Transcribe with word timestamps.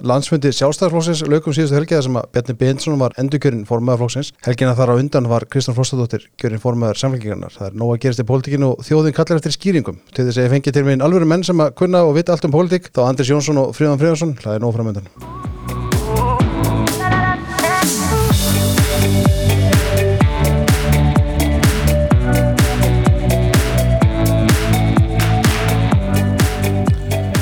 Landsfundi 0.00 0.48
sjálfstæðarflóksins 0.56 1.20
laukum 1.28 1.52
síðustu 1.52 1.76
helgiða 1.76 2.04
sem 2.06 2.16
að 2.16 2.28
Bjarni 2.34 2.54
Bensson 2.60 2.96
var 3.00 3.12
endurkjörinn 3.20 3.66
formöðarflóksins. 3.68 4.32
Helgina 4.46 4.72
þar 4.78 4.94
á 4.96 5.00
undan 5.00 5.28
var 5.28 5.44
Kristján 5.50 5.76
Frostadóttir 5.76 6.24
kjörinn 6.40 6.62
formöðar 6.62 7.00
samfélgingarnar. 7.00 7.52
Það 7.52 7.68
er 7.68 7.76
nóg 7.82 7.92
að 7.94 8.00
gerast 8.06 8.22
í 8.24 8.28
pólitíkinu 8.30 8.72
og 8.72 8.84
þjóðin 8.86 9.16
kallar 9.16 9.42
eftir 9.42 9.56
skýringum. 9.56 10.00
Til 10.16 10.24
þess 10.24 10.40
að 10.40 10.48
ég 10.48 10.54
fengi 10.56 10.72
til 10.72 10.86
minn 10.88 11.04
alvöru 11.04 11.28
menn 11.28 11.44
sem 11.44 11.60
að 11.60 11.74
kunna 11.82 12.04
og 12.08 12.16
vita 12.16 12.32
allt 12.32 12.48
um 12.48 12.56
pólitík, 12.56 12.88
þá 12.96 13.04
Andris 13.10 13.32
Jónsson 13.32 13.60
og 13.60 13.76
Fríðan 13.76 14.00
Fríðansson, 14.00 14.36
það 14.40 14.56
er 14.56 14.64
nóg 14.64 14.76
framöndan. 14.78 15.08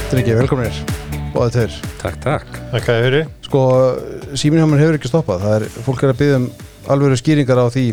Drengir, 0.09 0.39
velkominir, 0.41 0.98
báðið 1.39 1.57
tveir. 1.57 1.79
Takk, 2.03 2.21
takk. 2.25 2.61
Takk 2.75 2.91
fyrir. 3.07 3.29
Sko, 3.47 3.65
síminn 4.35 4.63
hjá 4.63 4.69
mér 4.69 4.85
hefur 4.85 4.99
ekki 4.99 5.11
stoppað. 5.13 5.45
Það 5.47 5.57
er, 5.59 5.67
fólk 5.87 6.05
er 6.05 6.13
að 6.15 6.23
byggja 6.23 6.41
um 6.43 6.49
alvöru 6.89 7.19
skýringar 7.21 7.61
á 7.63 7.67
því 7.73 7.87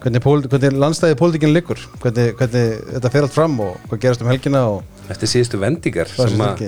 hvernig, 0.00 0.22
hvernig 0.24 0.78
landstæði 0.80 1.18
pólitíkinn 1.20 1.52
liggur, 1.54 1.80
hvernig, 2.02 2.32
hvernig 2.38 2.78
þetta 2.94 3.12
fer 3.12 3.26
allt 3.26 3.34
fram 3.36 3.58
og 3.64 3.76
hvað 3.90 4.02
gerast 4.06 4.24
um 4.24 4.30
helgina 4.32 4.64
og 4.70 4.80
Eftir 5.10 5.26
síðustu 5.26 5.58
vendingar 5.58 6.06
sem 6.06 6.38
að 6.44 6.60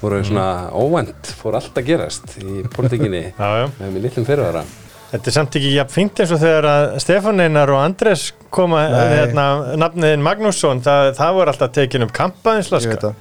voru 0.00 0.18
svona 0.26 0.48
óvænt, 0.74 1.30
fór 1.38 1.60
allt 1.60 1.76
að 1.78 1.86
gerast 1.92 2.34
í 2.42 2.64
pólitíkinni 2.74 3.20
Já, 3.38 3.48
já. 3.62 3.66
með 3.78 3.92
mér 3.94 4.06
litlum 4.08 4.26
fyrirvara. 4.26 4.64
Þetta 5.08 5.30
er 5.30 5.34
samt 5.38 5.54
ekki 5.56 5.70
jafn 5.72 5.92
fínt 5.94 6.18
eins 6.20 6.32
og 6.34 6.40
þegar 6.42 6.66
að 6.68 6.86
Stefán 7.00 7.40
Einar 7.40 7.70
og 7.72 7.78
Andres 7.80 8.26
koma, 8.52 8.82
hérna, 9.08 9.44
nafniðin 9.80 10.26
Magnússon, 10.26 10.82
það, 10.84 11.12
það 11.16 11.38
voru 11.38 11.52
alltaf 11.54 11.72
tekin 11.78 12.04
um 12.04 12.10
veit 12.10 12.18
kampaðinslaska. 12.18 13.14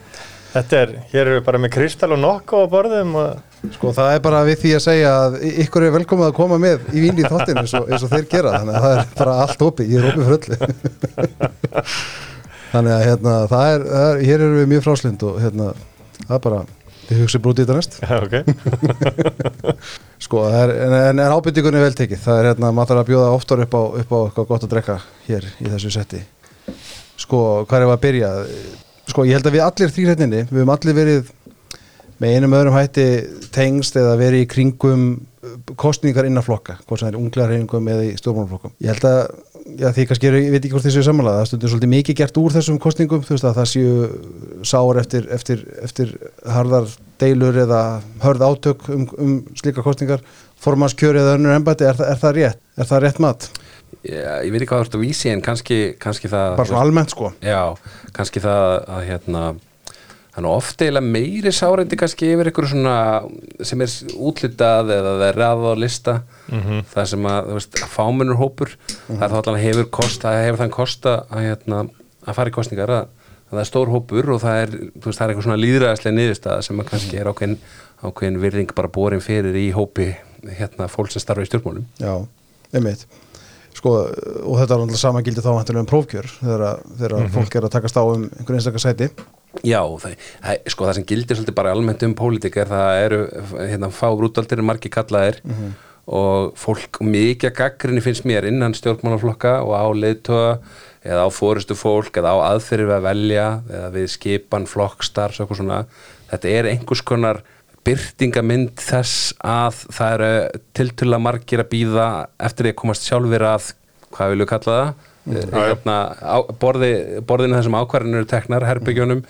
Þetta 0.54 0.80
er, 0.80 0.96
hér 1.12 1.24
eru 1.26 1.38
við 1.38 1.46
bara 1.48 1.62
með 1.62 1.74
Kristal 1.76 2.14
og 2.16 2.22
Nokko 2.24 2.64
á 2.64 2.68
borðum 2.72 3.16
og 3.20 3.44
Sko, 3.74 3.90
það 3.96 4.12
er 4.14 4.20
bara 4.22 4.44
við 4.46 4.60
því 4.62 4.72
að 4.78 4.82
segja 4.84 5.12
að 5.18 5.36
ykkur 5.64 5.88
er 5.88 5.94
velkomið 5.96 6.28
að 6.28 6.36
koma 6.38 6.60
með 6.62 6.84
í 6.94 7.02
vín 7.02 7.18
í 7.18 7.26
þáttinn 7.26 7.58
eins, 7.64 7.74
eins 7.74 8.06
og 8.06 8.12
þeir 8.12 8.28
gera, 8.30 8.54
þannig 8.62 8.78
að 8.78 8.86
það 8.86 8.94
er 9.00 9.10
bara 9.18 9.38
allt 9.44 9.64
opið, 9.66 9.94
ég 9.96 9.98
er 9.98 10.10
opið 10.12 10.28
fyrir 10.28 10.38
öllu. 10.38 11.84
þannig 12.74 12.94
að 12.94 13.04
hérna, 13.08 13.36
það 13.50 13.74
er, 13.74 13.86
það 13.90 14.08
er, 14.12 14.24
hér 14.30 14.46
eru 14.46 14.60
við 14.60 14.72
mjög 14.76 14.86
fráslind 14.86 15.28
og 15.28 15.42
hérna, 15.42 15.72
það 16.22 16.36
er 16.38 16.44
bara, 16.46 16.62
þið 17.10 17.22
hugsið 17.24 17.46
brútið 17.48 17.66
þetta 17.66 17.80
næst. 17.82 18.00
Já, 18.06 18.18
ok. 18.22 18.36
Sko, 20.28 20.46
það 20.46 20.62
er, 20.62 20.76
en, 20.86 20.98
en, 21.02 21.26
en 21.26 21.38
ábyrtingunni 21.38 21.82
er 21.82 21.88
vel 21.90 21.98
tekið. 21.98 22.24
Það 22.24 22.42
er 22.44 22.52
hérna, 22.52 22.74
maður 22.78 22.94
þarf 22.94 23.04
að 23.04 23.12
bjóða 23.12 23.36
oftar 23.42 23.64
upp 23.66 23.74
á, 23.78 23.84
upp 24.04 24.12
á 24.14 24.20
eitthvað 24.22 24.52
gott 24.54 24.68
að 24.68 24.76
drekka 24.76 25.00
hér 25.28 25.54
í 25.58 25.72
þessu 25.74 25.94
setti. 25.98 26.22
Sko, 27.18 27.42
hvað 27.66 27.82
er 27.82 27.90
að 27.90 28.04
byrja? 28.06 28.36
Sko, 29.08 29.24
ég 29.28 29.38
held 29.38 29.48
að 29.48 29.56
við 29.56 29.64
allir 29.64 29.92
þrýrætninni, 29.96 30.46
við 30.50 30.62
höfum 30.62 30.74
allir 30.74 30.98
verið 30.98 31.34
með 32.22 32.36
einum 32.36 32.56
öðrum 32.58 32.76
hætti 32.76 33.06
tengst 33.54 33.98
eða 34.00 34.16
verið 34.20 34.44
í 34.44 34.48
kringum 34.50 35.04
uh, 35.16 35.58
kostningar 35.80 36.28
innan 36.28 36.46
flokka, 36.46 36.80
hvort 36.88 37.02
sem 37.02 37.08
það 37.08 37.14
er 37.14 37.20
unglega 37.22 37.50
reyningum 37.52 37.92
eða 37.94 38.08
í 38.08 38.16
stjórnmálaflokkum. 38.18 38.74
Ég 38.84 38.92
held 38.92 39.06
að, 39.08 39.20
já, 39.78 39.88
því 39.94 40.06
kannski 40.10 40.30
ég 40.30 40.50
veit 40.56 40.60
ekki 40.60 40.74
hvort 40.74 40.88
þessu 40.88 41.02
er 41.04 41.08
samanlega, 41.08 41.44
það 41.44 41.52
stundur 41.52 41.74
svolítið 41.74 41.94
mikið 41.94 42.20
gert 42.22 42.42
úr 42.42 42.56
þessum 42.58 42.82
kostningum, 42.84 43.24
þú 43.28 43.36
veist 43.36 43.48
að 43.48 43.62
það 43.62 43.70
séu 43.74 44.66
sár 44.74 45.02
eftir, 45.04 45.30
eftir, 45.38 45.64
eftir 45.86 46.16
harðar 46.58 46.90
deilur 47.22 47.62
eða 47.64 47.84
hörð 48.26 48.48
átök 48.50 48.90
um, 48.96 49.08
um 49.22 49.38
slíka 49.62 49.86
kostningar, 49.86 50.26
formannskjör 50.64 51.22
eða 51.22 51.38
önnur 51.38 51.56
embætti, 51.56 51.88
er, 51.88 52.02
er 52.02 52.20
það 52.20 52.42
rétt? 52.42 52.62
Er 52.78 52.90
það 52.90 53.06
rétt 53.06 53.24
mat? 53.24 53.50
Já, 54.06 54.44
ég 54.46 54.52
veit 54.54 54.62
ekki 54.62 54.70
hvað 54.70 54.84
þú 54.84 54.88
ert 54.88 54.98
að 54.98 55.06
vísi 55.06 55.32
en 55.32 55.42
kannski, 55.44 55.78
kannski 56.02 56.30
það... 56.32 56.52
Bara 56.60 56.70
svona 56.70 56.84
almennt 56.86 57.14
sko. 57.14 57.32
Já, 57.44 57.62
kannski 58.16 58.44
það 58.44 58.66
að 58.94 59.02
hérna, 59.08 59.42
þannig 60.38 60.54
oft 60.54 60.84
eiginlega 60.86 61.12
meiri 61.18 61.54
sárendi 61.56 61.98
kannski 62.00 62.30
yfir 62.36 62.52
ykkur 62.52 62.70
svona 62.70 62.96
sem 63.66 63.84
er 63.84 63.96
útlitað 64.30 64.94
eða 64.96 65.14
það 65.18 65.26
er 65.28 65.40
ræða 65.42 65.74
á 65.74 65.82
lista. 65.82 66.16
Það 66.94 67.10
sem 67.12 67.30
að, 67.34 67.50
þú 67.50 67.58
veist, 67.58 67.82
fámennur 67.98 68.40
hópur 68.40 68.74
það 69.08 69.26
er 69.28 69.34
þá 69.34 69.38
allan 69.42 69.62
hefur 69.66 69.90
kost, 70.00 70.22
það 70.24 70.42
hefur 70.46 70.62
þann 70.64 70.76
kost 70.78 71.10
að, 71.10 71.26
hérna, 71.42 71.84
að 72.24 72.40
fara 72.40 72.54
í 72.54 72.58
kostningar 72.60 72.96
að, 73.02 73.12
að 73.50 73.58
það 73.58 73.64
er 73.66 73.70
stór 73.74 73.94
hópur 73.96 74.34
og 74.36 74.42
það 74.46 74.62
er, 74.62 74.74
þú 74.94 75.10
veist, 75.10 75.18
það 75.18 75.26
er 75.26 75.34
eitthvað 75.34 75.50
svona 75.50 75.62
líðræðislega 75.66 76.20
niðurstað 76.22 76.66
sem 76.70 76.82
að 76.84 76.90
kannski 76.94 77.20
er 77.20 77.32
ákveðin, 77.34 77.60
ákveðin 78.06 78.42
virðing 78.46 78.76
bara 78.78 78.94
borin 78.94 79.26
fyrir 79.26 79.58
í 79.58 79.70
hópi 79.76 80.12
hérna 80.48 80.88
fólk 80.92 81.12
sem 81.12 81.24
starfa 81.24 81.44
í 81.44 81.50
stjórnmálum. 81.50 81.88
Já, 82.00 82.14
einmitt. 82.78 83.08
Sko, 83.78 83.92
og 84.10 84.56
þetta 84.58 84.74
er 84.74 84.84
alltaf 84.84 85.00
sama 85.00 85.22
gildi 85.26 85.44
þá 85.46 85.52
um 85.54 85.90
prófkjör 85.90 86.30
þegar, 86.40 86.80
þegar 86.98 87.28
fólk 87.36 87.58
er 87.58 87.68
að 87.68 87.74
takast 87.76 88.00
á 88.00 88.04
um 88.04 88.24
einhvern 88.26 88.58
einstakar 88.58 88.82
sæti. 88.82 89.10
Já, 89.66 89.82
það, 90.02 90.16
sko 90.74 90.88
það 90.88 90.98
sem 90.98 91.06
gildir 91.12 91.38
svolítið 91.38 91.58
bara 91.58 91.74
almennt 91.76 92.06
um 92.08 92.16
pólitík 92.18 92.58
er 92.62 92.72
það 92.72 93.02
eru 93.04 93.20
hérna, 93.60 93.92
fá 93.94 94.08
brútaldir 94.18 94.64
margir 94.66 94.94
kallaðir. 94.94 95.42
Og 96.08 96.54
fólk 96.56 97.02
mikið 97.04 97.52
gaggrinni 97.58 98.02
finnst 98.02 98.24
mér 98.26 98.48
innan 98.48 98.76
stjórnmálaflokka 98.78 99.58
og 99.66 99.74
á 99.76 99.86
leiðtöga 99.92 100.54
eða 101.04 101.26
á 101.28 101.30
fórustu 101.36 101.76
fólk 101.76 102.16
eða 102.18 102.32
á 102.32 102.38
aðferði 102.54 102.88
við 102.88 102.96
að 102.96 103.08
velja 103.10 103.48
eða 103.68 103.90
við 103.94 104.08
skipan 104.14 104.70
flokkstarfs 104.72 105.42
eitthvað 105.44 105.62
svona. 105.62 105.82
Þetta 106.32 106.54
er 106.56 106.70
einhvers 106.72 107.04
konar 107.04 107.44
byrtingamind 107.88 108.74
þess 108.84 109.34
að 109.48 109.84
það 109.96 110.16
eru 110.18 110.62
tiltöla 110.78 111.20
margir 111.24 111.64
að 111.64 111.72
býða 111.74 112.08
eftir 112.50 112.68
því 112.68 112.74
að 112.74 112.80
komast 112.84 113.08
sjálfur 113.08 113.46
að 113.48 113.70
hvað 114.16 114.34
vilju 114.34 114.50
kalla 114.54 114.76
það? 114.80 114.92
Hérna, 115.28 115.96
á, 116.24 116.38
borði, 116.62 116.92
borðinu 117.28 117.58
þessum 117.58 117.76
ákvarðinu 117.82 118.22
eru 118.22 118.28
teknar, 118.32 118.64
herbygjónum 118.64 119.26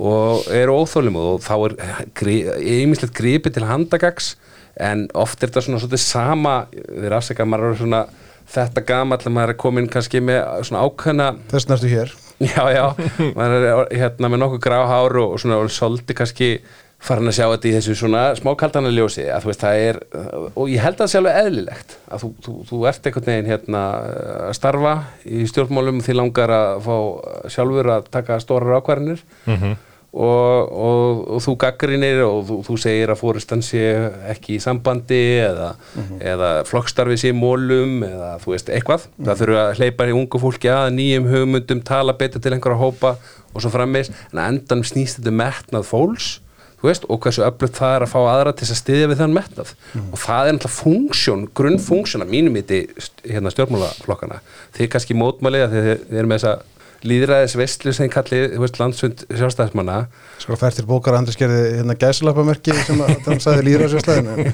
og 0.00 0.46
eru 0.52 0.78
óþólimóð 0.80 1.26
og 1.34 1.42
þá 1.44 1.54
er 1.66 1.74
ýmislegt 2.80 3.12
gripi 3.16 3.52
til 3.52 3.66
handagags 3.68 4.34
en 4.80 5.06
oft 5.16 5.40
er 5.40 5.48
þetta 5.50 5.64
svona 5.66 5.80
svolítið 5.82 6.02
sama 6.04 6.54
þeir 6.72 7.16
afsaka 7.16 7.46
maður 7.48 7.74
er 7.74 7.78
svona 7.80 8.00
þetta 8.56 8.84
gamall 8.88 9.20
að 9.22 9.34
maður 9.36 9.52
er 9.54 9.60
komin 9.60 9.88
kannski 9.92 10.20
með 10.24 10.42
svona 10.68 10.84
ákveðna 10.86 11.28
Þess 11.52 11.68
næstu 11.70 11.92
hér. 11.92 12.12
já 12.40 12.64
já, 12.72 12.84
maður 13.36 13.68
er 13.70 13.94
hérna 13.96 14.28
með 14.32 14.42
nokkuð 14.44 14.64
gráhár 14.66 15.20
og, 15.22 15.36
svona 15.40 15.62
svolítið 15.72 16.18
kannski 16.20 16.50
farin 17.06 17.30
að 17.30 17.36
sjá 17.38 17.46
þetta 17.46 17.68
í 17.70 17.74
þessu 17.76 17.96
svona 18.00 18.22
smákaldana 18.38 18.92
ljósi 18.94 19.26
að 19.30 19.44
þú 19.44 19.52
veist 19.52 19.64
það 19.64 19.82
er 19.86 19.98
og 20.52 20.70
ég 20.72 20.82
held 20.82 20.96
að 20.96 21.02
það 21.04 21.12
sé 21.12 21.20
alveg 21.20 21.40
eðlilegt 21.42 21.96
að 22.10 22.22
þú, 22.24 22.30
þú, 22.44 22.54
þú 22.70 22.80
ert 22.90 23.10
einhvern 23.10 23.30
veginn 23.30 23.50
hérna 23.52 23.82
að 24.50 24.54
starfa 24.58 24.94
í 25.24 25.42
stjórnmálum 25.50 26.00
því 26.06 26.16
langar 26.20 26.54
að 26.56 26.78
fá 26.86 26.96
sjálfur 27.56 27.92
að 27.96 28.08
taka 28.16 28.40
stórar 28.42 28.80
ákvarðinir 28.80 29.22
og, 30.16 30.72
og, 30.72 31.22
og 31.36 31.42
þú 31.44 31.54
gaggrinir 31.60 32.22
og 32.24 32.38
þú, 32.48 32.56
þú 32.64 32.76
segir 32.80 33.12
að 33.12 33.20
fórustan 33.20 33.62
sé 33.64 33.82
ekki 34.32 34.56
í 34.56 34.62
sambandi 34.64 35.20
eða, 35.44 35.74
eða 36.24 36.50
flokkstarfi 36.68 37.18
sé 37.20 37.34
mólum 37.36 38.00
eða 38.06 38.30
þú 38.40 38.54
veist 38.54 38.72
eitthvað. 38.72 39.04
Það 39.20 39.42
þurfa 39.42 39.66
að 39.66 39.82
hleypa 39.82 40.08
í 40.08 40.16
ungu 40.16 40.40
fólki 40.40 40.72
að 40.72 40.88
nýjum 40.96 41.28
hugmyndum, 41.34 41.84
tala 41.84 42.16
betur 42.16 42.40
til 42.40 42.54
einhverja 42.56 42.80
hópa 42.80 43.16
og 43.52 43.60
svo 43.60 43.72
frammeins, 43.72 44.08
en 44.32 44.40
að 44.40 44.50
endan 44.54 44.84
snýst 44.88 45.20
þetta 45.20 45.34
um 45.34 45.40
metnað 45.42 45.88
fólks 45.90 46.32
veist, 46.84 47.08
og 47.08 47.20
hversu 47.24 47.44
öflugt 47.46 47.78
það 47.80 47.96
er 47.96 48.04
að 48.04 48.12
fá 48.12 48.18
aðra 48.20 48.52
til 48.52 48.68
að 48.68 48.80
styðja 48.82 49.10
við 49.10 49.20
þann 49.22 49.36
metnað. 49.36 49.74
Og 50.12 50.20
það 50.20 50.50
er 50.50 50.56
náttúrulega 50.56 50.76
funksjón, 50.76 51.48
grunnfunksjón 51.56 52.26
að 52.26 52.32
mínum 52.36 52.60
íti 52.60 52.82
hérna 53.24 53.52
stjórnmálaflokkana 53.54 54.42
þið 54.76 54.90
kannski 54.92 55.16
að 55.66 55.76
þið, 55.76 55.92
þið 56.06 56.18
eru 56.20 56.30
með 56.30 56.42
þessa 56.42 56.56
líðræðis 57.06 57.54
vestlu 57.58 57.92
sem 57.94 58.08
kallið, 58.10 58.46
þú 58.54 58.62
veist, 58.62 58.78
landsfund 58.80 59.24
sjálfstæðismanna. 59.28 59.96
Sko 60.42 60.56
fær 60.58 60.74
til 60.74 60.86
bókar 60.88 61.14
að 61.14 61.20
Andri 61.20 61.34
skerði 61.36 61.60
hérna 61.78 61.96
gæslappamerki 62.00 62.74
sem 62.86 63.02
að 63.04 63.12
það 63.44 63.60
sér 63.92 64.04
slæðinu. 64.04 64.46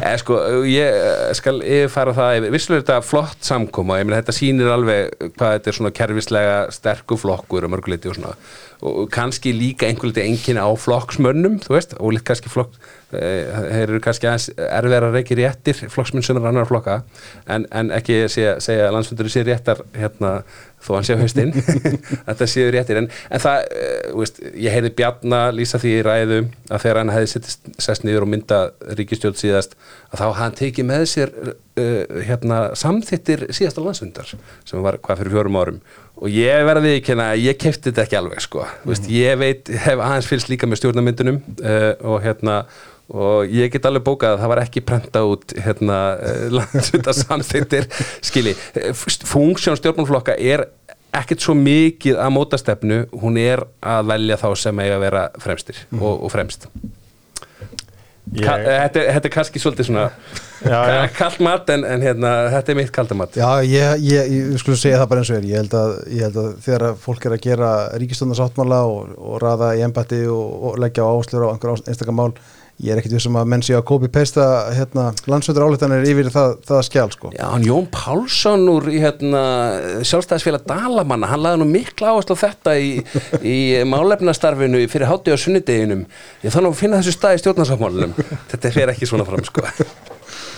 eða 0.00 0.14
sko, 0.22 0.38
ég 0.70 0.98
eh, 1.00 1.34
skal 1.38 1.56
yfirfæra 1.60 2.16
það. 2.16 2.38
Yfir, 2.40 2.54
vissulega 2.56 2.80
er 2.80 2.86
þetta 2.86 3.08
flott 3.10 3.50
samkoma. 3.50 4.00
Ég 4.00 4.08
meina 4.08 4.20
þetta 4.22 4.36
sýnir 4.36 4.72
alveg 4.72 5.28
hvað 5.36 5.56
þetta 5.58 5.72
er 5.72 5.78
svona 5.80 5.94
kerfislega 6.00 6.56
sterku 6.74 7.20
flokkur 7.20 7.68
og 7.68 7.74
mörguleiti 7.76 8.10
og 8.10 8.18
svona 8.18 8.34
og 8.82 9.10
kannski 9.14 9.52
líka 9.56 9.88
einhver 9.88 10.10
liti 10.10 10.24
enginn 10.24 10.60
á 10.60 10.68
flokksmönnum 10.76 11.60
þú 11.64 11.76
veist, 11.76 11.96
og 12.00 12.18
kannski 12.24 12.52
flokk 12.52 12.76
þeir 13.16 13.82
eru 13.86 14.00
kannski 14.04 14.30
erfiðar 14.30 15.08
að 15.08 15.18
reykja 15.18 15.40
réttir 15.40 15.82
flokksmenn 15.92 16.24
sem 16.26 16.38
er 16.40 16.48
annar 16.50 16.68
flokka 16.68 17.00
en, 17.46 17.66
en 17.70 17.92
ekki 17.96 18.24
segja, 18.32 18.56
segja 18.64 18.88
að 18.88 18.96
landsfundur 18.98 19.32
sé 19.32 19.44
réttar 19.46 19.82
hérna 19.96 20.38
þó 20.86 20.94
hann 20.96 21.06
sé 21.06 21.16
haustinn 21.18 21.52
þetta 22.28 22.48
séu 22.50 22.70
réttir. 22.74 23.00
En, 23.00 23.08
en 23.32 23.42
það, 23.42 23.66
uh, 23.66 24.16
veist, 24.20 24.40
ég 24.54 24.74
heyrði 24.74 24.92
Bjarna 24.98 25.42
lýsa 25.54 25.80
því 25.82 25.92
í 25.98 26.06
ræðu 26.06 26.40
að 26.68 26.82
þegar 26.84 27.00
hann 27.02 27.12
hefði 27.14 27.44
sest 27.82 28.06
niður 28.06 28.26
og 28.26 28.32
mynda 28.32 28.62
ríkistjórn 28.98 29.38
síðast 29.38 29.76
að 30.12 30.22
þá 30.22 30.26
hann 30.40 30.58
tekið 30.60 30.88
með 30.90 31.06
sér 31.12 31.34
uh, 31.42 32.18
hérna, 32.28 32.62
samþittir 32.78 33.46
síðasta 33.56 33.84
landsfundar 33.84 34.34
sem 34.34 34.84
var 34.84 35.00
hvað 35.02 35.22
fyrir 35.22 35.36
fjórum 35.36 35.60
árum. 35.60 35.80
Og 36.16 36.32
ég 36.32 36.64
verði 36.64 36.94
ekki 36.96 37.12
hérna, 37.12 37.30
ég 37.36 37.58
kefti 37.60 37.90
þetta 37.90 38.06
ekki 38.06 38.20
alveg 38.20 38.44
sko, 38.44 38.64
mm. 38.64 38.84
veist, 38.88 39.08
ég 39.12 39.40
veit, 39.40 39.72
hef 39.84 40.00
aðeins 40.00 40.28
fylgst 40.30 40.52
líka 40.52 40.68
með 40.68 40.82
stjórnarmyndunum 40.82 41.42
uh, 41.60 41.90
og 42.12 42.22
hérna 42.24 42.62
og 43.12 43.52
ég 43.54 43.70
get 43.70 43.86
alveg 43.86 44.02
bókað 44.06 44.34
að 44.34 44.40
það 44.42 44.50
var 44.54 44.60
ekki 44.64 44.82
prenta 44.88 45.22
út 45.28 45.54
hérna 45.62 45.98
landsvita 46.56 47.12
samþittir 47.14 47.86
skili, 48.26 48.56
funksjón 49.30 49.78
stjórnmálflokka 49.78 50.34
er 50.42 50.66
ekkert 51.16 51.40
svo 51.46 51.54
mikið 51.56 52.18
að 52.20 52.32
móta 52.34 52.58
stefnu, 52.60 53.04
hún 53.22 53.38
er 53.40 53.62
að 53.80 54.10
velja 54.10 54.36
þá 54.42 54.48
sem 54.66 54.82
eiga 54.84 54.98
að 54.98 55.04
vera 55.06 55.22
fremstir 55.40 55.78
og, 55.96 56.26
og 56.26 56.32
fremst. 56.34 56.66
Ka 58.42 58.56
þetta, 58.58 58.98
er- 59.04 59.12
þetta 59.14 59.28
er 59.28 59.32
kannski 59.36 59.60
svolítið 59.62 59.86
svona 59.86 60.08
Já, 60.66 60.78
já. 60.90 60.96
kallt 61.20 61.38
mat 61.46 61.68
en, 61.70 61.84
en 61.86 62.02
hérna, 62.02 62.30
þetta 62.56 62.72
er 62.72 62.78
mitt 62.80 62.90
kalda 62.92 63.14
mat. 63.14 63.36
Já, 63.38 63.48
ég, 63.62 64.02
ég, 64.02 64.30
ég 64.34 64.58
skulle 64.58 64.76
segja 64.80 64.98
það 64.98 65.10
bara 65.12 65.22
eins 65.22 65.30
og 65.30 65.36
er. 65.38 65.46
Ég 65.46 65.60
held 65.62 65.76
að, 65.78 65.92
ég 66.10 66.24
held 66.26 66.38
að 66.42 66.48
þegar 66.64 66.84
að 66.88 66.96
fólk 67.04 67.26
er 67.28 67.36
að 67.36 67.42
gera 67.46 67.70
ríkistundarsáttmála 68.02 68.80
og, 68.90 69.12
og 69.30 69.36
raða 69.44 69.68
í 69.78 69.84
embætti 69.86 70.22
og, 70.32 70.56
og 70.72 70.80
leggja 70.82 71.06
á 71.06 71.10
áslur 71.12 71.46
á 71.46 71.52
einhver 71.54 71.76
einstakar 71.86 72.16
mál 72.18 72.34
ég 72.84 72.92
er 72.92 72.98
ekkit 73.00 73.14
vissum 73.16 73.36
að 73.40 73.46
menn 73.48 73.62
sé 73.64 73.72
að 73.76 73.84
copy-pasta 73.88 74.44
hérna, 74.76 75.06
landsvöldur 75.30 75.64
áleitanir 75.64 76.02
yfir 76.10 76.28
það, 76.34 76.56
það 76.68 76.82
skjál 76.90 77.06
sko. 77.14 77.30
Já, 77.32 77.44
hann 77.54 77.64
Jón 77.64 77.86
Pálsson 77.94 78.66
úr 78.68 78.88
hérna, 78.92 79.42
sjálfstæðisfélag 80.04 80.66
Dalamanna 80.68 81.30
hann 81.30 81.44
laði 81.46 81.62
nú 81.62 81.68
mikla 81.70 82.12
áherslu 82.12 82.36
á 82.36 82.42
þetta 82.44 82.74
í, 82.76 82.90
í 83.40 83.56
málefnastarfinu 83.88 84.82
fyrir 84.92 85.08
hátti 85.08 85.32
á 85.32 85.40
sunnudeginum 85.40 86.04
ég 86.44 86.52
þannig 86.52 86.74
að 86.74 86.80
finna 86.82 87.00
þessu 87.00 87.16
stað 87.16 87.38
í 87.38 87.42
stjórnarsáttmálunum 87.44 88.12
þetta 88.52 88.74
fer 88.76 88.92
ekki 88.92 89.08
svona 89.08 89.24
fram 89.28 89.44
sko. 89.48 89.64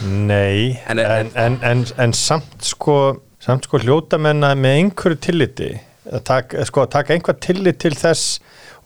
Nei, 0.09 0.79
En- 0.89 0.99
en, 0.99 1.31
en, 1.35 1.59
en, 1.63 1.85
en, 1.99 2.13
samt 2.15 2.63
sko 2.67 2.99
samt 3.43 3.67
sko 3.67 3.79
hljóta 3.83 4.19
menna 4.19 4.53
með 4.59 4.81
einhverju 4.83 5.19
tilliti 5.23 5.71
að 6.09 6.23
taka, 6.27 6.65
sko, 6.67 6.85
að 6.87 6.93
taka 6.95 7.15
einhvað 7.15 7.41
tillit 7.45 7.79
til 7.83 7.95
þess 7.99 8.39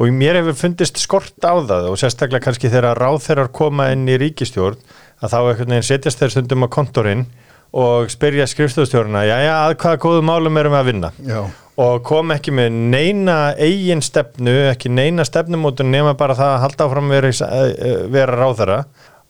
og 0.03 0.11
mér 0.19 0.41
hefur 0.41 0.57
fundist 0.59 0.99
skort 0.99 1.37
á 1.47 1.55
það 1.63 1.87
og 1.93 1.99
sérstaklega 2.01 2.43
kannski 2.49 2.71
þegar 2.73 2.99
ráðherrar 2.99 3.53
koma 3.55 3.91
inn 3.95 4.03
í 4.11 4.17
ríkistjórn 4.19 4.81
að 5.23 5.31
þá 5.31 5.39
einhvern 5.39 5.75
veginn 5.77 5.87
setjast 5.87 6.19
þeir 6.23 6.33
stundum 6.35 6.67
á 6.67 6.69
kontorinn 6.75 7.25
og 7.73 8.11
spyrja 8.13 8.45
skrifstofstjórna 8.51 9.23
já, 9.29 9.37
já, 9.47 9.53
að 9.69 9.77
hvaða 9.81 10.01
góðu 10.03 10.25
málum 10.29 10.59
erum 10.61 10.75
við 10.75 10.81
að 10.83 10.89
vinna 10.91 11.11
Já. 11.25 11.39
og 11.87 12.03
kom 12.05 12.35
ekki 12.35 12.53
með 12.53 12.75
neina 12.93 13.37
eigin 13.57 14.03
stefnu, 14.05 14.57
ekki 14.73 14.91
neina 14.93 15.25
stefnumótun 15.25 15.89
nema 15.95 16.13
bara 16.19 16.37
það 16.37 16.51
að 16.57 16.63
halda 16.67 16.89
áfram 16.89 17.09
vera, 17.15 17.31
í- 17.33 17.47
eh, 17.47 18.03
vera 18.13 18.37
ráðara 18.43 18.81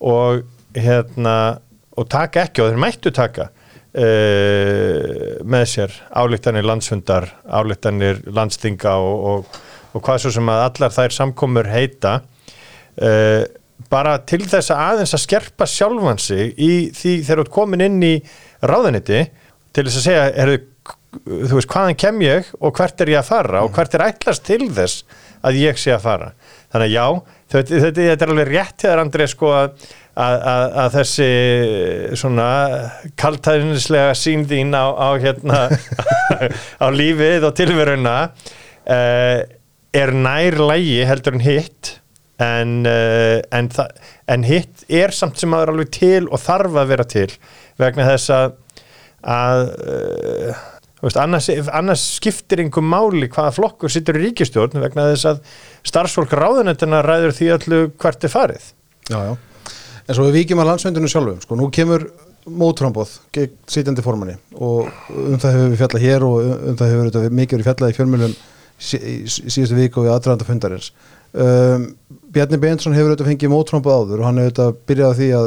og 0.02 0.42
hérna 0.74 1.36
og 2.00 2.08
taka 2.10 2.46
ekki 2.48 2.64
og 2.64 2.72
þeir 2.72 2.80
mættu 2.82 3.12
taka 3.14 3.50
uh, 4.32 5.36
með 5.44 5.64
sér 5.68 5.94
álíktanir 6.16 6.64
landsfundar, 6.66 7.28
álíktanir 7.46 8.22
landstinga 8.32 8.94
og, 8.98 9.26
og, 9.32 9.60
og 9.92 10.04
hvað 10.04 10.22
svo 10.24 10.32
sem 10.36 10.52
að 10.52 10.64
allar 10.68 10.94
þær 10.94 11.16
samkomur 11.16 11.68
heita 11.72 12.14
uh, 12.22 13.42
bara 13.92 14.16
til 14.28 14.42
þess 14.48 14.72
að 14.72 14.82
aðeins 14.86 15.14
að 15.16 15.24
skerpa 15.26 15.68
sjálfan 15.68 16.20
sig 16.22 16.52
í 16.56 16.72
því 16.96 17.14
þegar 17.26 17.40
þú 17.40 17.46
ert 17.46 17.54
komin 17.56 17.86
inn 17.86 18.02
í 18.06 18.14
ráðuniti 18.62 19.24
til 19.72 19.86
þess 19.86 19.98
að 20.00 20.06
segja, 20.06 20.24
er, 20.42 20.52
þú 21.24 21.58
veist, 21.58 21.70
hvaðan 21.72 21.98
kem 22.00 22.22
ég 22.24 22.50
og 22.60 22.74
hvert 22.76 23.02
er 23.02 23.12
ég 23.12 23.22
að 23.22 23.30
fara 23.32 23.64
og 23.66 23.72
hvert 23.76 23.96
er 23.96 24.06
ætlast 24.06 24.44
til 24.48 24.68
þess 24.72 25.04
að 25.42 25.58
ég 25.62 25.80
sé 25.80 25.94
að 25.94 26.04
fara? 26.06 26.30
Þannig 26.72 26.86
að 26.86 26.94
já, 26.94 27.06
þetta, 27.52 27.80
þetta, 27.84 28.06
þetta 28.10 28.26
er 28.26 28.34
alveg 28.34 28.52
rétt 28.52 28.86
hér 28.86 29.02
Andrið 29.02 29.32
sko 29.32 29.50
að, 29.56 29.86
að, 30.14 30.36
að, 30.52 30.66
að 30.82 30.92
þessi 30.98 31.30
svona 32.22 32.50
kaltæðinislega 33.20 34.14
sín 34.18 34.46
þín 34.48 34.76
á, 34.76 34.86
á 34.88 35.08
hérna 35.20 35.64
á 36.84 36.86
lífið 36.94 37.48
og 37.48 37.56
tilveruna 37.58 38.16
uh, 38.30 39.42
er 39.92 40.14
nær 40.16 40.56
lægi 40.60 41.02
heldur 41.08 41.36
en 41.36 41.44
hitt 41.44 41.96
en, 42.42 42.80
uh, 42.88 43.38
en, 43.54 43.70
en 44.32 44.46
hitt 44.48 44.84
er 44.88 45.14
samt 45.14 45.38
sem 45.40 45.54
aður 45.54 45.74
alveg 45.74 45.92
til 45.94 46.26
og 46.28 46.40
þarf 46.42 46.80
að 46.80 46.92
vera 46.94 47.08
til 47.08 47.28
vegna 47.80 48.08
þess 48.08 48.32
að 48.34 48.58
að 49.22 49.60
uh, 49.86 50.62
veist, 51.04 51.18
annars, 51.20 51.48
annars 51.70 52.02
skiptir 52.16 52.64
einhver 52.64 52.82
máli 52.82 53.28
hvaða 53.30 53.54
flokkur 53.54 53.92
sittur 53.92 54.18
í 54.18 54.24
ríkistjórn 54.26 54.82
vegna 54.82 55.10
þess 55.12 55.28
að 55.30 55.40
starfsfólk 55.86 56.34
ráðunetuna 56.34 57.04
ræður 57.06 57.36
því 57.38 57.50
öllu 57.58 57.82
hvert 58.02 58.26
er 58.26 58.32
farið 58.32 58.70
Já, 59.10 59.18
já. 59.18 59.32
En 60.06 60.16
svo 60.16 60.26
við 60.28 60.40
víkjum 60.40 60.60
að 60.62 60.68
landsvöndinu 60.70 61.08
sjálfum, 61.10 61.40
sko, 61.42 61.56
nú 61.58 61.68
kemur 61.74 62.04
mótframbóð 62.42 63.12
gegn 63.34 63.54
sitjandi 63.70 64.02
formanni 64.02 64.34
og 64.58 64.88
um 65.10 65.38
það 65.38 65.54
hefur 65.56 65.68
við 65.70 65.80
fjallað 65.82 66.06
hér 66.06 66.24
og 66.26 66.38
um, 66.42 66.76
það 66.78 66.92
hefur 66.92 67.36
mikið 67.38 67.58
verið 67.58 67.68
fjallað 67.68 67.92
í 67.92 67.96
fjölmjölum 67.98 68.34
síðustu 68.82 69.78
viku 69.78 70.02
og 70.02 70.08
í 70.08 70.12
aðdraðanda 70.12 70.48
fundarins. 70.48 70.92
Um, 71.32 71.92
Bjarni 72.32 72.58
Beinsson 72.60 72.92
hefur 72.96 73.14
þetta 73.14 73.24
fengið 73.24 73.52
mótframbóð 73.52 73.94
áður 74.02 74.20
og 74.20 74.26
hann 74.28 74.40
hefur 74.40 74.52
þetta 74.52 74.86
byrjað 74.88 75.14
því 75.16 75.28
að 75.36 75.46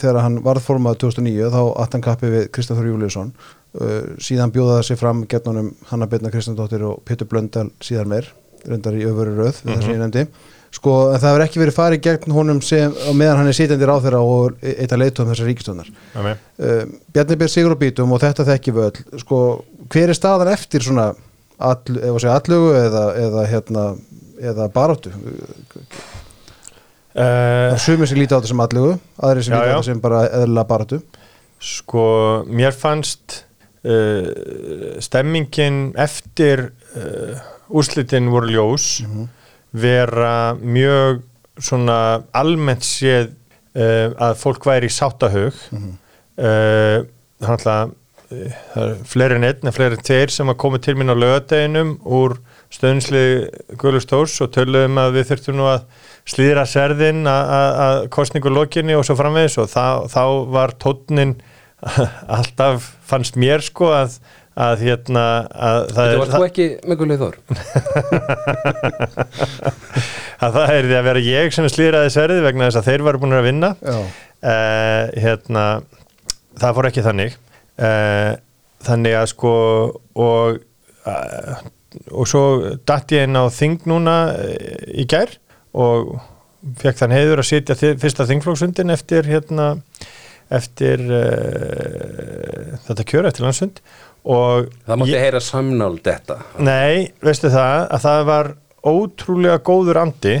þegar 0.00 0.18
hann 0.24 0.38
varð 0.42 0.64
formað 0.66 1.00
2009 1.04 1.50
þá 1.54 1.60
átt 1.82 1.94
hann 1.94 2.04
kappi 2.06 2.30
við 2.32 2.46
Kristján 2.54 2.78
Þór 2.78 2.88
Júliusson 2.90 3.30
uh, 3.30 4.08
síðan 4.22 4.54
bjóðaði 4.54 4.88
sig 4.88 4.98
fram 4.98 5.22
getnunum 5.30 5.72
Hanna 5.90 6.08
Birna 6.10 6.32
Kristjándóttir 6.34 6.82
og 6.86 7.04
Pétur 7.06 7.30
Blöndal 7.30 7.68
síðan 7.82 8.10
meir, 8.10 8.32
reyndar 8.66 8.98
í 8.98 9.06
öfuru 9.06 9.36
röð 9.38 9.62
við 9.66 9.84
sem 9.84 9.94
ég 9.94 10.02
nefndi. 10.02 10.26
Sko 10.74 10.98
það 11.16 11.28
hefur 11.28 11.46
ekki 11.46 11.62
verið 11.62 11.78
farið 11.78 12.04
gegn 12.06 12.34
honum 12.34 12.60
sem, 12.62 12.92
meðan 13.14 13.40
hann 13.40 13.50
er 13.50 13.58
sitjandi 13.58 13.86
ráþeira 13.90 14.20
og 14.22 14.60
eitt 14.62 14.92
að 14.94 15.02
leitu 15.02 15.24
um 15.24 15.30
þessar 15.32 15.50
ríkistöndar 15.50 15.90
uh, 16.18 16.84
Bjarni 17.14 17.38
Bér 17.38 17.50
Sigur 17.50 17.74
og 17.74 17.82
Bítum 17.82 18.14
og 18.14 18.22
þetta 18.22 18.46
þekki 18.50 18.74
við 18.76 18.90
öll. 18.90 19.18
Sko, 19.22 19.40
hver 19.90 20.10
er 20.10 20.18
staðan 20.18 20.54
eftir 20.54 20.86
svona 20.86 21.12
allugu 21.60 22.72
eða, 22.78 23.04
eða 23.20 23.44
hérna 23.50 23.84
eða 24.40 24.68
baráttu 24.72 25.12
uh, 27.14 27.76
sumir 27.80 28.08
sem 28.08 28.18
líti 28.20 28.32
á 28.32 28.38
þetta 28.38 28.52
sem 28.52 28.64
allugu 28.64 28.92
aðrir 29.20 29.46
sem 29.46 29.54
Já, 29.54 29.58
líti 29.60 29.68
á 29.68 29.74
þetta 29.76 29.88
sem 29.90 30.02
bara 30.02 30.20
eðla 30.40 30.62
baráttu 30.68 30.98
sko, 31.60 32.04
mér 32.48 32.72
fannst 32.76 33.42
uh, 33.84 34.28
stemmingin 35.02 35.90
eftir 36.00 36.70
uh, 36.96 37.34
úrslitin 37.70 38.30
voru 38.32 38.48
ljós. 38.50 38.86
Vera 39.70 40.56
mjög 40.58 41.20
svona 41.62 42.24
almennt 42.34 42.82
séð 42.82 43.36
að 43.70 44.32
fólk 44.40 44.64
væri 44.66 44.88
í 44.90 44.90
sáttahug 44.90 45.54
mm 45.70 45.92
þannig 47.40 47.66
að 47.72 47.92
það 48.30 48.82
er 48.84 48.92
fleiri 49.10 49.36
en 49.40 49.46
einn 49.48 49.66
en 49.70 49.74
fleiri 49.74 49.96
en 49.98 50.04
tveir 50.06 50.30
sem 50.30 50.50
að 50.52 50.58
koma 50.62 50.78
til 50.82 50.94
mín 50.98 51.10
á 51.10 51.16
lögadeginum 51.18 51.96
úr 52.06 52.36
stöðnslið 52.70 53.32
Guðlustórs 53.80 54.36
og 54.44 54.52
töluðum 54.54 55.00
að 55.02 55.16
við 55.18 55.24
þurftum 55.32 55.56
nú 55.58 55.66
að 55.66 55.80
slíðra 56.30 56.64
serðin 56.70 57.24
að- 57.26 57.50
að 57.56 57.70
að 57.86 57.96
kostningu 58.14 58.52
lokinni 58.54 58.94
og 58.94 59.02
svo 59.08 59.16
framvegis 59.18 59.58
og 59.58 59.66
þá, 59.72 60.06
þá 60.12 60.22
var 60.54 60.70
tónnin 60.78 61.34
alltaf 62.36 62.86
fannst 63.10 63.34
mér 63.40 63.64
sko 63.66 63.88
að, 63.96 64.18
að 64.54 64.84
hérna 64.86 65.24
að 65.50 65.80
það, 65.96 66.10
Þetta 66.12 66.20
var 66.20 66.30
þú 66.36 66.46
ekki 66.46 66.66
gullið 67.00 67.22
þór? 67.24 67.36
Að 70.40 70.54
það 70.56 70.70
er 70.72 70.86
því 70.88 70.94
að 70.96 71.04
vera 71.10 71.20
ég 71.24 71.52
sem 71.52 71.66
slíðraði 71.68 72.10
serði 72.14 72.40
vegna 72.46 72.68
þess 72.70 72.78
að 72.80 72.86
þeir 72.88 73.02
varu 73.04 73.18
búin 73.20 73.36
að 73.36 73.44
vinna. 73.44 73.70
Uh, 74.40 75.02
hérna 75.20 75.64
það 76.60 76.76
fór 76.78 76.88
ekki 76.88 77.02
þannig 77.04 77.34
uh, 77.80 78.32
þannig 78.86 79.16
að 79.20 79.28
sko 79.34 79.52
og 80.20 80.60
uh, 81.08 81.60
og 82.14 82.28
svo 82.30 82.42
datt 82.86 83.10
ég 83.16 83.26
inn 83.26 83.34
á 83.40 83.44
þing 83.50 83.80
núna 83.90 84.16
uh, 84.36 84.84
í 84.94 85.06
gær 85.10 85.32
og 85.74 86.14
fekk 86.82 86.98
þann 87.00 87.14
heiður 87.16 87.40
að 87.42 87.48
sitja 87.50 87.76
fyrsta 87.80 88.26
þingflóksundin 88.28 88.92
eftir 88.94 89.26
hérna 89.30 89.72
eftir 90.50 91.02
uh, 91.08 92.78
þetta 92.86 93.06
kjör 93.10 93.28
eftir 93.30 93.46
landsund 93.46 93.80
og 94.28 94.66
Það 94.84 94.98
mátti 95.00 95.14
ég- 95.14 95.22
heyra 95.24 95.40
samnál 95.40 95.94
þetta 96.04 96.36
Nei, 96.60 97.10
veistu 97.24 97.48
það 97.52 97.86
að 97.96 98.02
það 98.04 98.24
var 98.28 98.50
ótrúlega 98.90 99.60
góður 99.64 100.00
andi 100.02 100.34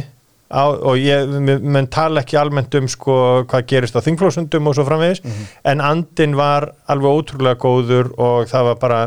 á, 0.50 0.64
og 0.66 0.98
ég 0.98 1.30
menn 1.62 1.88
tala 1.90 2.24
ekki 2.24 2.38
almennt 2.40 2.74
um 2.74 2.88
sko 2.90 3.16
hvað 3.50 3.66
gerist 3.70 3.96
á 3.96 4.04
þingflósundum 4.04 4.66
og 4.66 4.76
svo 4.76 4.84
framvegis 4.88 5.22
en 5.64 5.80
andin 5.80 6.36
var 6.38 6.72
alveg 6.90 7.22
ótrúlega 7.22 7.60
góður 7.62 8.12
og 8.18 8.50
það 8.50 8.70
var 8.70 8.80
bara 8.82 9.00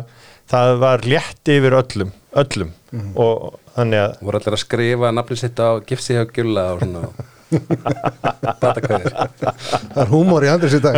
það 0.50 0.78
var 0.84 1.08
létt 1.08 1.54
yfir 1.54 1.76
öllum 1.80 2.14
öllum. 2.34 2.72
Og 3.20 3.60
þannig 3.76 4.02
að 4.04 4.16
voru 4.26 4.40
allir 4.40 4.56
að 4.58 4.64
skrifa 4.64 5.12
nafnið 5.14 5.40
sitt 5.44 5.62
á 5.62 5.70
gifsi 5.86 6.18
hjá 6.18 6.26
Gjulla 6.34 6.66
og 6.74 6.84
svona 6.84 7.04
batakvæðir. 8.64 9.14
Það 9.14 10.00
er 10.04 10.10
húmor 10.10 10.46
í 10.46 10.50
andris 10.50 10.74
í 10.74 10.82
dag. 10.82 10.98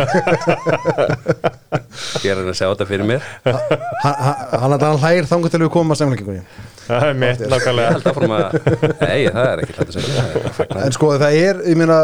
Ég 2.24 2.30
er 2.32 2.40
að 2.40 2.54
sjá 2.56 2.70
þetta 2.70 2.88
fyrir 2.88 3.08
mér. 3.08 3.26
Hann, 3.44 4.16
hann, 4.62 4.78
hann 4.80 5.02
hlægir 5.02 5.28
þangu 5.28 5.52
til 5.52 5.62
við 5.66 5.72
komum 5.74 5.92
að 5.96 6.02
semleikingunni 6.02 6.44
það 6.86 7.06
er 7.08 7.18
mitt 7.20 7.42
nákvæmlega. 7.52 8.60
Nei, 9.02 9.26
það 9.26 9.50
er 9.50 9.62
ekki 9.62 9.76
hlætt 9.76 9.90
að 9.90 9.96
segja. 9.96 10.14
Það 10.16 10.38
er 10.40 10.56
fagnaður. 10.56 10.86
En 10.86 10.96
sko 10.96 11.10
það 11.20 11.38
er, 11.42 11.60
ég 11.70 11.80
meina 11.80 11.98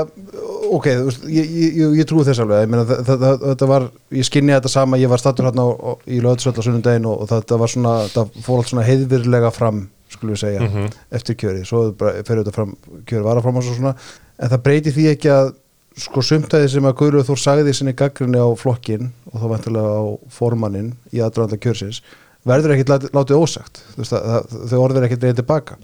ok, 0.73 0.89
ég, 0.89 1.25
ég, 1.33 1.55
ég, 1.81 1.97
ég 2.01 2.09
trúi 2.09 2.27
þess 2.27 2.43
alveg. 2.43 2.65
Ég 2.65 2.73
meina 2.73 2.85
það, 2.89 3.03
það, 3.09 3.25
það, 3.25 3.47
þetta 3.47 3.71
var, 3.73 3.89
ég 4.19 4.29
skinni 4.29 4.57
þetta 4.57 4.73
sama. 4.73 5.01
Ég 5.01 5.13
var 5.13 5.23
stattur 5.23 5.49
hérna 5.49 5.67
í 6.07 6.21
löðsvöld 6.25 6.61
á 6.61 6.63
sunnundaginn 6.67 7.09
og, 7.11 7.25
þetta 7.33 7.59
var 7.63 7.73
svona, 7.73 7.97
það 8.13 8.37
fór 8.47 8.63
allt 8.63 8.73
svona 8.73 8.87
heiðvirlega 8.87 9.53
fram, 9.55 9.83
skulum 10.13 10.37
við 10.37 10.45
segja 10.45 10.87
eftir 11.15 11.39
kjöri, 11.41 11.65
svo 11.69 11.87
bara 11.97 12.21
fer 12.27 12.43
þetta 12.43 12.55
fram 12.55 12.77
kjöri 13.09 13.25
var 13.25 13.41
að 13.41 13.47
fram 13.47 13.61
og 13.61 13.67
svo 13.67 13.77
svona, 13.79 13.95
en 14.37 14.53
það 14.53 14.65
breyti 14.67 14.93
því 14.93 15.07
ekki 15.15 15.31
að 15.33 15.55
sko 15.99 16.25
sumtæði 16.25 16.71
sem 16.73 16.87
að 16.89 16.97
Guðrúð 17.01 17.29
Þór 17.29 17.41
sagði 17.41 17.75
sinni 17.77 17.95
gaggrinni 17.97 18.41
á 18.41 18.49
flokkin 18.57 19.11
og 19.31 19.43
þá 19.43 19.47
vantilega 19.51 19.97
á 20.01 20.05
formannin 20.33 20.93
í 21.13 21.21
aðdraðanda 21.21 21.61
kjörsins 21.61 22.01
verður 22.49 22.75
ekkit 22.77 22.93
lát- 22.93 23.11
látið 23.15 23.43
ósagt. 23.43 23.83
Það, 23.97 24.09
það, 24.13 24.57
þau 24.73 24.79
orður 24.83 25.07
ekkit 25.09 25.27
reyðið 25.27 25.41
tilbaka. 25.43 25.79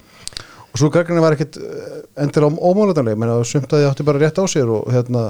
Og 0.68 0.78
og 0.78 0.80
svo 0.82 0.90
gaggrinni 0.92 1.22
var 1.24 1.34
ekkit 1.36 1.56
eh, 1.58 2.00
endilega 2.22 2.58
ómálatanleg 2.70 3.16
menn 3.18 3.32
að 3.32 3.44
sumt 3.48 3.72
að 3.72 3.82
þið 3.82 3.90
átti 3.92 4.04
bara 4.08 4.20
rétt 4.22 4.38
á 4.38 4.44
sér 4.50 4.68
og 4.74 4.90
hérna 4.92 5.22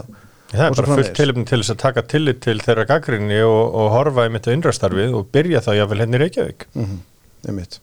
Það 0.48 0.64
er 0.64 0.76
bara 0.78 0.96
fullt 0.96 1.10
tilöfni 1.18 1.44
til 1.44 1.58
þess 1.60 1.74
að 1.74 1.80
taka 1.82 2.02
tillit 2.08 2.38
til 2.40 2.56
þeirra 2.64 2.86
gaggrinni 2.88 3.42
og, 3.44 3.74
og 3.76 3.90
horfa 3.92 4.24
í 4.24 4.32
mitt 4.32 4.48
innrastarfið 4.48 5.12
og 5.18 5.26
byrja 5.34 5.60
þá 5.60 5.70
jáfnvel 5.76 6.00
henni 6.02 6.16
í 6.18 6.22
Reykjavík. 6.24 6.66
mm 6.74 6.96
einmitt. 7.48 7.76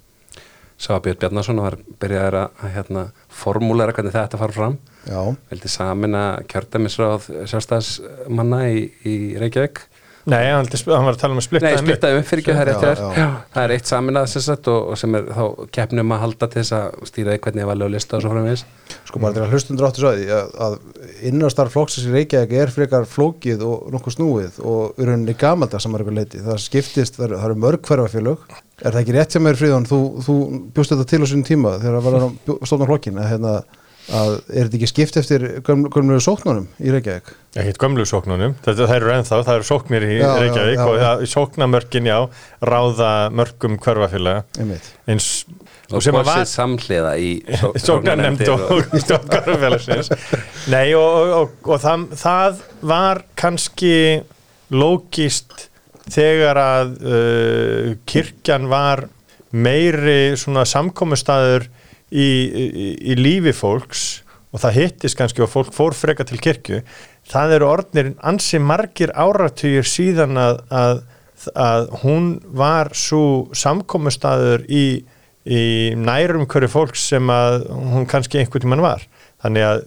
Sá 0.76 0.90
að 0.98 1.06
Björn 1.06 1.20
Bjarnason 1.22 1.60
var 1.64 1.78
byrjaður 2.02 2.36
að 2.42 2.58
að, 2.60 2.72
hérna, 2.76 3.04
formúlera 3.32 3.94
hvernig 3.96 4.12
þetta 4.12 4.40
fara 4.42 4.56
fram. 4.58 4.74
Já, 5.08 5.22
vildi 5.52 5.72
samina 5.72 6.24
kjördæmisráð 6.52 7.30
sjálfstæðsmanna 7.48 8.60
í, 8.74 8.82
í 9.08 9.16
Reykjavík 9.40 9.86
Nei, 10.26 10.42
hann, 10.50 10.66
hann 10.66 11.06
var 11.06 11.14
að 11.14 11.20
tala 11.22 11.36
um 11.36 11.40
að 11.40 11.46
splitta 11.46 11.68
Nei, 11.68 11.76
þeim 11.76 11.84
upp. 11.84 11.86
splittaði 11.86 12.20
upp 12.20 12.28
fyrir 12.30 12.42
ekki 12.42 12.54
það 12.56 12.88
er 12.90 13.64
er 13.66 13.74
eitt 13.76 13.90
saminað 13.90 14.30
sem 14.32 14.42
sagt 14.42 14.70
og, 14.72 14.88
og 14.90 14.98
sem 14.98 15.18
er 15.20 15.28
þá 15.30 15.44
keppnum 15.78 16.14
að 16.16 16.24
halda 16.24 16.48
til 16.50 16.62
þess 16.64 16.74
að 16.80 17.06
stýra 17.12 17.36
því 17.36 17.42
hvernig 17.44 17.62
ég 17.62 17.70
valið 17.70 17.86
að 17.86 17.94
lista 17.94 18.18
og 18.18 18.24
svo 18.24 18.32
framvegis. 18.34 18.64
Sko 19.06 19.22
bara 19.22 19.36
til 19.36 19.44
að 19.44 19.54
hlustundur 19.54 19.88
áttu 19.90 20.02
svo 20.02 20.14
að 20.16 20.34
að, 20.40 20.50
að 20.66 20.80
innastar 21.30 21.72
flokksins 21.76 22.10
í 22.10 22.16
Reykjavík 22.16 22.58
er 22.64 22.74
frekar 22.74 23.06
flókið 23.10 23.64
og 23.70 23.86
nokkuð 23.94 24.18
snúið 24.18 24.60
og 24.66 24.98
í 24.98 25.10
rauninni 25.12 25.38
gamalda 25.46 25.82
samar 25.84 26.02
ykkur 26.02 26.18
leiti 26.18 26.42
það 26.42 26.62
skiptist, 26.66 27.20
það 27.22 27.30
eru, 27.30 27.42
eru 27.46 27.62
mörg 27.62 27.86
hverfafélög. 27.86 28.50
Er 28.82 28.92
það 28.92 29.02
ekki 29.04 29.16
rétt 29.20 29.38
sem 29.38 29.46
er 29.48 29.62
fríðan 29.62 29.86
þú, 29.88 30.00
þú 30.26 30.42
bjóst 30.74 30.96
þetta 30.96 31.10
til 31.14 31.22
á 31.22 31.26
sínum 31.30 31.46
tíma 31.48 31.78
þegar 31.80 32.02
það 32.02 32.08
var 32.10 32.18
að 32.24 32.66
stofna 32.66 32.90
flokkin 32.90 33.22
að, 33.22 33.30
hérna, 33.36 33.54
að 34.14 34.34
er 34.54 34.68
þetta 34.68 34.78
ekki 34.80 34.90
skipt 34.92 35.18
eftir 35.22 35.46
gömlu, 35.66 35.90
gömlu 35.94 36.18
sóknunum 36.22 36.68
í 36.78 36.92
Reykjavík? 36.94 37.32
Ekkert 37.56 37.80
gömlu 37.82 38.06
sóknunum, 38.06 38.54
þetta 38.66 38.88
eru 38.98 39.14
ennþá, 39.16 39.40
það 39.48 39.56
eru 39.60 39.68
sóknir 39.70 40.06
í 40.06 40.18
Já, 40.20 40.26
já, 40.28 40.40
Reykjavík 40.44 40.78
já. 40.82 40.86
og 40.90 40.98
það, 41.02 41.24
sóknamörkin, 41.34 42.10
já, 42.12 42.18
ráða 42.70 43.12
mörgum 43.34 43.78
hverfafélaga. 43.82 44.44
Eins 45.08 45.30
og 45.94 46.02
sem 46.02 46.18
að 46.18 46.26
var 46.30 46.46
samhliða 46.50 47.12
í 47.22 47.32
só- 47.62 47.74
sóknarnemnd 47.78 48.42
sóknarnefndir 48.42 48.74
og 48.74 48.96
stjórnkarfélagsins 49.06 50.10
Nei 50.74 50.96
og, 50.98 51.06
og, 51.06 51.34
og, 51.38 51.52
og 51.76 51.82
það, 51.84 52.06
það 52.18 52.64
var 52.90 53.22
kannski 53.38 53.92
lógist 54.74 55.68
þegar 56.10 56.58
að 56.62 56.96
uh, 57.06 57.92
kirkjan 58.10 58.66
var 58.72 59.06
meiri 59.56 60.34
svona 60.42 60.66
samkomustæður 60.68 61.70
í, 62.16 62.30
í, 62.64 62.88
í 63.12 63.18
lífi 63.20 63.54
fólks 63.56 64.06
og 64.56 64.62
það 64.64 64.78
hittist 64.80 65.20
kannski 65.20 65.44
og 65.44 65.52
fólk 65.52 65.74
fór 65.76 65.96
freka 65.98 66.24
til 66.28 66.40
kirkju 66.40 66.80
það 67.30 67.58
eru 67.58 67.70
orðnir 67.70 68.14
ansi 68.26 68.60
margir 68.62 69.14
áratugir 69.18 69.88
síðan 69.88 70.38
að, 70.40 70.62
að, 70.70 71.02
að 71.54 71.90
hún 72.04 72.30
var 72.58 72.92
svo 72.98 73.48
samkomustæður 73.58 74.66
í, 74.70 74.86
í 75.46 75.64
nærum 75.98 76.46
hverju 76.50 76.72
fólks 76.72 77.10
sem 77.14 77.34
að 77.34 77.66
hún 77.72 78.08
kannski 78.10 78.42
einhvern 78.42 78.66
tímann 78.66 78.86
var. 78.86 79.06
Þannig 79.46 79.66
að 79.68 79.82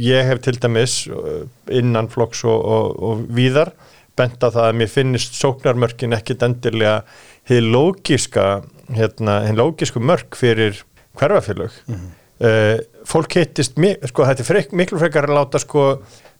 ég 0.00 0.28
hef 0.28 0.44
til 0.44 0.56
dæmis 0.60 1.02
uh, 1.10 1.42
innan 1.72 2.08
flokks 2.12 2.44
og, 2.48 2.60
og, 2.60 3.02
og 3.02 3.26
víðar 3.34 3.72
bent 4.16 4.44
á 4.44 4.48
það 4.48 4.64
að 4.68 4.78
mér 4.78 4.92
finnist 4.92 5.36
sóknarmörkin 5.40 6.16
ekkit 6.16 6.44
endilega 6.44 7.02
hið 7.48 7.68
lógiska 7.72 8.46
hérna, 8.92 9.40
hið 9.48 9.58
lógisku 9.58 10.02
mörk 10.04 10.36
fyrir 10.38 10.82
hverfafélög 11.20 11.74
uh, 11.92 12.78
fólk 13.08 13.36
hittist 13.38 13.76
mi- 13.82 13.96
sko, 14.08 14.24
þetta 14.28 14.44
er 14.44 14.48
frek, 14.48 14.72
miklu 14.78 14.98
frekar 15.02 15.28
að 15.28 15.36
láta 15.40 15.60
sko, 15.62 15.86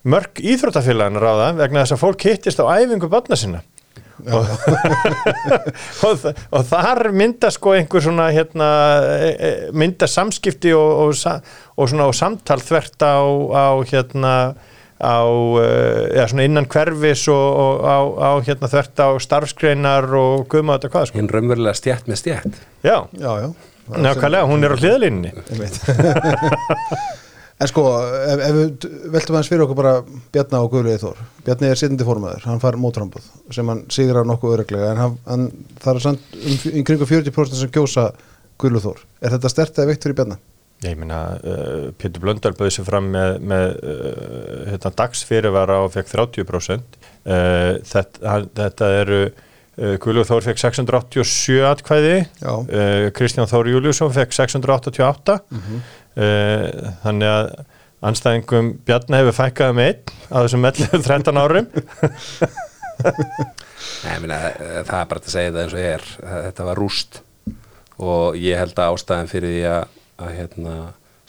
mörk 0.09 0.41
íþróttafélagin 0.43 1.21
ráða 1.21 1.51
vegna 1.59 1.83
þess 1.83 1.95
að 1.97 2.03
fólk 2.05 2.25
hittist 2.27 2.59
á 2.59 2.65
æfingu 2.79 3.09
barna 3.11 3.37
sinna. 3.39 3.61
Og, 4.29 4.45
og, 6.07 6.25
og 6.53 6.65
þar 6.69 7.07
mynda 7.17 7.49
sko 7.51 7.73
einhver 7.75 8.03
svona 8.05 8.27
hérna, 8.31 8.67
e- 9.25 9.33
e- 9.33 9.71
mynda 9.75 10.07
samskipti 10.07 10.71
og, 10.77 10.91
og, 11.07 11.15
svona, 11.17 12.05
og 12.07 12.15
samtal 12.15 12.61
þvert 12.61 13.03
á, 13.03 13.17
á 13.57 13.65
hérna 13.89 14.33
á, 15.03 15.17
eða 16.13 16.27
svona 16.31 16.45
innan 16.47 16.69
hverfis 16.71 17.25
og, 17.33 17.43
og 17.65 17.83
á, 17.83 17.97
á 18.21 18.31
hérna 18.45 18.69
þvert 18.71 19.01
á 19.03 19.09
starfskreinar 19.25 20.07
og 20.15 20.45
guðma 20.53 20.77
þetta 20.77 20.93
hvað 20.93 21.09
sko. 21.09 21.19
hinn 21.19 21.31
raunverulega 21.33 21.75
stjætt 21.81 22.07
með 22.07 22.21
stjætt 22.21 22.61
Já, 22.85 22.97
já, 23.17 23.31
já 23.43 23.49
nákvæmlega, 23.89 24.47
hún 24.49 24.63
er 24.63 24.73
á 24.73 24.77
hliðalínni 24.79 25.31
en 27.63 27.69
sko, 27.69 27.83
ef, 28.33 28.39
ef 28.47 28.55
við 28.57 28.87
veltum 29.13 29.35
aðeins 29.37 29.49
fyrir 29.51 29.63
okkur 29.65 29.77
bara 29.77 29.91
Bjarna 30.33 30.61
og 30.65 30.71
Guðluði 30.73 31.01
Þór 31.03 31.19
Bjarni 31.45 31.69
er 31.69 31.79
sittandi 31.79 32.07
formaður, 32.07 32.47
hann 32.49 32.61
far 32.63 32.77
mótrambúð 32.81 33.27
sem 33.53 33.69
hann 33.69 33.83
sigrar 33.93 34.25
nokkuð 34.27 34.55
öruglega 34.57 34.89
en 34.95 35.01
hann, 35.03 35.19
hann, 35.29 35.45
það 35.83 35.99
er 35.99 36.03
samt 36.07 36.35
um, 36.39 36.57
kringu 36.89 37.07
40% 37.09 37.59
sem 37.61 37.71
kjósa 37.75 38.07
Guðluði 38.61 38.87
Þór 38.89 39.05
er 39.27 39.35
þetta 39.37 39.53
stert 39.53 39.79
eða 39.79 39.91
veikt 39.93 40.07
fyrir 40.07 40.17
Bjarna? 40.21 40.39
Ég 40.83 40.97
meina, 40.99 41.17
uh, 41.39 41.85
Pétur 41.95 42.19
Blöndal 42.25 42.51
bauði 42.57 42.73
sér 42.75 42.83
fram 42.89 43.05
með, 43.13 43.37
með 43.47 43.69
uh, 43.87 44.63
hérna, 44.67 44.89
dagsfyrirvara 44.99 45.77
og 45.85 45.93
fekk 45.93 46.09
30%. 46.11 46.97
Uh, 47.23 47.79
þetta, 47.87 48.19
hann- 48.27 48.49
þetta 48.59 48.89
eru, 48.99 49.19
Guðlúð 49.73 50.27
Þór 50.29 50.43
fekk 50.45 50.59
687 50.61 51.63
atkvæði, 51.65 52.17
uh, 52.45 53.07
Kristján 53.17 53.49
Þór 53.49 53.71
Júliusson 53.71 54.11
fekk 54.13 54.35
688, 54.37 55.39
uh, 55.49 56.91
þannig 57.05 57.31
að 57.31 57.53
anstæðingum 58.03 58.73
Bjarni 58.85 59.21
hefur 59.21 59.37
fækkað 59.37 59.75
með 59.77 59.89
einn 59.89 60.13
á 60.29 60.37
þessum 60.43 60.67
11-13 60.69 61.39
árum. 61.43 61.69
Nei, 64.03 64.11
ég 64.13 64.21
meina, 64.23 64.37
eh, 64.51 64.81
það 64.85 64.97
er 64.99 65.07
bara 65.09 65.21
að 65.21 65.29
segja 65.31 65.53
það 65.53 65.61
eins 65.63 65.73
og 65.75 65.81
ég 65.81 65.93
er 65.97 66.03
þetta 66.47 66.67
var 66.67 66.79
rúst. 66.79 67.21
Og 68.03 68.37
ég 68.39 68.59
held 68.59 68.77
að 68.79 68.93
ástæðan 68.97 69.31
fyrir 69.31 69.53
því 69.53 69.63
að, 69.71 69.95
að 70.23 70.35
hérna, 70.37 70.75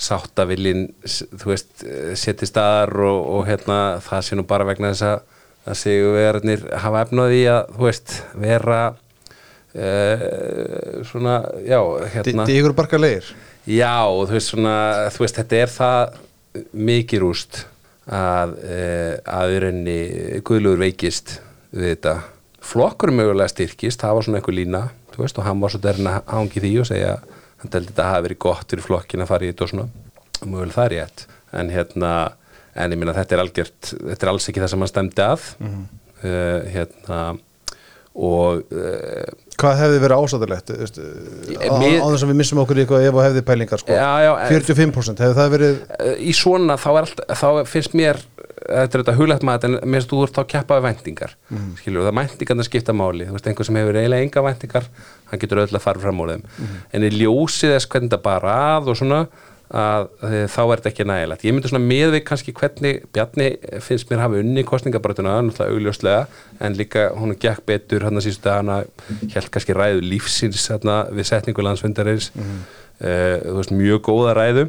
sáttavillin 0.04 0.84
þú 1.06 1.50
veist, 1.50 1.84
eh, 1.86 2.12
setji 2.18 2.48
staðar 2.50 2.94
og, 3.06 3.20
og 3.38 3.48
hérna, 3.48 3.78
það 4.04 4.26
sé 4.28 4.38
nú 4.38 4.46
bara 4.48 4.66
vegna 4.68 4.92
þess 4.92 5.06
að 5.08 5.33
að 5.64 5.80
sigurverðarnir 5.80 6.66
hafa 6.82 7.02
efnaði 7.06 7.42
að, 7.52 7.72
þú 7.76 7.88
veist, 7.88 8.14
vera 8.40 8.80
uh, 8.92 10.24
svona, 11.08 11.38
já, 11.64 11.80
hérna 12.14 12.46
Dígur 12.48 12.76
barkar 12.76 13.00
leir 13.02 13.28
Já, 13.64 14.04
þú 14.04 14.34
veist 14.34 14.52
svona, 14.52 14.76
þú 15.14 15.24
veist, 15.24 15.38
þetta 15.40 15.60
er 15.62 15.70
það 15.72 16.18
mikið 16.76 17.22
rúst 17.22 17.62
að, 18.04 18.58
uh, 18.60 19.14
að 19.24 19.54
í 19.54 19.62
rauninni 19.64 20.00
Guðlugur 20.44 20.82
veikist 20.84 21.38
við 21.74 21.94
þetta. 21.94 22.14
Flokkur 22.64 23.12
mögulega 23.12 23.52
styrkist, 23.52 24.00
það 24.04 24.18
var 24.18 24.26
svona 24.26 24.40
einhver 24.40 24.56
lína, 24.56 24.82
þú 25.14 25.24
veist, 25.24 25.40
og 25.40 25.48
hann 25.48 25.64
var 25.64 25.72
svo 25.72 25.80
derinn 25.84 26.10
að 26.12 26.20
hangi 26.28 26.64
því 26.64 26.74
og 26.82 26.88
segja 26.90 27.14
að 27.16 27.32
hann 27.62 27.72
teldi 27.72 27.92
þetta 27.92 28.10
hafi 28.10 28.26
verið 28.28 28.40
gott 28.44 28.74
fyrir 28.74 28.86
flokkin 28.86 29.24
að 29.24 29.30
fara 29.32 29.46
í 29.46 29.50
þetta 29.52 29.64
og 29.64 29.72
svona, 29.72 29.88
mögulega 30.44 30.76
það 30.76 30.84
er 30.84 30.94
rétt. 30.98 31.26
En 31.54 31.72
hérna, 31.72 32.12
en 32.74 32.94
ég 32.94 33.00
minna 33.00 33.16
þetta 33.16 33.36
er 33.36 33.42
algjört, 33.44 33.90
þetta 33.94 34.26
er 34.26 34.32
alls 34.34 34.48
ekki 34.50 34.62
það 34.62 34.72
sem 34.74 34.84
hann 34.84 34.92
stemdi 34.92 35.24
að, 35.24 35.48
uh, 35.64 36.60
hérna, 36.74 37.20
og 38.14 38.62
uh, 38.70 39.40
Hvað 39.54 39.78
hefði 39.78 39.98
verið 40.02 40.20
ásættilegt 40.22 40.70
á, 40.70 40.76
Ég- 41.54 42.02
á 42.02 42.06
þess 42.10 42.24
að 42.24 42.30
við 42.32 42.38
missum 42.40 42.60
okkur 42.62 42.80
eitthvað 42.82 43.04
ef 43.06 43.14
og 43.18 43.22
hefði 43.22 43.42
pælingar 43.46 43.82
sko. 43.82 43.94
Já, 43.94 44.10
já, 44.24 44.30
en- 44.42 44.54
45% 44.54 45.22
hefði 45.22 45.36
það 45.38 45.52
verið 45.54 45.76
Eh, 45.98 46.16
í 46.18 46.32
svona 46.34 46.74
þá, 46.74 46.88
allt, 46.98 47.22
þá 47.30 47.48
finnst 47.70 47.94
mér 47.94 48.18
þetta 48.64 48.98
er 48.98 49.02
þetta 49.02 49.14
huglegt 49.18 49.46
maður 49.46 49.68
en 49.68 49.76
mér 49.82 50.00
finnst 50.00 50.10
þú 50.10 50.26
þá 50.26 50.40
að 50.42 50.50
keppa 50.54 50.78
við 50.78 50.86
væntingar 50.88 51.34
mm. 51.50 51.70
skilur, 51.80 52.06
það 52.08 52.18
væntingarna 52.18 52.66
skipta 52.66 52.94
máli. 52.96 53.26
Þú 53.28 53.36
veist, 53.36 53.48
einhver 53.50 53.68
sem 53.68 53.78
hefur 53.80 53.98
eiginlega 54.00 54.26
enga 54.26 54.44
væntingar 54.48 54.86
hann 55.30 55.42
getur 55.42 55.62
öll 55.64 55.70
að 55.74 55.84
fara 55.84 56.02
fram 56.02 56.22
úr 56.24 56.34
þeim. 56.34 56.46
En 56.94 57.06
í 57.06 57.10
ljósi 57.14 57.70
þess 57.70 57.90
hvernig 57.90 58.10
þetta 58.10 58.22
bara 58.24 58.54
að 58.76 58.90
og 58.94 58.98
svona 59.00 59.20
að 59.74 60.06
eh, 60.28 60.44
þá 60.50 60.60
er 60.62 60.80
þetta 60.80 60.90
ekki 60.92 61.06
nægilegt. 61.08 61.44
Ég 61.46 61.56
myndi 61.56 61.70
svona 61.70 61.84
með 61.84 62.14
við 62.14 62.22
kannski 62.28 62.54
hvernig 62.56 63.02
Bjarni 63.14 63.48
finnst 63.84 64.10
mér 64.10 64.22
hafa 64.22 64.40
unni 64.42 64.64
kostningabrötuna 64.68 65.34
náttúrulega 65.42 65.74
augljóslega 65.74 66.22
en 66.64 66.78
líka 66.78 67.08
hún 67.18 67.34
gekk 67.40 67.66
betur 67.68 68.06
hann 68.06 68.20
að 68.20 68.28
sístu 68.28 68.46
dagana 68.46 68.82
held 69.34 69.50
kannski 69.50 69.76
ræðu 69.76 70.06
lífsins 70.06 70.70
hérna, 70.70 71.02
við 71.10 71.30
setningu 71.32 71.66
landsfundarins. 71.66 72.30
Þú 73.00 73.58
veist, 73.58 73.74
mjög 73.74 74.04
góða 74.06 74.38
ræðu. 74.38 74.66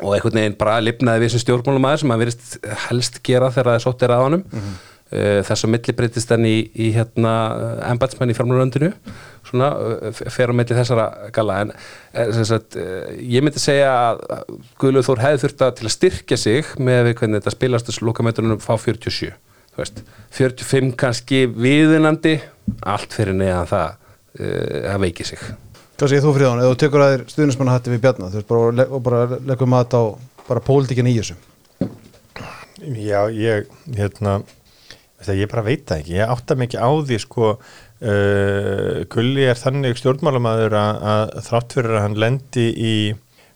Og 0.00 0.14
einhvern 0.16 0.40
veginn 0.40 0.58
bara 0.58 0.80
lifnaði 0.82 1.26
við 1.26 1.34
sem 1.34 1.42
stjórnmálumæður 1.44 2.02
sem 2.02 2.12
hann 2.14 2.22
verist 2.22 2.54
helst 2.88 3.20
gera 3.26 3.50
þegar 3.52 3.68
það 3.68 3.76
er 3.76 3.84
sóttir 3.84 4.14
að 4.14 4.24
honum 4.24 4.46
mm 4.48 4.78
þess 5.10 5.66
að 5.66 5.72
milli 5.72 5.94
breytist 5.98 6.30
hann 6.30 6.44
í, 6.46 6.70
í 6.70 6.92
hérna 6.94 7.32
embatsmenn 7.90 8.30
í 8.30 8.36
fjármáluröndinu 8.38 8.92
svona 9.46 9.70
eh, 10.00 10.22
fer 10.32 10.52
á 10.52 10.54
milli 10.56 10.76
þessara 10.76 11.06
gala 11.34 11.60
en 11.64 11.72
eh, 11.74 12.30
sem 12.34 12.46
sagt, 12.48 12.76
eh, 12.78 13.12
ég 13.18 13.44
myndi 13.44 13.62
segja 13.62 13.90
að 13.90 14.58
Guðlaug 14.80 15.06
Þór 15.06 15.22
hefði 15.24 15.42
þurft 15.44 15.64
að 15.66 15.72
til 15.78 15.88
að 15.88 15.94
styrkja 15.96 16.40
sig 16.40 16.74
með 16.78 17.08
við 17.08 17.16
hvernig 17.20 17.40
þetta 17.40 17.54
spilast 17.56 17.90
þessu 17.90 18.06
lokamætunum 18.08 18.62
fá 18.62 18.74
47 18.76 19.32
þú 19.70 19.82
veist, 19.82 20.02
45 20.36 20.92
kannski 21.00 21.42
viðinandi 21.50 22.36
allt 22.86 23.16
fyrir 23.16 23.36
neðan 23.38 23.70
það 23.70 23.96
að 24.90 25.02
veiki 25.02 25.24
sig. 25.26 25.40
Hvað 25.98 26.12
segir 26.12 26.22
þú 26.22 26.32
Fríðan, 26.36 26.60
ef 26.62 26.70
þú 26.70 26.76
tekur 26.78 27.02
að 27.02 27.12
þér 27.12 27.22
stuðnismannahatti 27.32 27.92
við 27.92 28.02
Bjarna, 28.04 28.28
þú 28.30 28.38
veist, 28.38 28.48
bara, 28.50 28.84
og 28.86 29.02
bara 29.04 29.38
leggur 29.48 29.68
mat 29.68 29.96
á 29.96 30.02
bara 30.46 30.62
pólitíkin 30.64 31.08
í 31.10 31.16
þessu. 31.16 31.34
Já, 32.80 33.26
ég, 33.34 33.66
hérna, 33.98 34.38
þetta, 35.20 35.38
ég 35.38 35.52
bara 35.52 35.66
veit 35.66 35.86
það 35.88 36.02
ekki, 36.02 36.18
ég 36.18 36.34
átta 36.34 36.58
mikið 36.58 36.84
á 36.84 36.90
því, 37.06 37.20
sko, 37.24 37.54
uh, 37.54 39.00
Gulli 39.12 39.48
er 39.48 39.60
þannig 39.60 39.98
stjórnmálamæður 40.00 40.78
að, 40.80 41.02
að 41.14 41.34
þrátt 41.48 41.76
fyrir 41.78 41.98
að 41.98 42.06
hann 42.08 42.20
lendi 42.26 42.68
í 42.74 42.94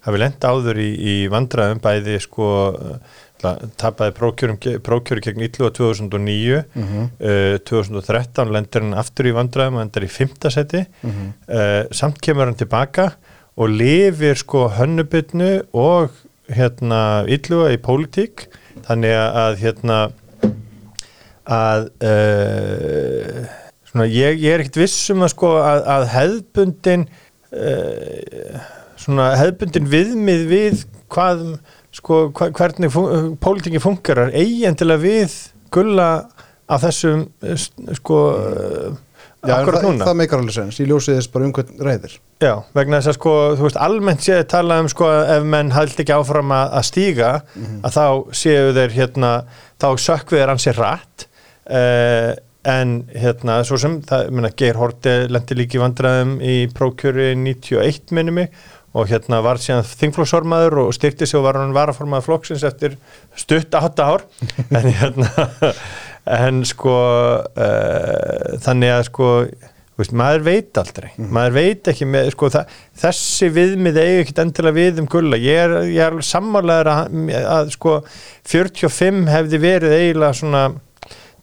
hafi 0.05 0.21
lent 0.21 0.45
áður 0.45 0.81
í, 0.85 0.89
í 0.95 1.15
vandræðum 1.33 1.81
bæði 1.85 2.19
sko 2.23 2.49
uh, 2.73 3.21
tapaði 3.81 4.15
prókjörum 4.17 5.23
gegn 5.25 5.45
Ítlu 5.45 5.69
á 5.69 5.73
2009 5.77 6.61
uh, 6.61 7.57
2013 7.69 8.53
lendur 8.55 8.85
hann 8.85 8.99
aftur 9.01 9.29
í 9.29 9.35
vandræðum 9.37 9.81
og 9.81 9.85
endar 9.87 10.07
í 10.07 10.13
fymtasetti 10.13 10.85
uh, 11.05 11.85
samt 11.93 12.21
kemur 12.25 12.49
hann 12.51 12.61
tilbaka 12.61 13.13
og 13.55 13.71
lifir 13.71 14.37
sko 14.41 14.69
hönnubitnu 14.77 15.53
og 15.73 16.13
hérna 16.53 17.25
Ítlu 17.31 17.65
í 17.73 17.81
pólitík 17.81 18.49
þannig 18.85 19.15
að 19.17 19.61
hérna 19.63 19.99
að 21.45 21.89
uh, 22.09 23.45
svona, 23.91 24.09
ég, 24.09 24.41
ég 24.41 24.55
er 24.55 24.65
ekkert 24.65 24.81
vissum 24.85 25.25
að, 25.25 25.35
sko, 25.35 25.55
að, 25.61 25.85
að 25.97 26.09
hefðbundin 26.15 27.07
uh, 27.53 28.67
svona 29.05 29.33
hefðbundin 29.39 29.91
viðmið 29.93 30.45
við 30.51 30.85
hvað 31.13 31.47
sko, 31.95 32.29
hva, 32.35 32.51
hvernig 32.55 32.93
fun 32.93 33.35
pólitingi 33.43 33.83
fungerar 33.83 34.33
eigindilega 34.35 35.05
við 35.05 35.35
gulla 35.75 36.11
á 36.65 36.75
þessum 36.81 37.27
eh, 37.45 37.59
sko 38.01 38.21
Já, 39.45 39.59
akkurat 39.59 39.83
það, 39.85 39.99
það 40.01 40.17
meikar 40.17 40.41
alveg 40.41 40.55
sens, 40.57 40.79
ég 40.81 40.89
ljósið 40.89 41.19
þess 41.19 41.31
bara 41.35 41.45
um 41.45 41.51
hvern 41.53 41.83
reyðir 41.85 42.15
Já, 42.41 42.55
vegna 42.77 43.01
þess 43.01 43.11
að 43.13 43.17
sko, 43.19 43.35
þú 43.59 43.67
veist, 43.67 43.79
almennt 43.85 44.25
séu 44.25 44.47
tala 44.49 44.79
um 44.81 44.89
sko 44.89 45.11
að 45.11 45.33
ef 45.35 45.45
menn 45.53 45.73
haldi 45.75 46.01
ekki 46.01 46.15
áfram 46.17 46.55
að, 46.57 46.73
að 46.79 46.87
stíga, 46.89 47.31
að 47.85 47.99
þá 47.99 48.07
séu 48.41 48.73
þeir 48.79 48.97
hérna, 48.97 49.33
þá 49.85 49.89
sökku 50.01 50.39
þeir 50.39 50.55
ansið 50.55 50.81
rætt 50.81 51.27
uh, 51.71 52.33
en 52.65 52.95
hérna, 53.13 53.59
svo 53.69 53.77
sem, 53.81 53.99
það, 54.09 54.31
minna, 54.33 54.53
Geir 54.57 54.79
Horti 54.81 55.13
lendi 55.29 55.59
líki 55.59 55.81
vandræðum 55.83 56.39
í 56.41 56.55
prókjöri 56.73 57.35
91 57.37 58.15
minni 58.17 58.33
mig 58.39 58.57
og 58.95 59.11
hérna 59.11 59.41
var 59.43 59.59
síðan 59.59 59.85
þingflokksformaður 59.85 60.79
og 60.85 60.95
styrti 60.95 61.27
sig 61.27 61.41
og 61.41 61.49
var 61.49 61.59
hann 61.59 61.75
varaformaður 61.75 62.29
flokksins 62.29 62.65
eftir 62.67 62.95
stutt 63.37 63.75
átta 63.75 64.07
ár. 64.15 64.27
En 64.79 64.91
hérna 64.95 65.31
en 66.25 66.65
sko 66.65 66.95
uh, 66.95 68.59
þannig 68.65 68.95
að 68.95 69.07
sko 69.11 69.31
veist, 69.99 70.15
maður 70.17 70.47
veit 70.47 70.79
aldrei, 70.81 71.11
maður 71.19 71.57
veit 71.59 71.91
ekki 71.93 72.07
með, 72.09 72.31
sko, 72.35 72.51
þessi 73.03 73.51
viðmið 73.55 74.01
eigi 74.03 74.23
ekkert 74.23 74.41
endilega 74.47 74.79
við 74.79 75.03
um 75.03 75.11
gulla. 75.11 75.39
Ég 75.39 75.61
er, 75.67 75.77
er 76.09 76.17
sammálaður 76.25 76.91
að, 76.95 77.21
að 77.59 77.75
sko 77.77 77.99
45 78.51 79.23
hefði 79.31 79.63
verið 79.63 79.97
eiginlega 79.99 80.41
svona 80.41 80.65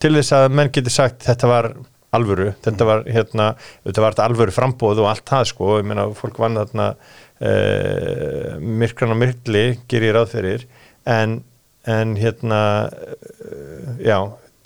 til 0.01 0.13
þess 0.17 0.35
að 0.37 0.49
menn 0.57 0.71
getur 0.73 0.93
sagt 0.93 1.25
þetta 1.27 1.49
var 1.51 1.71
alvöru, 2.15 2.51
þetta 2.63 2.87
var 2.87 3.05
hérna, 3.07 3.47
þetta 3.85 4.03
var 4.03 4.19
alvöru 4.25 4.53
frambóð 4.55 5.03
og 5.03 5.09
allt 5.11 5.27
það 5.29 5.47
sko, 5.53 5.77
ég 5.79 5.87
meina 5.87 6.09
fólk 6.17 6.41
vann 6.43 6.59
þarna 6.59 6.89
uh, 6.91 8.59
myrkran 8.59 9.15
og 9.15 9.21
myrkli 9.21 9.65
gerir 9.91 10.19
fyrir 10.29 10.67
en, 11.07 11.39
en 11.87 12.15
hérna 12.19 12.61
uh, 12.91 13.95
já, 14.03 14.17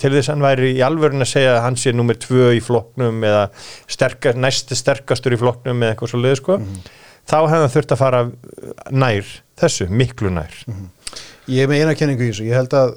til 0.01 0.11
þess 0.15 0.27
að 0.27 0.33
hann 0.33 0.47
væri 0.47 0.73
í 0.73 0.83
alvörun 0.85 1.25
að 1.25 1.33
segja 1.35 1.55
að 1.59 1.63
hann 1.67 1.79
sé 1.79 1.93
nummer 1.93 2.17
tvö 2.19 2.51
í 2.57 2.63
flokknum 2.65 3.21
eða 3.29 3.47
sterkast, 3.85 4.41
næsti 4.41 4.77
sterkastur 4.79 5.37
í 5.37 5.41
flokknum 5.41 5.85
eða 5.85 5.93
eitthvað 5.93 6.15
svo 6.15 6.23
leið 6.25 6.39
sko 6.41 6.59
þá 7.25 7.37
hefði 7.45 7.61
hann 7.61 7.73
þurft 7.73 7.93
að 7.93 8.01
fara 8.01 8.21
nær 8.93 9.33
þessu, 9.57 9.87
miklu 9.89 10.33
nær. 10.33 10.53
Ég 11.49 11.63
er 11.63 11.69
með 11.69 11.83
eina 11.83 11.97
kenningu 11.97 12.25
í 12.25 12.31
þessu, 12.31 12.47
ég 12.49 12.57
held 12.57 12.73
að 12.77 12.95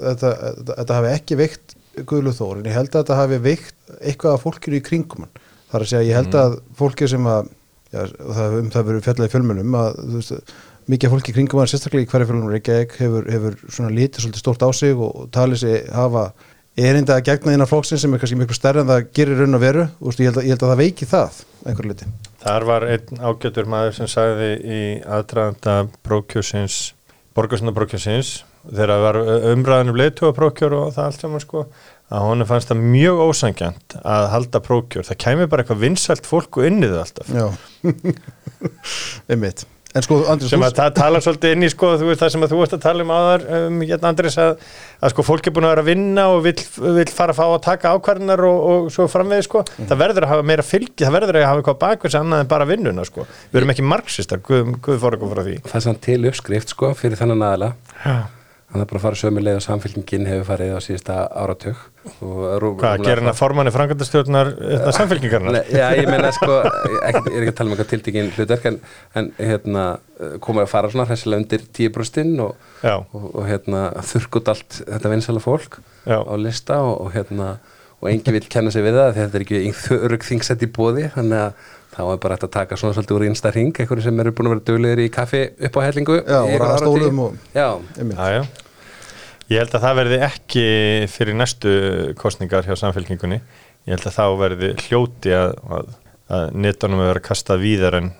þetta 0.72 0.96
hafi 0.96 1.12
ekki 1.12 1.38
veikt 1.38 1.77
Guðlu 2.08 2.34
Þór, 2.36 2.60
en 2.60 2.68
ég 2.68 2.76
held 2.76 2.90
að 2.92 3.02
þetta 3.02 3.18
hafi 3.18 3.38
veikt 3.44 3.94
eitthvað 3.98 4.36
af 4.36 4.44
fólkinu 4.46 4.78
í 4.78 4.84
kringum 4.84 5.24
hann. 5.24 5.46
Það 5.68 5.78
er 5.78 5.84
að 5.84 5.92
segja, 5.92 6.08
ég 6.08 6.18
held 6.18 6.36
að 6.40 6.58
fólki 6.78 7.08
sem 7.10 7.28
að, 7.28 7.48
já, 7.92 8.02
það, 8.08 8.58
um 8.58 8.68
það 8.74 8.86
verið 8.90 9.06
fjallaði 9.08 9.32
fjölmunum, 9.34 9.78
að 9.78 9.98
veist, 10.14 10.54
mikið 10.88 11.14
fólki 11.14 11.32
í 11.32 11.36
kringum 11.36 11.62
hann, 11.62 11.70
sérstaklega 11.72 12.06
í 12.06 12.10
hverju 12.12 12.28
fjölmunum 12.30 12.54
Reykjavík, 12.54 12.94
hefur, 13.02 13.28
hefur 13.34 13.58
svona 13.66 13.92
lítið 13.92 14.24
svolítið 14.24 14.44
stórt 14.44 14.64
á 14.64 14.70
sig 14.76 14.94
og, 14.96 15.10
og 15.12 15.28
talið 15.34 15.62
sig 15.64 15.90
hafa 15.92 16.24
erinda 16.78 17.18
að 17.18 17.26
gegna 17.26 17.54
innan 17.56 17.68
flokksins 17.68 18.04
sem 18.04 18.14
er 18.14 18.22
kannski 18.22 18.38
miklu 18.38 18.56
stærri 18.56 18.82
en 18.82 18.88
það 18.88 19.08
gerir 19.16 19.42
raun 19.42 19.58
og 19.58 19.62
veru, 19.62 19.86
og 19.98 20.14
ég 20.14 20.30
held 20.30 20.40
að, 20.40 20.46
ég 20.46 20.54
held 20.54 20.64
að 20.64 20.72
það 20.72 20.82
veiki 20.84 21.08
það 21.10 21.40
einhver 21.66 21.88
liti. 21.90 22.10
Þar 22.44 22.68
var 22.68 22.86
einn 22.86 23.22
ágætur 23.28 23.68
maður 23.68 23.96
sem 23.98 24.10
sagði 24.10 24.50
í 24.62 24.82
aðdraðanda 25.02 25.74
brókjósins, 26.06 26.78
borgarsundabrókjósins 27.36 28.32
þegar 28.68 28.92
það 28.92 29.04
var 29.04 29.18
umræðin 29.52 29.92
um 29.92 29.98
leiðtúaprókjör 29.98 30.76
og 30.78 30.90
það 30.96 31.08
allt 31.08 31.24
saman 31.24 31.44
sko 31.44 31.64
að 32.08 32.28
honum 32.28 32.48
fannst 32.48 32.70
það 32.72 32.84
mjög 32.96 33.24
ósangjant 33.28 33.98
að 34.02 34.28
halda 34.34 34.62
prókjör, 34.64 35.08
það 35.08 35.22
kæmi 35.24 35.48
bara 35.48 35.64
eitthvað 35.64 35.82
vinsælt 35.84 36.28
fólk 36.28 36.60
og 36.60 36.68
innið 36.70 37.00
alltaf. 37.02 37.34
Já, 37.34 37.48
einmitt. 39.32 39.66
En 39.96 40.04
sko, 40.04 40.18
Andris, 40.28 40.50
sem 40.52 40.60
að 40.60 40.74
það 40.76 40.90
tala 40.98 41.20
svolítið 41.24 41.54
inn 41.54 41.64
í 41.64 41.68
sko 41.72 41.94
þú 41.96 42.10
veist 42.10 42.20
það 42.20 42.30
sem 42.34 42.42
að 42.44 42.50
þú 42.52 42.58
ert 42.60 42.74
að 42.76 42.82
tala 42.82 43.04
um 43.06 43.12
áðar 43.14 43.44
um, 43.56 43.78
hérna 43.88 44.10
Andris 44.12 44.36
að, 44.42 44.66
að 45.00 45.14
sko 45.14 45.24
fólk 45.24 45.48
er 45.48 45.54
búin 45.56 45.64
að 45.64 45.72
vera 45.72 45.84
að 45.86 45.88
vinna 45.88 46.26
og 46.34 46.42
vill, 46.44 46.54
vill 46.98 47.08
fara 47.08 47.32
að 47.32 47.38
fá 47.40 47.44
að 47.46 47.62
taka 47.64 47.94
ákvarðinar 47.96 48.44
og, 48.50 48.58
og 48.68 48.90
svo 48.92 49.08
framvegið 49.08 49.46
sko. 49.48 49.64
Það 49.80 50.02
verður 50.04 50.28
að 50.28 50.34
hafa 50.34 50.46
meira 50.52 50.66
fylgi, 50.68 51.06
það 51.06 51.16
verður 51.16 51.40
að 51.40 51.48
hafa 51.48 51.62
eitthvað 51.64 51.82
bakveðs 51.86 52.20
annað 52.20 52.44
en 52.44 52.52
bara 52.52 52.68
vinnuna 52.68 53.08
sko. 53.08 53.24
Við 53.48 53.62
erum 53.62 53.74
ekki 53.74 53.90
marxistar, 53.94 54.44
guð, 54.44 54.74
guð 54.84 55.00
fór 55.06 55.16
eitthvað 55.16 55.36
frá 55.38 55.46
því 55.48 55.60
hann 58.68 58.82
er 58.82 58.88
bara 58.88 59.00
að 59.00 59.04
fara 59.06 59.16
sömu 59.16 59.40
leið 59.40 59.58
og 59.58 59.64
samfélkingin 59.64 60.26
hefur 60.28 60.48
farið 60.50 60.74
á 60.76 60.80
síðasta 60.84 61.14
áratug 61.40 61.78
Hvað, 62.08 63.04
gerir 63.04 63.22
hann 63.22 63.30
að 63.30 63.38
formanni 63.38 63.72
frangandastjórnar 63.72 64.50
samfélkingarna? 64.96 65.54
Nei, 65.56 65.72
já, 65.72 65.86
ég 65.96 66.10
meina 66.10 66.30
sko, 66.36 66.58
ekki, 67.08 67.22
ég 67.32 67.38
er 67.38 67.46
ekki 67.46 67.54
að 67.54 67.56
tala 67.60 67.70
um 67.70 67.74
eitthvað 67.74 67.90
tildekinn 67.94 68.30
hlutverk 68.36 68.68
en, 68.68 68.78
en 69.16 69.30
hérna 69.38 69.86
komið 70.44 70.66
að 70.66 70.70
fara 70.74 70.92
svona 70.92 71.08
hressilega 71.08 71.44
undir 71.44 71.64
10% 71.80 72.44
og, 72.44 72.68
og, 72.92 73.26
og 73.30 73.48
hérna 73.48 73.88
þurrkut 74.10 74.52
allt 74.52 74.80
þetta 74.82 75.14
vinsala 75.14 75.44
fólk 75.44 75.80
já. 76.04 76.20
á 76.20 76.34
lista 76.40 76.80
og, 76.84 76.94
og 77.06 77.12
hérna 77.16 77.56
og 77.98 78.12
engi 78.12 78.36
vil 78.36 78.44
kenna 78.52 78.70
sig 78.74 78.84
við 78.84 79.00
það 79.00 79.16
þetta 79.16 79.38
er 79.38 79.44
ekki 79.46 79.62
þörg 79.80 80.26
þingsett 80.28 80.64
í 80.64 80.70
bóði 80.70 81.08
þannig 81.16 81.46
að 81.48 81.72
þá 81.98 82.04
er 82.06 82.22
bara 82.22 82.36
hægt 82.36 82.46
að 82.46 82.54
taka 82.54 82.78
svona 82.78 82.94
svolítið 82.94 83.16
úr 83.16 83.26
einsta 83.26 83.50
ring, 83.54 83.74
einhverju 83.74 84.06
sem 84.06 84.22
eru 84.22 84.32
búin 84.36 84.48
að 84.48 84.54
vera 84.54 84.66
döglegir 84.70 85.02
í 85.02 85.10
kaffi 85.12 85.42
upp 85.66 85.78
á 85.78 85.80
hellingu 85.82 86.18
Já, 86.22 86.38
og 86.38 86.56
ræðastólum 86.62 87.22
og 87.24 87.38
Já, 87.56 87.68
já, 87.98 88.26
já. 88.38 88.42
Ég 89.48 89.62
held 89.62 89.74
að 89.78 89.84
það 89.86 89.98
verði 90.02 90.16
ekki 90.26 90.62
fyrir 91.08 91.36
næstu 91.38 91.70
kostningar 92.20 92.66
hjá 92.68 92.74
samfélkingunni. 92.76 93.38
Ég 93.88 93.94
held 93.94 94.08
að 94.10 94.16
þá 94.18 94.24
verði 94.42 94.68
hljóti 94.84 95.32
að, 95.32 95.54
að, 95.72 95.92
að 96.36 96.58
netunum 96.66 97.00
að 97.00 97.08
vera 97.14 97.22
kastað 97.24 97.62
víðar 97.64 97.96
en, 97.96 98.10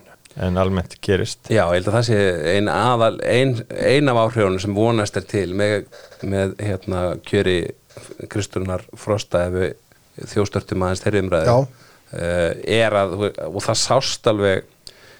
en 0.41 0.57
almennt 0.57 0.95
gerist. 1.05 1.43
Já, 1.53 1.67
ég 1.69 1.75
held 1.77 1.91
að 1.91 1.97
það 1.99 2.07
sé 2.07 2.17
ein, 2.55 2.71
aðal, 2.73 3.11
ein, 3.21 3.53
ein 3.77 4.09
af 4.09 4.23
áhrifunum 4.23 4.63
sem 4.63 4.73
vonast 4.73 5.21
er 5.21 5.27
til 5.29 5.45
með, 5.53 5.85
með 6.25 6.57
hérna, 6.65 7.03
kjöri 7.29 7.59
Kristunar 8.33 8.87
Frosta 8.97 9.45
ef 9.51 9.55
við 9.59 10.33
þjóstörtum 10.33 10.87
aðeins 10.87 11.05
þeirri 11.05 11.23
umræðu. 11.27 11.59
Uh, 11.59 11.88
er 12.11 12.95
að, 12.97 13.15
og 13.45 13.61
það 13.61 13.81
sást 13.83 14.27
alveg 14.31 14.63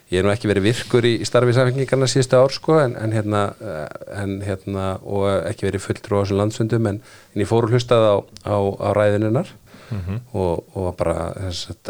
ég 0.10 0.18
hef 0.18 0.26
nú 0.26 0.32
ekki 0.34 0.50
verið 0.50 0.66
virkur 0.66 1.06
í, 1.06 1.14
starfi 1.28 1.54
samfengingarna 1.54 2.08
síðustu 2.10 2.40
ár 2.40 2.54
sko 2.54 2.80
en, 2.82 2.96
en, 2.98 3.14
hérna, 3.14 3.44
en 4.18 4.40
hérna 4.42 4.88
og 5.06 5.28
ekki 5.52 5.68
verið 5.68 5.86
fulltrú 5.86 6.18
á 6.18 6.22
þessum 6.24 6.40
landsfundum 6.42 6.90
en, 6.90 7.02
en 7.36 7.44
ég 7.44 7.50
fór 7.50 7.68
og 7.68 7.76
hlustaði 7.76 8.10
á, 8.10 8.18
á, 8.50 8.58
á 8.58 8.90
ræðininnar 8.98 9.52
mm 9.92 10.00
-hmm. 10.00 10.20
og, 10.34 10.64
og 10.74 10.98
bara 10.98 11.34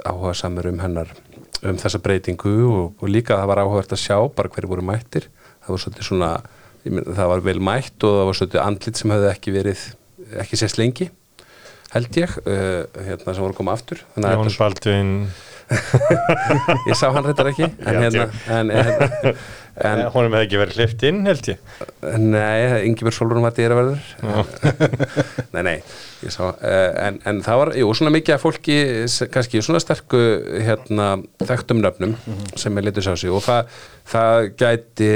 áhuga 0.04 0.34
samur 0.34 0.68
um 0.68 0.80
hennar 0.80 1.08
um 1.64 1.78
þessa 1.78 2.00
breytingu 2.00 2.56
og, 2.68 2.94
og 3.00 3.10
líka 3.10 3.38
það 3.38 3.48
var 3.48 3.60
áhugavert 3.64 3.94
að 3.94 4.04
sjá 4.04 4.18
bara 4.36 4.50
hverju 4.50 4.70
voru 4.70 4.82
mættir 4.82 5.30
það 5.64 5.70
var 5.70 5.80
svolítið 5.80 6.04
svona 6.04 6.32
mynd, 6.84 7.08
það 7.16 7.28
var 7.28 7.42
vel 7.42 7.60
mætt 7.60 8.04
og 8.04 8.14
það 8.18 8.26
var 8.26 8.38
svolítið 8.40 8.62
andlit 8.64 8.98
sem 8.98 9.12
hefði 9.12 9.32
ekki 9.32 9.52
verið 9.52 9.80
ekki 10.44 10.60
sést 10.60 10.78
lengi 10.78 11.10
held 11.94 12.20
ég 12.22 12.34
uh, 12.44 12.84
hérna 13.06 13.34
sem 13.34 13.44
voru 13.44 13.54
að 13.54 13.60
koma 13.62 13.78
aftur. 13.78 14.04
Jón 14.16 14.52
Baldvin. 14.58 15.14
Ég 16.90 16.96
sá 16.98 17.12
hann 17.14 17.26
reyndar 17.28 17.52
ekki 17.52 17.68
en 17.68 18.00
hérna 18.02 18.24
en, 18.50 18.72
en, 18.74 19.36
en, 19.86 20.06
honum 20.14 20.36
hefði 20.36 20.48
ekki 20.48 20.62
verið 20.62 20.80
hlift 20.80 21.04
inn 21.10 21.26
held 21.30 21.50
ég. 21.52 21.74
Nei, 22.20 22.86
Ingeborg 22.88 23.16
Solrún 23.16 23.46
var 23.46 23.56
dýraverður 23.58 24.02
nei, 25.56 25.64
nei 25.64 25.76
sá, 26.28 26.50
en, 26.60 27.20
en 27.28 27.40
það 27.46 27.60
var, 27.62 27.72
jú, 27.80 27.92
svona 27.96 28.12
mikið 28.12 28.36
að 28.36 28.42
fólki 28.44 28.78
kannski 29.32 29.62
svona 29.64 29.80
sterku 29.80 30.20
hérna, 30.66 31.10
þekktum 31.40 31.80
nöfnum 31.84 32.16
mm 32.16 32.36
-hmm. 32.36 32.58
sem 32.60 32.78
er 32.78 32.88
litið 32.88 33.08
sá 33.08 33.16
sig. 33.16 33.32
Og 33.32 33.44
það, 33.44 33.68
það 34.14 34.50
gæti 34.60 35.12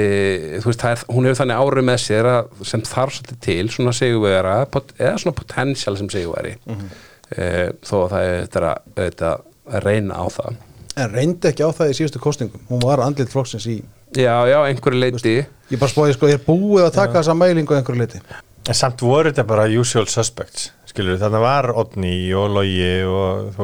þú 0.64 0.72
veist, 0.72 0.86
er, 0.88 1.06
hún 1.10 1.28
hefur 1.28 1.42
þannig 1.42 1.64
árið 1.64 1.88
með 1.90 2.00
sér 2.06 2.30
að, 2.32 2.52
sem 2.64 2.82
þarf 2.82 3.18
svolítið 3.18 3.40
til 3.48 3.70
svona 3.70 3.94
seguvera, 3.94 4.60
eða 5.00 5.18
svona 5.18 5.36
potensial 5.36 5.98
sem 5.98 6.10
seguveri 6.10 6.56
mm 6.66 6.76
-hmm. 6.76 6.90
e, 7.38 7.72
þó 7.84 7.96
að 8.04 8.10
það 8.10 8.24
er 8.24 8.40
þetta, 8.48 8.78
þetta 8.96 9.38
að 9.68 9.84
reyna 9.84 10.16
á 10.16 10.26
það. 10.30 10.56
En 10.96 11.10
reyndi 11.10 11.48
ekki 11.50 11.66
á 11.66 11.72
það 11.74 11.90
í 11.90 11.98
síðustu 11.98 12.20
kostningum 12.20 12.62
hún 12.70 12.84
var 12.84 13.02
andlit 13.02 13.30
flokksins 13.30 13.68
í 13.68 13.82
Já, 14.18 14.36
já, 14.50 14.60
einhverju 14.70 15.00
leiti 15.00 15.36
Ég 15.72 15.80
bara 15.82 15.90
spóði, 15.92 16.14
sko, 16.18 16.30
ég 16.30 16.38
er 16.40 16.46
búið 16.46 16.88
að 16.88 16.96
taka 17.00 17.20
þessa 17.22 17.36
mælingu 17.38 17.76
einhverju 17.78 18.04
leiti 18.04 18.22
En 18.70 18.78
samt 18.78 19.02
voru 19.04 19.32
þetta 19.32 19.44
bara 19.48 19.66
usual 19.74 20.06
suspects 20.08 20.70
skilur, 20.94 21.18
þannig 21.18 21.42
var 21.42 21.72
Odni 21.74 22.16
og 22.38 22.52
Logi 22.54 22.90
og 23.10 23.60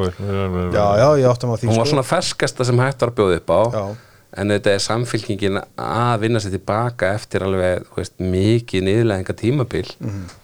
Já, 0.74 0.86
já, 0.98 1.08
ég 1.22 1.28
áttum 1.30 1.54
á 1.54 1.56
því 1.60 1.70
Hún 1.70 1.78
var 1.78 1.86
sko. 1.86 1.92
svona 1.94 2.06
ferskasta 2.06 2.66
sem 2.66 2.80
hægt 2.82 3.04
var 3.04 3.12
að 3.12 3.20
bjóða 3.20 3.36
upp 3.40 3.52
á. 3.54 3.60
Já. 3.70 3.84
En 4.40 4.52
þetta 4.54 4.70
er 4.76 4.82
samfélkingin 4.84 5.56
að 5.82 6.20
vinna 6.22 6.38
sér 6.42 6.52
tilbaka 6.54 7.14
eftir 7.18 7.42
alveg 7.46 7.86
þú 7.88 7.96
veist, 7.98 8.12
mikið 8.22 8.84
niðurlæðinga 8.86 9.34
tímabil 9.40 9.88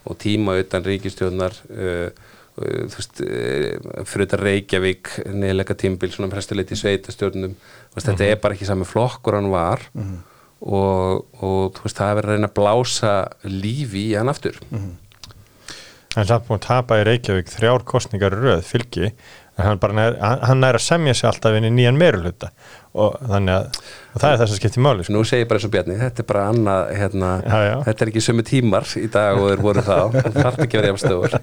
og 0.06 0.16
tíma 0.18 0.56
utan 0.58 0.86
ríkistjóðnar 0.86 1.54
uh, 1.70 2.08
þú 2.56 2.96
veist 2.96 3.22
uh, 3.24 4.04
fyrir 4.08 4.26
þetta 4.26 4.40
Reykjavík 4.40 5.12
niðurlæga 5.28 5.76
tímabil 5.82 6.12
svona 6.14 6.30
prestuleiti 6.32 6.76
í 6.76 6.80
sveitastjórnum 6.80 7.56
þú 7.56 7.98
veist, 7.98 8.08
þetta 8.08 8.30
er 8.30 8.40
bara 8.42 8.56
ekki 8.56 8.68
sami 8.68 8.88
flokkur 8.88 9.36
hann 9.38 9.50
var. 9.52 9.84
Og, 10.66 11.26
og 11.44 11.74
þú 11.76 11.82
veist, 11.84 11.98
það 11.98 12.10
er 12.10 12.16
verið 12.16 12.30
að 12.30 12.36
reyna 12.38 12.48
að 12.48 12.54
blása 12.56 13.10
lífi 13.44 14.06
í 14.08 14.14
hann 14.16 14.32
aftur. 14.32 14.56
Hann 16.16 16.22
er 16.24 16.30
samt 16.30 16.46
búin 16.48 16.56
að 16.56 16.68
tapa 16.70 16.96
í 16.96 17.04
Reykjavík 17.04 17.50
þrjár 17.52 17.82
kostningar 17.84 18.32
röð 18.32 18.62
fylgi 18.64 19.10
hann, 19.56 19.78
bara 19.80 19.96
nær, 19.96 20.16
hann, 20.20 20.42
hann 20.50 20.60
nær 20.64 20.76
að 20.78 20.84
semja 20.84 21.14
sig 21.16 21.28
alltaf 21.30 21.56
inn 21.56 21.68
í 21.68 21.72
nýjan 21.72 21.96
meiruluta 22.00 22.50
og 22.96 23.16
þannig 23.28 23.54
að 23.56 23.78
og 24.16 24.20
það 24.22 24.30
er 24.30 24.38
þess 24.40 24.52
að 24.54 24.58
skipta 24.60 24.78
í 24.80 24.82
máli 24.86 25.04
sko. 25.04 25.12
Nú 25.12 25.22
segir 25.28 25.42
ég 25.44 25.48
bara 25.50 25.58
eins 25.60 25.66
og 25.68 25.72
Bjarni, 25.74 25.96
þetta 26.00 26.22
er 26.22 26.28
bara 26.30 26.44
annað 26.48 26.92
hérna, 26.96 27.30
Já, 27.44 27.56
já. 27.66 27.74
þetta 27.88 28.04
er 28.06 28.10
ekki 28.12 28.22
sömu 28.24 28.44
tímar 28.48 28.86
í 28.96 29.06
dag 29.12 29.40
og 29.40 29.50
þeir 29.50 29.64
voru 29.66 29.84
þá, 29.84 29.96
það 30.16 30.38
þarf 30.38 30.62
ekki 30.64 30.78
að 30.78 30.82
vera 30.82 30.92
jafnstöður 30.92 31.36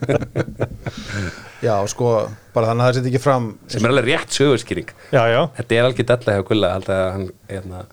Já, 1.63 1.75
sko, 1.93 2.13
bara 2.55 2.71
þannig 2.71 2.83
að 2.83 2.87
það 2.89 2.97
setja 2.97 3.11
ekki 3.13 3.23
fram 3.23 3.49
sem 3.71 3.85
er 3.85 3.93
alveg 3.93 4.09
rétt 4.09 4.37
sögurskýring 4.39 4.89
já, 5.13 5.21
já, 5.31 5.41
Þetta 5.59 5.77
er 5.77 5.87
alveg 5.89 6.09
dalla 6.09 6.37
hjá 6.37 6.47
Gulla 6.49 6.71
að 6.79 6.89
hann 6.97 7.27
hérna, 7.51 7.83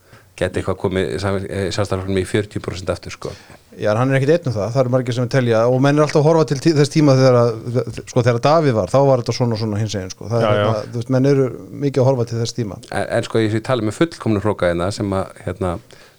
geti 0.40 0.60
eitthvað 0.60 0.78
komið 0.80 1.10
sjálfstæðarfloknum 1.22 2.20
í 2.20 2.26
40% 2.28 2.92
aftur 2.94 3.14
sko. 3.14 3.32
Já, 3.80 3.92
hann 3.94 4.10
er 4.10 4.18
ekkit 4.18 4.32
einn 4.34 4.50
um 4.50 4.54
það, 4.56 4.72
það 4.74 4.82
eru 4.82 4.92
margir 4.96 5.16
sem 5.16 5.30
telja 5.30 5.62
og 5.70 5.78
menn 5.84 5.96
er 5.96 6.04
alltaf 6.04 6.20
að 6.20 6.26
horfa 6.26 6.48
til 6.50 6.58
tí, 6.60 6.74
þess 6.76 6.92
tíma 6.92 7.14
þegar, 7.16 7.94
sko, 8.10 8.24
þegar 8.26 8.42
Davíð 8.44 8.76
var, 8.76 8.92
þá 8.92 8.98
var 9.06 9.22
þetta 9.22 9.36
svona 9.36 9.60
svona 9.60 9.80
hins 9.80 9.96
eginn, 9.96 10.12
sko, 10.12 10.28
það 10.32 10.44
Já, 10.44 10.48
er 10.50 10.60
hérna, 10.60 10.82
þú 10.90 11.00
veist, 11.00 11.12
menn 11.14 11.30
eru 11.30 11.46
mikið 11.86 12.02
að 12.02 12.10
horfa 12.10 12.26
til 12.28 12.40
þess 12.42 12.58
tíma. 12.58 12.80
En, 12.90 13.06
en 13.16 13.28
sko 13.28 13.44
ég 13.44 13.56
tala 13.64 13.86
með 13.86 13.96
fullkomnu 14.00 14.42
hrókaðina 14.44 14.90
sem 14.96 15.16
að 15.16 15.40
hérna, 15.46 15.72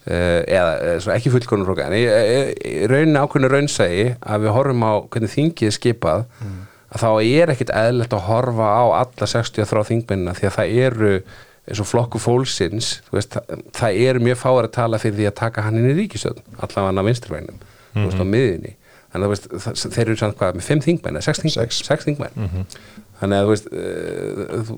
uh, 0.08 0.42
eða 0.48 0.72
eh, 0.80 0.98
svo 1.04 1.14
ekki 1.16 1.34
fullkomnu 1.36 1.68
hróka 1.68 1.88
en 1.90 1.98
ég, 2.00 2.10
ég, 2.10 2.52
ég 2.66 2.90
raunin 2.92 3.20
ákveðinu 3.22 3.52
raunsægi 3.52 4.08
að 4.20 4.48
við 4.48 4.56
horfum 4.58 4.88
á 4.88 4.94
hvernig 5.12 5.36
þingið 5.36 5.70
er 5.70 5.78
skipað 5.78 6.26
að 6.92 7.04
þá 7.04 7.10
er 7.22 7.54
ekkit 7.54 7.72
eðlert 7.76 8.16
að 8.16 8.28
horfa 8.28 8.68
á 8.68 8.84
alla 9.04 9.32
63 9.34 9.88
þingmennina 9.92 10.36
því 10.38 10.50
að 10.50 10.58
það 10.58 10.76
eru 10.88 11.14
eins 11.70 11.82
og 11.84 11.90
flokku 11.90 12.22
fólksins 12.22 12.94
veist, 13.14 13.36
það, 13.36 13.66
það 13.78 14.04
eru 14.08 14.24
mjög 14.26 14.40
fáar 14.42 14.68
að 14.68 14.76
tala 14.80 15.00
fyrir 15.02 15.20
því 15.20 15.28
að 15.30 15.40
taka 15.44 15.66
hann 15.68 15.78
inn 15.78 15.92
í 15.92 15.98
ríkistöðn 16.00 16.42
allavega 16.58 16.88
hann 16.90 17.02
á 17.02 17.08
vinstrivænum 17.08 17.60
þú 17.94 18.06
veist 18.08 18.24
á 18.24 18.26
miðinni 18.26 18.76
þannig 19.12 19.28
að 19.28 19.34
veist, 19.34 19.48
það, 19.66 19.80
þeir 19.96 20.04
eru 20.06 20.20
samt 20.22 20.38
hvað 20.40 20.58
með 20.58 20.68
5 20.68 20.84
þingmenn, 20.88 21.18
eða 21.20 21.28
6 21.28 21.44
þingmenn, 21.44 21.72
Sex. 21.72 21.80
6 21.88 22.08
þingmenn. 22.08 22.68
Þannig 23.22 23.38
að 23.38 23.48
þú 23.48 23.52
veist 23.52 23.68
uh, 23.72 24.54
þú, 24.68 24.78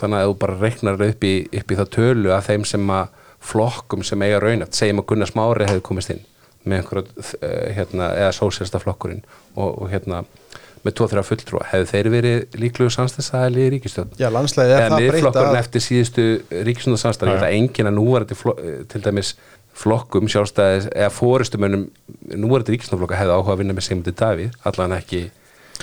þannig 0.00 0.20
að 0.20 0.28
þú 0.30 0.36
bara 0.44 0.56
reiknar 0.62 1.04
upp 1.08 1.26
í, 1.28 1.34
upp 1.60 1.74
í 1.74 1.78
það 1.80 1.90
tölu 1.98 2.32
af 2.34 2.48
þeim 2.48 2.64
sem 2.68 2.94
að 2.94 3.18
flokkum 3.44 4.04
sem 4.06 4.24
eiga 4.24 4.40
raunat, 4.40 4.76
segjum 4.76 5.02
að 5.02 5.08
Gunnar 5.10 5.30
Smári 5.30 5.68
hefði 5.68 5.84
komist 5.84 6.14
inn 6.14 6.24
með 6.64 6.80
einhverja 6.80 7.04
uh, 7.20 7.66
hérna, 7.76 8.08
eða 8.16 8.32
sósélsta 8.38 8.80
flokkurinn 8.80 9.20
og, 9.52 9.68
og 9.68 9.92
hérna 9.92 10.22
með 10.84 10.96
2-3 11.00 11.24
fulltrúa, 11.30 11.64
hefðu 11.72 11.88
þeir 11.92 12.08
verið 12.14 12.56
líkluðu 12.60 12.94
samstæðsæðali 12.98 13.64
í 13.64 13.68
ríkistjóð 13.74 14.18
Já, 14.20 14.28
landslæði 14.34 14.74
er 14.74 14.82
eða 14.84 14.88
það 14.90 14.98
breyta 14.98 15.14
miðflokkurinn 15.16 15.54
að 15.54 15.60
eftir 15.62 15.84
síðustu 15.86 16.26
ríkistjóðarsamstæði, 16.68 17.30
Já, 17.30 17.34
já. 17.34 17.42
það 17.44 17.48
er 17.50 17.58
engin 17.60 17.90
að 17.90 17.96
núvarandi 18.00 18.38
flo- 18.40 18.58
eh, 18.60 18.82
til 18.92 19.04
dæmis 19.06 19.34
flokkum 19.74 20.28
sjálfstæðis 20.30 20.90
eða 20.94 21.10
fórustumönnum 21.16 21.86
núvarandi 22.36 22.76
ríkistjóðarflokka 22.76 23.18
hefðu 23.22 23.38
áhuga 23.38 23.56
að 23.56 23.64
vinna 23.64 23.74
með 23.78 23.88
Sigmundi 23.88 24.12
Davíð, 24.20 24.52
allan 24.70 24.92
ekki 25.00 25.24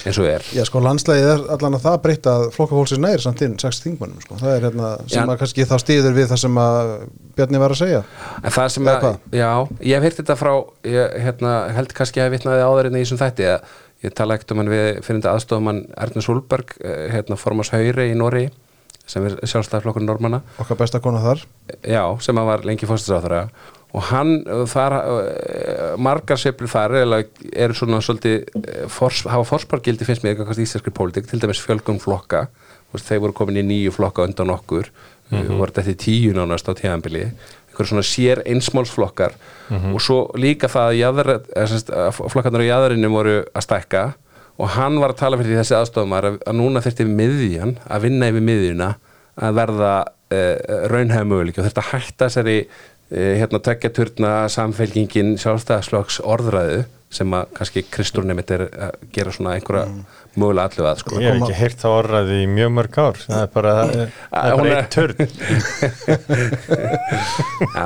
eins 0.08 0.16
og 0.22 0.28
er. 0.32 0.46
Já, 0.56 0.64
sko, 0.64 0.80
landslæði 0.80 1.26
er 1.34 1.42
allan 1.52 1.76
að 1.76 1.82
það 1.84 1.98
breyta 2.06 2.32
að 2.40 2.46
flokkafólksins 2.56 3.02
næri 3.04 3.20
samt 3.26 3.42
inn 3.44 3.58
sex 3.60 3.82
þingmannum, 3.84 4.22
sko, 4.24 4.38
það 4.40 4.54
er 4.56 4.64
hérna 4.70 4.92
sem 5.04 5.20
Já. 5.20 5.26
að 5.34 5.42
kannski 5.42 5.66
þá 5.68 5.74
stýður 5.84 6.16
við 6.16 6.30
það 6.32 6.40
sem 6.46 6.60
að 6.64 6.92
Bjarni 7.36 7.60
var 7.60 7.76
að 7.76 7.80
segja. 7.82 8.00
En 8.40 8.56
það 8.56 8.70
sem 8.72 8.88
Eða 8.88 9.10
að, 9.12 9.20
já, 9.36 9.50
ég 9.92 9.94
hef 10.00 10.04
heyrt 10.08 10.18
þetta 10.22 10.38
frá, 10.40 10.54
ég 10.96 11.20
hérna, 11.26 11.54
held 11.76 11.94
kannski 12.00 12.22
að 12.24 12.30
ég 12.30 12.34
vitnaði 12.38 12.64
áður 12.72 12.90
en 12.90 12.96
í 12.96 13.04
þessum 13.04 13.20
þætti 13.22 13.50
að 13.52 13.76
ég 14.06 14.14
tala 14.18 14.36
ekkert 14.36 14.56
um 14.56 14.62
hann 14.62 14.72
við 14.72 15.02
finnandi 15.06 15.30
aðstofumann 15.32 15.84
Erna 15.98 16.24
Solberg, 16.26 16.74
eh, 16.82 17.08
hérna, 17.14 17.38
formars 17.38 17.72
Hauri 17.74 18.10
í 18.12 18.18
Nóri, 18.18 18.48
sem 19.06 19.26
er 19.28 19.38
sjálfstæðarflokkur 19.44 20.06
Normanna, 20.06 20.42
okkar 20.62 20.80
besta 20.80 21.02
kona 21.04 21.22
þar. 21.24 21.46
Já, 21.84 22.04
sem 22.22 22.38
að 22.38 22.50
var 22.52 22.66
lengi 22.68 22.90
fórstisáþara 22.90 23.46
og 23.92 24.04
hann, 24.08 24.38
uh, 24.48 24.64
þar, 24.72 24.94
uh, 24.96 25.98
margar 26.00 26.40
sveiflur 26.40 26.72
þar 26.72 26.96
eru 27.02 27.76
svona 27.76 28.00
svolítið, 28.00 28.46
fors, 28.88 29.26
hafa 29.28 29.48
forspargildi 29.50 30.08
finnst 30.08 30.24
mér 30.24 30.38
eitthvað 30.38 30.62
íslenskri 30.64 30.94
pólitík, 30.96 31.28
til 31.28 31.42
dæmis 31.44 31.60
fjölgun 31.60 32.00
flokka, 32.00 32.46
þeir 32.96 33.26
voru 33.26 33.36
komin 33.36 33.60
í 33.60 33.66
nýju 33.68 33.96
flokka 33.98 34.24
undan 34.24 34.54
okkur, 34.56 34.88
mm 35.30 35.38
-hmm. 35.42 35.58
voru 35.60 35.76
þetta 35.76 35.92
í 35.92 36.00
tíu 36.00 36.32
nánast 36.34 36.72
á 36.72 36.74
tíðanbili, 36.76 37.32
einhver 37.82 37.90
svona 37.90 38.06
sér 38.06 38.44
einsmálsflokkar 38.46 39.36
og 39.96 40.02
svo 40.04 40.20
líka 40.40 40.70
það 40.72 41.02
að, 41.10 41.68
sagt, 41.72 41.90
að 41.90 42.22
flokkarnar 42.32 42.64
á 42.64 42.70
jæðarinu 42.70 43.12
voru 43.12 43.38
að 43.52 43.66
stækka 43.66 44.04
og 44.62 44.74
hann 44.76 45.00
var 45.02 45.14
að 45.14 45.22
tala 45.24 45.40
fyrir 45.40 45.62
þessi 45.62 45.78
aðstofumar 45.78 46.28
að, 46.28 46.40
að 46.46 46.58
núna 46.60 46.82
þurfti 46.84 47.08
miðjan, 47.10 47.78
að 47.90 48.08
vinna 48.08 48.30
yfir 48.30 48.46
miðjuna 48.46 48.90
að 49.42 49.58
verða 49.58 49.92
raunhæða 50.92 51.28
möguleik 51.28 51.58
og 51.60 51.66
þurfti 51.66 51.82
að 51.82 51.92
hætta 51.92 52.28
þessari 52.28 52.58
uh, 52.62 53.34
hérna 53.40 53.62
tveggjaturna 53.66 54.34
samfélkingin 54.54 55.38
sjálfstæðaslokks 55.42 56.22
orðræðu 56.24 56.84
sem 57.12 57.28
að 57.36 57.50
kannski 57.58 57.82
Kristúrni 57.92 58.32
mitt 58.38 58.48
er 58.56 58.62
að 58.70 58.94
gera 59.12 59.32
svona 59.36 59.58
einhverja 59.58 59.86
mögulega 60.40 60.66
allu 60.70 60.84
að 60.88 61.00
sko. 61.02 61.12
ég 61.20 61.28
hef 61.28 61.36
ekki 61.42 61.60
heyrt 61.60 61.80
það 61.82 61.96
orðað 61.98 62.28
í 62.38 62.40
mjög 62.48 62.70
mörg 62.78 62.94
ár 63.04 63.18
það 63.20 63.42
er 63.42 63.50
bara, 63.56 63.74
Hún 64.32 64.62
bara 64.62 64.80
eitt 64.80 64.96
törn 64.96 65.20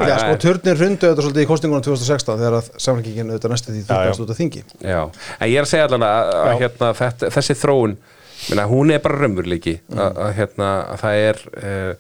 Já, 0.06 0.16
sko, 0.20 0.36
turnir 0.42 0.78
rundu 0.80 1.10
þetta 1.10 1.24
svolítið 1.26 1.44
í 1.44 1.48
kostingunum 1.50 1.84
2016 1.86 2.40
þegar 2.42 2.58
að 2.60 2.68
samfélkingin 2.86 3.32
auðvitað 3.32 3.54
næstu 3.54 3.74
því 3.74 3.82
þurftast 3.88 4.24
út 4.24 4.34
af 4.34 4.40
þingi. 4.40 4.62
Já, 4.82 5.02
en 5.40 5.52
ég 5.52 5.58
er 5.60 5.66
að 5.66 5.72
segja 5.72 5.88
allan 5.90 6.06
að, 6.08 6.32
að 6.36 6.52
Já. 6.52 6.60
hérna, 6.62 6.92
þetta, 7.00 7.32
þessi 7.36 7.58
þróun 7.62 7.98
minna, 8.50 8.68
hún 8.70 8.94
er 8.94 9.04
bara 9.04 9.20
raunveruleiki. 9.24 9.76
Að, 9.96 10.22
að, 10.28 10.32
hérna, 10.40 10.70
að 10.94 11.04
það 11.04 11.16
er 11.26 11.44
uh, 11.56 11.92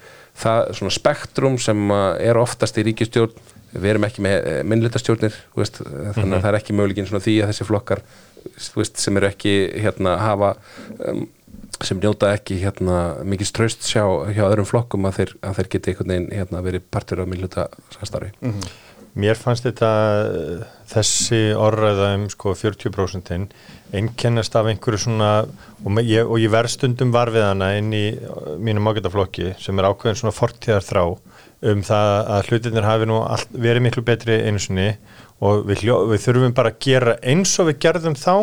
það 0.46 0.72
svona 0.80 0.98
spektrum 1.00 1.60
sem 1.62 1.80
uh, 1.94 1.98
er 2.22 2.42
oftast 2.42 2.82
í 2.82 2.86
ríkistjórn 2.90 3.36
við 3.76 3.92
erum 3.94 4.08
ekki 4.08 4.26
með 4.26 4.38
uh, 4.42 4.60
minnlutastjórnir 4.72 5.40
veist, 5.58 5.82
þannig 5.84 6.38
að 6.38 6.46
það 6.46 6.52
er 6.52 6.60
ekki 6.60 6.78
möguleikin 6.78 7.10
svona 7.10 7.26
því 7.26 7.38
að 7.42 7.52
þessi 7.54 7.70
flokkar 7.70 8.04
veist, 8.76 9.02
sem 9.02 9.20
eru 9.20 9.30
ekki 9.30 9.56
hérna 9.86 10.18
hafa 10.22 10.54
um, 11.12 11.26
sem 11.84 12.00
njóta 12.00 12.32
ekki 12.36 12.58
hérna 12.62 13.00
mikið 13.28 13.50
ströst 13.50 13.86
sjá 13.88 14.04
hjá 14.32 14.46
öðrum 14.48 14.68
flokkum 14.70 15.08
að 15.10 15.20
þeir, 15.20 15.36
að 15.44 15.60
þeir 15.60 15.70
geti 15.74 15.92
einhvern 15.92 16.14
veginn 16.14 16.32
hérna, 16.32 16.64
verið 16.66 16.90
partur 16.92 17.24
af 17.24 17.32
minnluta 17.32 17.70
samstarfi 17.98 18.32
Mér 19.16 19.38
fannst 19.40 19.64
þetta 19.64 19.90
eh, 20.28 20.64
þessi 20.92 21.38
orðræða 21.56 22.08
um 22.18 22.26
sko 22.34 22.52
40% 22.60 23.54
einkennast 23.96 24.58
af 24.60 24.68
einhverju 24.68 25.06
svona 25.06 25.30
og, 25.46 26.02
ég, 26.04 26.28
og 26.28 26.36
ég 26.42 26.52
verð 26.52 26.74
stundum 26.74 27.14
var 27.16 27.32
við 27.32 27.48
hana 27.48 27.72
inn 27.80 27.94
í 27.96 28.10
eh, 28.12 28.50
mínum 28.60 28.92
ágætaflokki 28.92 29.54
sem 29.62 29.80
er 29.80 29.88
ákveðin 29.88 30.20
svona 30.20 30.36
fortíðar 30.36 30.84
þrá 30.84 31.04
um 31.64 31.82
það 31.86 32.12
að 32.36 32.50
hlutinir 32.50 32.88
hafi 32.88 33.08
nú 33.10 33.22
allt, 33.24 33.52
verið 33.52 33.86
miklu 33.86 34.04
betri 34.06 34.42
einu 34.44 34.62
sinni 34.62 34.90
og 35.44 35.66
við, 35.70 35.86
hljó, 35.86 36.02
við 36.12 36.24
þurfum 36.26 36.56
bara 36.58 36.72
að 36.74 36.82
gera 36.86 37.16
eins 37.24 37.56
og 37.62 37.70
við 37.70 37.80
gerðum 37.86 38.18
þá 38.20 38.34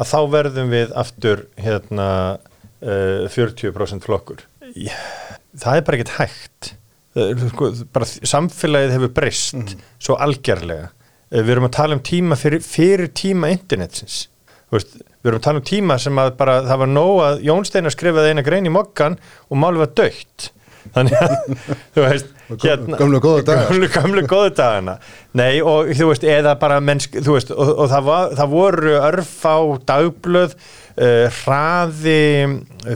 að 0.00 0.10
þá 0.12 0.20
verðum 0.32 0.70
við 0.72 0.94
aftur 0.96 1.44
hérna 1.60 2.08
uh, 2.36 3.26
40% 3.32 4.06
flokkur. 4.06 4.44
Það 4.70 5.76
er 5.76 5.86
bara 5.86 5.98
ekkert 5.98 6.16
hægt. 6.18 6.72
Er, 7.18 7.44
sko, 7.50 7.72
bara 7.90 8.06
samfélagið 8.06 8.96
hefur 8.96 9.14
breyst 9.16 9.74
svo 9.98 10.16
algerlega. 10.22 10.92
Eh, 11.30 11.42
við 11.42 11.56
erum 11.56 11.66
að 11.66 11.76
tala 11.76 11.96
um 11.98 12.04
tíma 12.06 12.38
fyrir, 12.38 12.62
fyrir 12.62 13.10
tíma 13.16 13.50
internetsins. 13.52 14.28
Veist, 14.70 14.94
við 15.20 15.32
erum 15.32 15.40
að 15.40 15.46
tala 15.48 15.60
um 15.60 15.66
tíma 15.66 15.98
sem 16.00 16.22
að 16.22 16.32
bara 16.38 16.60
það 16.68 16.82
var 16.84 16.90
nóg 16.92 17.20
að 17.26 17.44
Jón 17.48 17.66
Steinar 17.66 17.94
skrifaði 17.94 18.32
eina 18.32 18.46
grein 18.46 18.70
í 18.70 18.72
mokkan 18.72 19.18
og 19.50 19.58
málið 19.58 19.82
var 19.82 19.94
dögt 19.98 20.50
þannig 20.94 21.16
að 21.20 21.34
þú 21.94 22.04
veist 22.04 22.36
hérna- 22.64 22.98
gömlu 23.00 23.20
góðu 23.22 23.44
dagar. 23.48 23.70
gömlu, 23.70 23.88
gömlu 23.94 24.24
góðu 24.30 24.52
dagana 24.58 24.96
nei 25.38 25.60
og 25.62 25.90
þú 25.96 26.10
veist 26.10 26.26
eða 26.26 26.56
bara 26.60 26.80
mennsk 26.84 27.18
þú 27.20 27.36
veist 27.36 27.52
og, 27.54 27.72
og 27.84 27.90
það, 27.92 28.06
var, 28.08 28.36
það 28.40 28.54
voru 28.54 28.94
örfá 28.98 29.54
dagblöð 29.90 30.56
uh, 30.56 31.38
hraði 31.40 32.22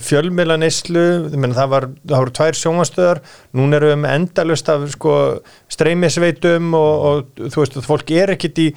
fjölmiðlanislu 0.09 1.07
það, 1.35 1.69
var, 1.75 1.89
það 2.03 2.19
voru 2.25 2.37
tvær 2.41 2.61
sjónvastöðar 2.61 3.23
núna 3.55 3.79
erum 3.79 3.95
við 3.95 4.03
með 4.05 4.19
endalust 4.19 4.73
af 4.75 4.89
sko, 4.97 5.17
streymisveitum 5.77 6.75
og, 6.79 7.09
og 7.11 7.49
þú 7.55 7.63
veist, 7.63 7.81
fólk 7.87 8.15
er 8.17 8.35
ekkit 8.35 8.63
í 8.65 8.69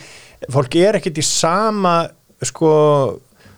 fólk 0.54 0.78
er 0.78 1.00
ekkit 1.00 1.18
í 1.18 1.26
sama 1.26 2.00
sko 2.46 2.72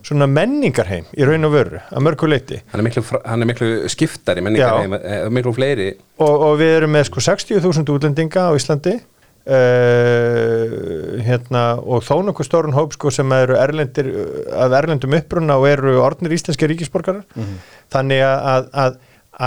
svona 0.10 0.28
menningarheim 0.30 1.06
í 1.14 1.28
raun 1.28 1.46
og 1.48 1.54
veru 1.54 1.80
að 1.86 2.06
mörgu 2.08 2.30
leiti 2.30 2.60
hann 2.72 2.82
er 2.82 2.88
miklu, 2.88 3.04
hann 3.22 3.46
er 3.46 3.50
miklu 3.50 3.70
skiptari 3.92 4.44
menningar 4.46 4.74
Já. 4.74 4.82
heim, 4.82 4.98
miklu 5.36 5.54
fleiri. 5.56 5.94
Og, 6.20 6.34
og 6.50 6.60
við 6.62 6.76
erum 6.80 6.94
með 6.98 7.08
sko 7.12 7.24
60.000 7.30 7.94
útlendinga 7.94 8.50
á 8.50 8.52
Íslandi 8.58 8.98
uh, 9.50 10.64
hérna, 11.26 11.64
og 11.80 12.04
þó 12.06 12.20
nokkuð 12.28 12.48
stórun 12.48 12.76
hóp 12.78 12.96
sko, 12.98 13.12
sem 13.14 13.32
eru 13.38 13.58
erlendir 13.60 14.12
af 14.56 14.76
erlendum 14.82 15.16
uppruna 15.20 15.60
og 15.60 15.70
eru 15.70 15.98
orðnir 16.04 16.36
íslenski 16.38 16.70
ríkisborgarar. 16.70 17.26
Þannig 17.94 18.22
að, 18.26 18.70
að, 18.84 19.00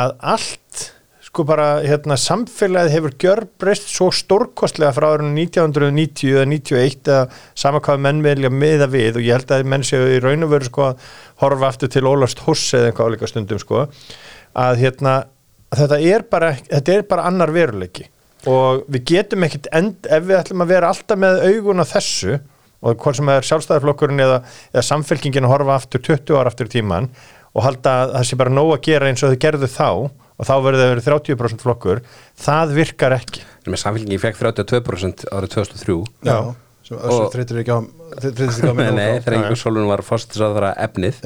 að 0.03 0.17
allt 0.35 0.89
sko 1.33 1.47
bara 1.49 1.67
hérna, 1.81 2.19
samfélagið 2.21 2.93
hefur 2.93 3.13
gjörbreyst 3.23 3.87
svo 3.89 4.11
stórkostlega 4.13 4.93
frá 4.93 5.07
árunum 5.15 5.39
1990 5.41 6.35
eða 6.35 6.43
91 6.51 7.09
eða 7.09 7.23
sama 7.57 7.81
hvað 7.81 8.03
menn 8.05 8.21
vilja 8.21 8.51
miða 8.53 8.89
við 8.93 9.17
og 9.17 9.25
ég 9.25 9.39
held 9.39 9.55
að 9.57 9.71
menn 9.73 9.87
séu 9.89 10.11
í 10.13 10.19
raun 10.21 10.45
og 10.45 10.53
veru 10.53 10.69
sko 10.69 10.85
að 10.91 11.07
horfa 11.41 11.71
aftur 11.73 11.93
til 11.95 12.05
Ólast 12.11 12.45
Huss 12.45 12.75
eða 12.77 12.91
eitthvað 12.91 13.09
álíka 13.09 13.31
stundum 13.33 13.63
sko 13.63 13.87
að 14.61 14.83
hérna 14.85 15.15
að 15.73 15.81
þetta 15.81 16.01
er 16.13 16.29
bara, 16.37 16.53
þetta 16.69 16.99
er 16.99 17.09
bara 17.09 17.29
annar 17.31 17.57
veruleiki. 17.57 18.11
Og 18.53 18.83
við 18.93 19.07
getum 19.15 19.47
ekkit 19.47 19.71
end, 19.73 20.05
ef 20.05 20.27
við 20.29 20.37
ætlum 20.37 20.65
að 20.67 20.75
vera 20.75 20.91
alltaf 20.93 21.23
með 21.23 21.47
augun 21.49 21.81
á 21.81 21.87
þessu 21.95 22.43
og 22.83 22.99
hvort 23.01 23.17
sem 23.17 23.31
er 23.33 23.47
sjálfstæðarflokkurinn 23.49 24.21
eða, 24.21 24.43
eða 24.75 24.85
samfélkingin 24.85 25.49
að 25.49 25.55
horfa 25.55 25.79
aftur 25.81 26.05
20 26.13 26.37
ára 26.37 26.53
aftur 26.53 26.69
tíman 26.69 27.09
og 27.55 27.65
halda 27.65 28.03
að 28.03 28.19
það 28.19 28.29
sé 28.29 28.39
bara 28.43 28.53
nóg 28.53 28.75
að 28.75 28.85
gera 28.91 29.09
eins 29.09 29.25
og 29.25 29.33
þau 29.33 29.43
gerðu 29.47 29.71
þá 29.73 29.89
og 30.39 30.49
þá 30.49 30.53
verður 30.65 30.83
það 30.83 30.93
verið 30.93 31.09
30% 31.09 31.65
flokkur. 31.65 32.03
Það 32.43 32.75
virkar 32.79 33.17
ekki. 33.19 33.45
Með 33.69 33.83
samfélgingi 33.85 34.21
fekk 34.23 34.39
32% 34.43 35.27
árið 35.31 35.57
2003 35.57 35.99
Já. 36.27 36.37
sem 36.87 36.99
össur 36.99 37.29
þreytur 37.35 37.61
ekki 37.63 37.77
á 37.77 37.81
þreytur 38.19 38.49
ekki 38.49 38.71
á 38.71 38.75
Nei, 38.81 38.89
nei, 38.97 39.11
þegar 39.23 39.37
Ingur 39.39 39.61
Solun 39.61 39.91
var 39.91 40.03
fórstisáðara 40.07 40.73
efnið 40.83 41.21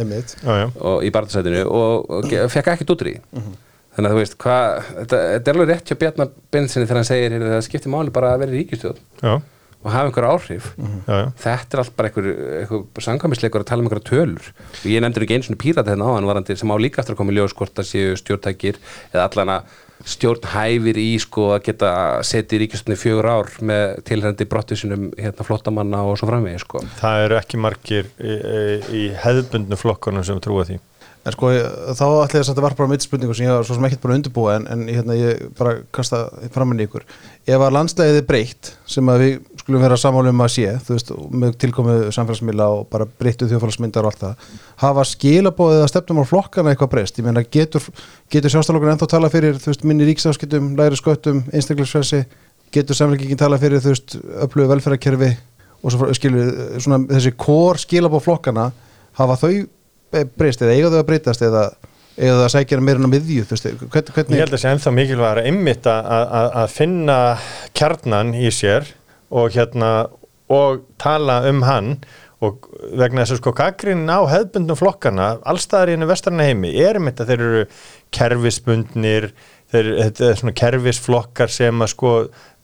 í 1.07 1.13
barndasætinu 1.15 1.63
og, 1.71 2.11
fekk 2.53 2.75
ekki 2.75 2.89
því. 2.91 3.15
Þannig 3.97 4.11
að 4.11 4.13
þú 4.13 4.21
veist 4.21 4.35
hvað, 4.45 4.79
þetta, 4.93 5.19
þetta 5.33 5.51
er 5.51 5.57
alveg 5.57 5.71
rétt 5.71 5.89
hjá 5.89 5.97
Bjarnar 6.03 6.33
Bensinni 6.53 6.85
þegar 6.85 6.99
hann 7.01 7.07
segir 7.09 7.37
það 7.47 7.63
skiptir 7.65 7.93
máli 7.95 8.13
bara 8.13 8.35
að 8.35 8.43
vera 8.43 8.53
í 8.53 8.59
ríkistjóð 8.61 8.99
Já, 9.23 9.39
og 9.87 9.95
hafa 9.95 10.11
einhver 10.11 10.27
áhrif. 10.27 10.69
Já, 10.77 11.15
já. 11.15 11.27
þetta 11.45 11.77
er 11.77 11.83
allt 11.83 11.97
bara 11.97 12.11
einhver, 12.11 12.29
einhver 12.61 13.07
sangkvæmisleikur 13.07 13.63
að 13.63 13.71
tala 13.71 13.85
um 13.85 13.89
einhverja 13.89 14.09
tölur. 14.11 14.53
Og 14.83 14.87
ég 14.91 15.03
nefndur 15.05 15.27
ekki 15.27 15.39
einu 15.39 15.47
svona 15.47 15.63
pírata 15.63 15.95
hérna 15.95 16.11
á 16.11 16.17
hann 16.17 16.29
varandi 16.29 16.59
sem 16.59 16.75
á 16.75 16.77
líka 16.83 17.03
eftir 17.03 17.15
að 17.15 17.21
koma 17.23 17.35
í 17.35 17.39
ljós 17.39 17.55
hvort 17.57 17.77
það 17.79 17.91
séu 17.93 18.17
stjórntækir 18.19 18.81
eða 19.15 19.29
allan 19.29 19.55
að 19.57 19.77
stjórnhæfir 20.07 20.99
í 21.01 21.13
sko 21.23 21.53
að 21.55 21.63
geta 21.71 21.93
setið 22.27 22.59
í 22.59 22.61
ríkistunni 22.65 22.99
fjögur 23.01 23.31
ár 23.31 23.55
með 23.65 24.03
tilhændi 24.09 24.49
brottisunum 24.51 25.09
hérna 25.17 25.47
flottamanna 25.47 26.03
og 26.05 26.19
svo 26.21 26.29
framvegi 26.29 26.61
sko. 26.63 26.83
Það 27.01 27.23
eru 27.29 27.39
ekki 27.41 27.63
margir 27.63 28.11
í, 28.21 28.35
í, 28.35 28.67
í 29.01 29.07
hefðbundnu 29.23 29.79
flokkunum 29.81 30.27
sem 30.27 30.43
trúa 30.45 30.67
því. 30.69 30.79
En 31.27 31.35
sko, 31.35 31.49
þá 31.51 32.05
ætla 32.07 32.39
ég 32.39 32.45
að 32.45 32.49
þetta 32.53 32.63
var 32.63 32.75
bara 32.79 32.91
mitt 32.93 33.03
spurningu 33.03 33.35
sem 33.35 33.49
ég 33.49 33.57
var 33.57 33.67
svo 33.67 33.75
sem 33.75 33.87
ekkert 33.89 34.05
búin 34.05 34.13
að 34.13 34.21
undirbúa 34.21 34.53
en, 34.61 34.67
en 34.71 34.85
hérna, 34.87 35.17
ég 35.19 35.49
bara 35.59 35.81
kasta 35.97 36.27
framann 36.55 36.79
í 36.79 36.87
ykkur. 36.87 37.03
Ef 37.49 37.65
að 37.67 37.75
landslæðið 37.75 38.19
er 38.21 38.29
breytt 38.29 38.71
sem 38.87 39.11
að 39.11 39.25
við 39.25 39.41
skulum 39.67 39.83
vera 39.83 39.97
sammála 39.99 40.31
um 40.31 40.43
að 40.45 40.51
sé 40.55 40.73
þú 40.87 40.95
veist, 40.95 41.09
með 41.43 41.55
tilkomu 41.59 41.95
samfélagsmiðla 42.15 42.67
og 42.71 42.85
bara 42.93 43.07
breyttu 43.19 43.49
þjóðfélagsmyndar 43.51 44.07
og 44.07 44.13
allt 44.13 44.21
það. 44.21 44.51
Hafa 44.79 45.05
skilabóðið 45.11 45.83
að 45.83 45.89
stefnum 45.91 46.21
á 46.23 46.31
flokkana 46.31 46.71
eitthvað 46.71 46.93
breyst, 46.93 47.19
ég 47.19 47.27
meina 47.27 47.43
getur, 47.43 47.89
getur 48.31 48.53
sjálfstæðlokkar 48.55 48.93
ennþá 48.93 49.09
tala 49.11 49.31
fyrir 49.33 49.59
þú 49.59 49.73
veist, 49.73 49.83
minni 49.91 50.07
ríksafskiptum, 50.07 50.69
læri 50.79 50.99
sköttum 51.01 51.43
einstaklegsfessi, 51.51 52.23
getur 52.77 52.99
samfélgingin 52.99 53.41
tala 53.43 53.59
fyrir 53.59 53.83
þú 53.83 53.95
veist, 53.97 54.17
öflugu 54.47 54.71
velferðarkerfi? 54.71 55.33
Og 55.83 55.93
svo 55.93 56.13
skilur, 56.15 56.53
svona 56.83 57.03
þessi 57.11 57.35
kór 57.35 57.83
skilabóð 57.83 58.23
flokkana, 58.29 58.71
hafa 59.19 59.35
þau 59.43 59.53
breyst 60.39 60.63
eða 60.63 60.79
eiga 60.79 60.93
þau 60.95 61.01
að 61.03 61.09
breytast 61.11 61.43
eða 61.43 61.67
eða 62.17 62.37
það 62.47 62.53
sækja 62.55 62.79
meira 62.81 63.01
en 63.01 63.09
á 63.09 63.13
miðju 63.13 63.43
hvern, 63.45 64.31
Ég 64.33 64.41
held 64.41 64.55
að 64.57 64.61
sé 64.63 64.71
ennþá 64.71 64.93
mikilvægur 64.97 65.41
að, 65.93 66.07
að, 66.25 66.47
að 66.63 66.71
finna 66.73 67.17
kjarnan 67.77 68.31
í 68.33 68.53
sér 68.55 68.89
og 69.31 69.51
hérna 69.57 69.91
og 70.53 70.85
tala 71.03 71.41
um 71.51 71.65
hann 71.67 71.97
og 72.45 72.67
vegna 72.93 73.25
þess 73.25 73.37
að 73.37 73.41
sko 73.41 73.53
gaggrínin 73.57 74.13
á 74.13 74.21
hefðbundum 74.29 74.79
flokkana, 74.79 75.29
allstaðar 75.49 75.91
í 75.91 75.95
henni 75.97 76.09
vestarna 76.11 76.47
heimi 76.47 76.73
er 76.77 76.99
einmitt 76.99 77.23
að 77.23 77.33
þeir 77.33 77.45
eru 77.47 77.63
kerfisbundnir 78.15 79.31
þeir, 79.73 79.89
þetta 80.03 80.29
er 80.29 80.41
svona 80.41 80.57
kerfisflokkar 80.61 81.53
sem 81.53 81.83
að 81.83 81.93
sko 81.95 82.13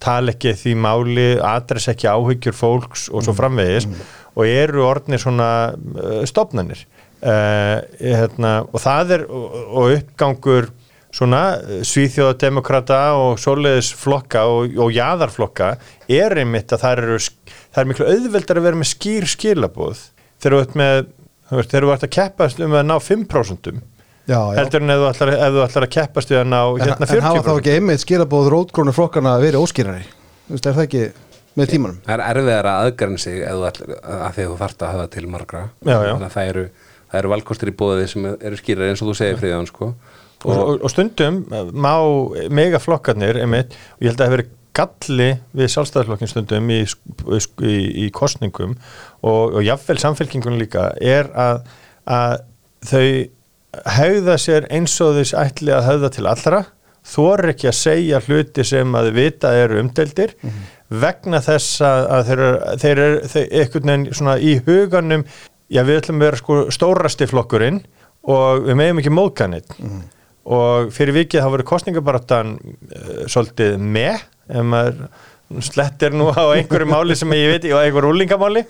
tala 0.02 0.34
ekki 0.34 0.52
því 0.58 0.74
máli, 0.84 1.28
adress 1.46 1.88
ekki 1.92 2.10
áhyggjur 2.10 2.58
fólks 2.58 3.08
og 3.10 3.24
svo 3.24 3.34
framvegis 3.38 3.88
og 4.36 4.44
eru 4.48 4.84
orðnir 4.84 5.22
svona 5.22 5.48
uh, 5.72 6.20
stopnanir 6.28 6.84
uh, 7.24 7.80
hérna, 7.96 8.54
og 8.68 8.82
það 8.82 9.16
er 9.16 9.26
og, 9.28 9.58
og 9.72 9.96
uppgangur 9.96 10.70
svona 11.12 11.42
svíþjóðademokrata 11.84 13.00
og 13.20 13.40
svoleiðis 13.40 13.92
flokka 14.00 14.46
og, 14.48 14.76
og 14.80 14.92
jaðarflokka 14.94 15.74
er 16.08 16.38
einmitt 16.40 16.72
að 16.72 16.84
það 16.84 17.02
eru 17.02 17.18
það 17.20 17.80
er 17.82 17.90
miklu 17.90 18.06
auðveldar 18.08 18.60
að 18.60 18.68
vera 18.68 18.80
með 18.80 18.90
skýr 18.92 19.28
skilabóð 19.28 20.04
þegar 20.42 20.56
þú 20.56 20.62
ert 20.64 20.78
með 20.80 21.00
þegar 21.52 21.86
þú 21.86 21.92
ert 21.94 22.06
að 22.06 22.14
keppast 22.16 22.62
um 22.64 22.76
að 22.78 22.86
ná 22.88 22.94
5% 22.96 23.72
já, 23.72 24.38
já. 24.38 24.38
heldur 24.56 24.84
en 24.84 24.94
ef 24.94 25.02
þú 25.02 25.10
ætlar, 25.10 25.34
ef 25.34 25.52
þú 25.56 25.66
ætlar 25.66 25.86
að 25.88 25.92
keppast 25.98 26.32
við 26.32 26.40
að 26.40 26.48
ná 26.48 26.60
hérna 26.62 27.08
en 27.08 27.26
hafa 27.26 27.42
þá 27.42 27.50
40% 27.50 27.60
ekki 27.60 27.74
einmitt 27.76 28.04
skilabóð 28.06 28.48
rótgrónu 28.54 28.96
flokkana 28.96 29.36
að 29.36 29.46
vera 29.48 29.60
óskýrari? 29.60 30.06
Þú 30.46 30.56
veist, 30.56 30.70
er 30.70 30.78
það 30.78 30.86
ekki 30.86 31.02
með 31.58 31.74
tímanum? 31.74 32.00
Það 32.06 32.14
er 32.16 32.24
erfiðar 32.30 32.70
að 32.70 32.86
aðgrann 32.86 33.20
sig 33.20 33.42
ef 33.42 33.58
þú 33.58 33.68
ætlar, 33.68 33.92
að 34.16 34.38
því 34.38 34.48
þú 34.48 34.56
þarft 34.62 34.82
að 34.86 34.94
hafa 34.94 35.12
til 35.12 35.24
margra. 35.28 35.62
Já, 35.84 35.98
það 36.32 36.50
eru, 36.52 36.64
eru 37.20 37.32
valkostir 37.34 37.72
í 37.72 37.76
bóði 37.82 38.08
sem 38.08 38.28
eru 38.32 38.60
skýrar 38.60 38.92
eins 38.92 39.04
og 39.04 39.10
þú 39.10 39.16
segir 39.20 39.40
friðján 39.42 39.68
sko 39.68 39.92
og, 40.44 40.56
og, 40.56 40.74
og 40.82 40.90
stundum 40.90 41.44
má 41.72 41.94
megaflokkarnir 42.50 43.40
einmitt, 43.42 43.76
og 43.96 44.06
ég 44.06 44.12
held 44.12 44.18
að 44.18 44.24
það 44.24 44.30
hefur 44.30 44.38
verið 44.38 44.58
galli 44.72 45.28
við 45.52 45.70
sjálfstæðarflokkin 45.74 46.30
stundum 46.30 46.70
í, 46.72 46.80
í, 46.82 47.74
í 48.06 48.08
kostningum 48.14 48.76
og, 49.20 49.58
og 49.58 49.60
jafnvel 49.66 49.98
samfélkingun 50.00 50.56
líka 50.60 50.90
er 50.96 51.28
að, 51.36 51.66
að 52.08 52.38
þau 52.88 53.06
hegða 53.96 54.36
sér 54.40 54.68
eins 54.72 54.94
og 55.04 55.18
þess 55.18 55.36
ætli 55.38 55.72
að 55.72 55.86
hegða 55.88 56.12
til 56.16 56.28
allra 56.28 56.62
þor 57.12 57.48
ekki 57.50 57.68
að 57.70 57.78
segja 57.78 58.20
hluti 58.22 58.64
sem 58.66 58.96
að 58.96 59.10
vita 59.16 59.52
eru 59.58 59.80
umdeldir 59.82 60.34
vegna 61.02 61.40
þess 61.42 61.80
að, 61.84 62.04
að 62.16 62.30
þeir 62.82 62.92
eru 62.92 63.22
einhvern 63.42 63.92
veginn 63.92 64.08
svona 64.12 64.36
í 64.38 64.58
huganum 64.66 65.24
já 65.72 65.82
við 65.88 66.02
ætlum 66.02 66.20
að 66.20 66.26
vera 66.26 66.40
sko 66.40 66.58
stórasti 66.70 67.28
flokkurinn 67.30 67.82
og 68.22 68.68
við 68.68 68.78
meðum 68.78 69.00
ekki 69.02 69.14
móðganit 69.16 69.78
og 70.42 70.90
fyrir 70.94 71.16
vikið 71.20 71.44
þá 71.44 71.50
voru 71.54 71.66
kostningabaratan 71.68 72.56
uh, 72.58 73.22
svolítið 73.30 73.76
með 73.78 74.24
ef 74.52 74.66
maður 74.66 75.04
slettir 75.62 76.14
nú 76.16 76.30
á 76.32 76.56
einhverju 76.56 76.88
máli 76.88 77.16
sem 77.18 77.32
ég 77.36 77.56
veit, 77.56 77.68
og 77.74 77.82
einhverju 77.82 78.14
úlingamáli 78.14 78.64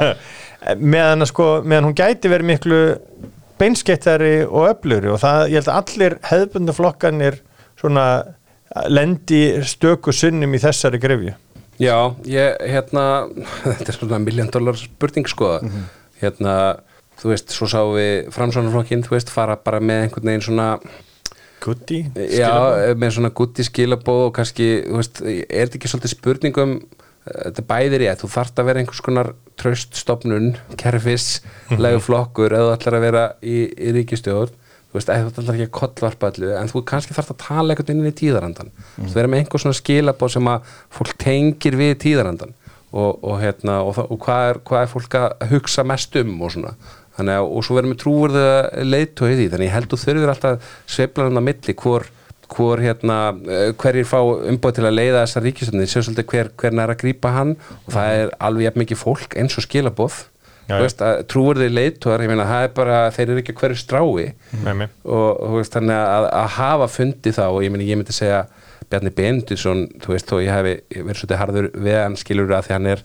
meðan 0.94 1.26
sko 1.28 1.48
meðan 1.64 1.88
hún 1.88 1.96
gæti 1.96 2.30
verið 2.30 2.50
miklu 2.52 2.80
beinskeittari 3.60 4.36
og 4.44 4.68
öfluri 4.72 5.12
og 5.14 5.20
það, 5.22 5.42
ég 5.52 5.62
held 5.62 5.70
að 5.70 5.80
allir 5.80 6.16
hefðbundu 6.28 6.74
flokkanir 6.76 7.40
svona 7.80 8.06
lendi 8.90 9.42
stöku 9.66 10.12
sunnum 10.14 10.54
í 10.56 10.60
þessari 10.62 11.00
grefju. 11.02 11.34
Já, 11.82 12.14
ég, 12.30 12.58
hérna 12.70 13.04
þetta 13.64 13.90
er 13.90 13.96
svona 13.98 14.20
miljón 14.22 14.50
dólar 14.54 14.78
spurning 14.78 15.28
sko. 15.30 15.56
Hérna, 16.20 16.56
þú 17.24 17.32
veist 17.32 17.56
svo 17.56 17.68
sáum 17.72 17.94
við 17.96 18.28
framsvonarflokkin, 18.36 19.02
þú 19.06 19.16
veist, 19.16 19.32
fara 19.32 19.56
bara 19.56 19.80
með 19.80 20.06
einhvern 20.06 20.30
veginn 20.30 20.44
svona 20.44 20.68
Gutti 21.64 22.02
Já, 22.36 22.50
með 23.00 23.14
svona 23.16 23.30
gutti 23.32 23.64
skilabóð 23.64 24.26
og 24.26 24.34
kannski, 24.36 24.66
þú 24.84 24.98
veist, 25.00 25.22
er 25.24 25.64
þetta 25.64 25.78
ekki 25.78 25.90
svolítið 25.90 26.12
spurningum 26.12 26.74
þetta 27.24 27.62
er 27.62 27.68
bæðir 27.70 28.04
ég, 28.04 28.18
þú 28.20 28.28
þarft 28.34 28.60
að 28.60 28.68
vera 28.68 28.82
einhvers 28.82 29.00
konar 29.04 29.30
trauststofnun, 29.60 30.50
kerfis 30.80 31.28
legu 31.72 32.02
flokkur, 32.04 32.52
eða 32.52 32.66
þú 32.68 32.74
ætlar 32.74 32.98
að 32.98 33.06
vera 33.06 33.22
í, 33.40 33.54
í 33.72 33.94
ríkistjórn, 33.96 34.52
þú 34.90 34.98
veist, 34.98 35.12
eða 35.14 35.30
þú 35.30 35.44
ætlar 35.44 35.56
ekki 35.56 35.68
að 35.70 35.78
kollvarpa 35.78 36.30
allu, 36.32 36.50
en 36.58 36.68
þú 36.68 36.82
kannski 36.90 37.16
þarft 37.16 37.32
að 37.32 37.40
tala 37.46 37.72
einhvern 37.72 37.88
veginn 37.88 38.04
inn 38.04 38.12
í 38.12 38.18
tíðarandan, 38.20 38.74
þú 38.98 39.14
vera 39.14 39.32
með 39.32 39.40
einhver 39.40 39.64
svona 39.64 39.78
skilabóð 39.80 40.34
sem 40.36 40.52
að 40.52 40.76
fólk 40.98 41.16
tengir 41.24 41.78
við 41.80 41.96
tíðarandan 42.04 42.52
og, 42.92 43.24
og 43.24 43.40
hérna, 43.40 43.80
og, 43.82 43.98
og 44.04 44.20
hvað, 44.20 44.50
er, 44.50 44.60
hvað 44.68 44.84
er 44.84 44.92
fólk 44.92 45.16
að 45.18 45.48
hugsa 45.54 45.86
mest 45.88 46.20
um 46.20 46.36
og 46.44 46.52
svona 46.54 46.76
þannig 47.18 47.38
að, 47.38 47.46
og 47.54 47.64
svo 47.64 47.78
verðum 47.78 47.94
við 47.94 48.02
trúverðu 48.02 48.44
leiðtóið 48.90 49.40
því, 49.40 49.46
þannig 49.52 49.68
ég 49.68 49.74
held 49.76 49.88
þú 49.92 50.00
þurfir 50.02 50.34
alltaf 50.34 50.68
sveiflan 50.90 51.30
hann 51.30 51.40
á 51.40 51.48
milli 51.48 51.74
hvor, 51.80 52.06
hvor 52.54 52.82
hérna, 52.82 53.18
eh, 53.46 53.72
hverjir 53.80 54.08
fá 54.10 54.18
umbóð 54.24 54.76
til 54.78 54.86
að 54.88 54.96
leiða 54.98 55.24
þessar 55.24 55.46
ríkistöndin, 55.48 55.90
séu 55.90 56.04
svolítið 56.04 56.28
hver, 56.32 56.52
hver 56.60 56.76
nær 56.76 56.94
að 56.94 57.00
grípa 57.04 57.34
hann 57.34 57.56
og 57.84 57.90
það 57.94 58.20
er 58.20 58.34
alveg 58.48 58.68
jafn 58.68 58.84
mikið 58.84 59.02
fólk 59.04 59.38
eins 59.40 59.58
og 59.58 59.66
skilaboð. 59.66 60.22
Að 60.64 61.18
trúverðu 61.28 61.66
leiðtóðar, 61.68 62.22
ég 62.24 62.30
meina 62.32 62.46
það 62.48 62.62
er 62.64 62.70
bara, 62.72 63.00
þeir 63.12 63.26
eru 63.28 63.40
ekki 63.42 63.54
hverju 63.58 63.76
strái. 63.76 64.30
Mig 64.64 64.94
og 65.04 65.42
þú 65.42 65.58
veist 65.58 65.74
þannig 65.76 65.98
að, 65.98 66.28
að 66.40 66.46
hafa 66.56 66.86
fundið 66.88 67.36
þá 67.36 67.44
og 67.50 67.58
ég 67.66 67.74
myndi, 67.74 67.88
ég 67.90 68.00
myndi 68.00 68.16
segja 68.16 68.46
Bjarni 68.88 69.12
Bendisson, 69.14 69.84
þú 70.00 70.14
veist 70.14 70.30
þó 70.30 70.38
ég 70.40 70.52
hef 70.52 70.64
verið 71.04 71.20
svolítið 71.20 71.40
harður 71.40 71.68
við 71.84 71.98
hann 71.98 72.16
skilur 72.20 72.54
að 72.54 72.68
því 72.68 72.74
hann 72.76 72.90
er, 72.94 73.04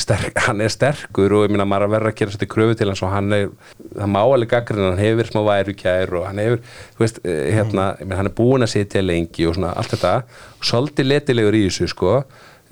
sterk, 0.00 0.38
hann 0.46 0.62
er 0.64 0.72
sterkur 0.72 1.34
og 1.36 1.44
ég 1.46 1.56
að 1.56 1.68
maður 1.68 1.86
að 1.86 1.94
verða 1.96 2.12
að 2.12 2.16
gera 2.18 2.32
svolítið 2.32 2.50
kröfu 2.54 2.76
til 2.78 2.88
hans 2.88 3.02
og 3.04 3.12
hann 3.12 3.34
er, 3.36 3.50
það 3.90 4.12
má 4.14 4.20
alveg 4.22 4.52
gaggrinn 4.52 4.86
hann 4.88 5.02
hefur 5.02 5.28
smá 5.28 5.40
væru 5.48 5.74
kær 5.76 6.14
og 6.18 6.24
hann 6.28 6.40
hefur 6.40 6.62
þú 6.96 7.04
veist, 7.04 7.20
eh, 7.26 7.50
hérna, 7.56 7.90
ég 7.98 8.06
myndi 8.06 8.20
hann 8.20 8.30
er 8.30 8.36
búin 8.38 8.64
að 8.64 8.72
sitja 8.72 9.04
lengi 9.04 9.46
og 9.48 9.58
svona 9.58 9.74
allt 9.76 9.92
þetta. 9.92 10.14
Svolítið 10.62 11.10
letilegur 11.10 11.58
í 11.58 11.66
þessu 11.68 11.90
sko. 11.92 12.22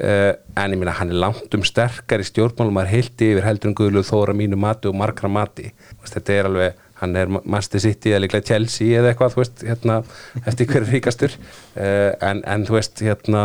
Uh, 0.01 0.33
en 0.57 0.73
ég 0.73 0.79
minna 0.81 0.95
hann 0.97 1.11
er 1.13 1.19
langt 1.21 1.53
um 1.53 1.65
sterkar 1.67 2.23
í 2.23 2.25
stjórnmálum 2.25 2.79
að 2.81 2.87
er 2.87 2.93
heilt 2.95 3.25
yfir 3.27 3.45
heldur 3.45 3.69
en 3.69 3.75
guðluð 3.77 4.07
þóra 4.09 4.33
mínu 4.33 4.57
mati 4.57 4.89
og 4.89 4.95
margra 4.97 5.29
mati. 5.29 5.75
Veist, 6.01 6.15
þetta 6.15 6.33
er 6.33 6.49
alveg, 6.49 6.79
hann 7.03 7.19
er 7.21 7.29
Manchester 7.35 7.83
City 7.85 8.15
eða 8.15 8.23
líklega 8.25 8.49
Chelsea 8.49 8.97
eða 8.97 9.11
eitthvað, 9.11 9.35
þú 9.35 9.43
veist, 9.43 9.65
hérna 9.69 9.99
eftir 10.47 10.71
hver 10.71 10.87
er 10.87 10.95
ríkastur. 10.95 11.37
Uh, 11.75 12.17
en, 12.31 12.41
en 12.49 12.65
þú 12.65 12.79
veist, 12.79 13.05
hérna 13.05 13.43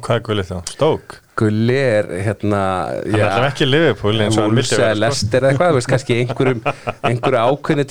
Hvað 0.00 0.16
er 0.18 0.24
gullið 0.28 0.50
þá? 0.50 0.56
Stók? 0.72 1.20
Gulli 1.34 1.74
er 1.82 2.06
hérna 2.22 2.60
Hann 2.94 3.14
er 3.18 3.24
alltaf 3.26 3.46
ekki 3.52 3.66
Liverpool 3.66 4.20
vera, 4.78 4.90
sko. 4.94 5.00
Lester 5.02 5.40
eða 5.42 5.50
eitthvað, 5.52 5.70
þú 5.72 5.78
veist, 5.80 5.90
kannski 5.90 6.18
einhverjum 6.22 6.60
einhverju 7.10 7.40
ákveðni 7.50 7.86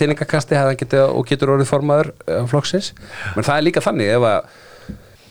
getið 0.83 1.01
og 1.09 1.25
getur 1.27 1.51
orðið 1.57 1.71
formaður 1.73 2.11
uh, 2.27 2.45
flokksins 2.47 2.93
menn 3.35 3.43
það 3.49 3.57
er 3.57 3.67
líka 3.67 3.83
þannig 3.83 4.13
ef 4.15 4.27
að 4.29 4.53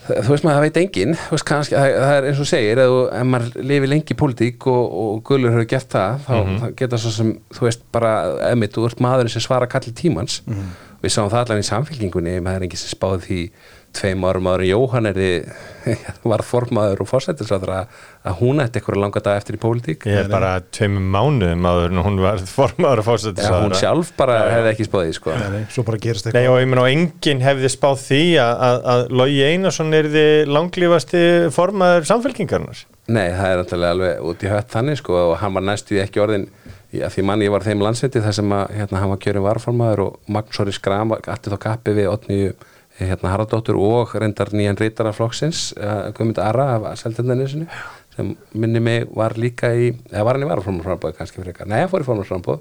þú 0.02 0.32
veist 0.34 0.44
maður, 0.44 0.56
það 0.58 0.64
veit 0.66 0.78
enginn 0.82 1.16
þú 1.22 1.34
veist, 1.36 1.46
kannski, 1.48 1.76
það, 1.78 1.96
það 2.02 2.14
er 2.18 2.28
eins 2.28 2.40
og 2.42 2.48
segir 2.50 2.80
ef, 2.84 2.94
ef 3.16 3.26
maður 3.32 3.66
lifi 3.72 3.90
lengi 3.92 4.12
í 4.12 4.18
pólitík 4.18 4.66
og, 4.72 4.96
og 5.02 5.20
Gullur 5.28 5.54
hefur 5.54 5.68
gert 5.72 5.92
það, 5.94 6.16
þá 6.26 6.32
Mhm. 6.42 6.56
það 6.64 6.72
geta 6.82 6.98
svo 6.98 7.12
sem, 7.16 7.30
þú 7.54 7.66
veist, 7.68 7.84
bara 7.94 8.14
emitt, 8.50 8.74
þú 8.76 8.88
ert 8.90 9.00
maðurinn 9.08 9.32
sem 9.32 9.44
svara 9.44 9.68
kalli 9.70 9.94
tímans 9.96 10.40
við 11.02 11.10
sáum 11.16 11.30
það 11.32 11.44
allan 11.46 11.62
í 11.62 11.68
samfélkingunni 11.70 12.34
maður 12.42 12.60
er 12.60 12.66
enginn 12.68 12.82
sem 12.82 12.92
spáði 12.92 13.22
því 13.28 13.40
tveim 13.96 14.24
árum 14.28 14.48
áður 14.50 14.64
Jóhann 14.68 15.08
er 15.10 15.18
var 16.32 16.42
formaður 16.46 17.02
og 17.04 17.08
fórsættisráður 17.10 17.72
að 17.74 18.36
hún 18.38 18.62
ætti 18.62 18.78
eitthvað 18.78 19.00
langa 19.02 19.22
dag 19.24 19.40
eftir 19.40 19.58
í 19.58 19.60
pólitík. 19.62 20.06
Ég 20.06 20.20
er 20.22 20.30
bara 20.30 20.52
tveimum 20.74 21.08
mánuðum 21.14 21.66
áður 21.66 21.88
en 21.90 22.02
hún 22.06 22.20
var 22.22 22.44
formaður 22.58 23.02
að 23.02 23.08
fórsættis 23.10 23.48
Já, 23.48 23.56
hún 23.58 23.76
sjálf 23.78 24.12
bara 24.18 24.38
hefði 24.52 24.72
ekki 24.72 24.88
spáðið 24.88 25.12
sko. 25.18 25.34
Nei, 25.38 25.48
nei, 25.56 25.66
svo 25.74 25.86
bara 25.88 26.00
gerist 26.02 26.28
Nei 26.28 26.32
eitthvað 26.36 26.54
og 26.54 26.62
ég 26.62 26.70
meina 26.70 26.86
og 26.86 26.92
enginn 26.92 27.44
hefði 27.44 27.72
spáð 27.72 28.00
því 28.06 28.22
að, 28.44 28.54
að, 28.68 28.80
að 28.94 29.04
Logi 29.22 29.42
Einarsson 29.48 29.98
er 29.98 30.10
þið 30.14 30.54
langlífasti 30.56 31.24
formaður 31.56 32.10
samfélkingarnar 32.12 32.86
Nei, 33.12 33.26
það 33.34 33.48
er 33.48 33.58
náttúrulega 33.58 33.94
alveg 33.96 34.26
út 34.30 34.44
í 34.46 34.50
hött 34.52 34.68
þannig 34.70 35.00
sko, 35.00 35.16
og 35.32 35.40
hann 35.40 35.56
var 35.56 35.64
næstu 35.66 35.96
því 35.96 36.02
ekki 36.04 36.20
orðin 36.22 36.44
já, 36.94 37.08
því 37.10 37.24
mann 37.26 37.42
ég 37.42 37.50
var 37.52 37.64
þeim 37.66 37.82
landsveiti 37.82 38.22
þar 38.22 38.36
sem 38.36 38.54
að 38.54 38.76
hérna, 38.76 39.00
hann 39.02 39.10
var 39.10 39.20
kjörin 39.24 39.46
varformaður 39.46 40.02
og 40.04 40.30
Magnúsori 40.32 40.74
Skram 40.76 41.14
allir 41.16 41.54
þá 41.56 41.58
kappi 41.64 41.96
við 41.96 42.10
Otni 42.12 42.38
hérna, 42.98 43.32
Haraldóttur 43.32 43.78
og 43.80 44.14
reyndar 44.18 44.52
nýjan 44.52 44.78
reytara 44.80 45.12
flokksins, 45.16 45.70
uh, 45.78 46.10
Guðmund 46.16 46.40
Ara 46.42 46.68
af 46.76 46.98
Seldendanesinu 47.00 47.68
sem 48.16 48.34
minni 48.52 48.80
mig 48.80 49.06
var 49.16 49.38
líka 49.40 49.70
í, 49.72 49.92
eða 50.12 50.26
var 50.26 50.36
hann 50.36 50.44
í 50.44 50.50
varformaðsframbóð 50.50 51.14
kannski 51.16 51.40
fyrir 51.40 51.54
eitthvað, 51.54 51.70
nei, 51.72 51.78
hann 51.80 51.92
fór 51.92 52.04
í 52.04 52.08
formaðsframbóð 52.08 52.58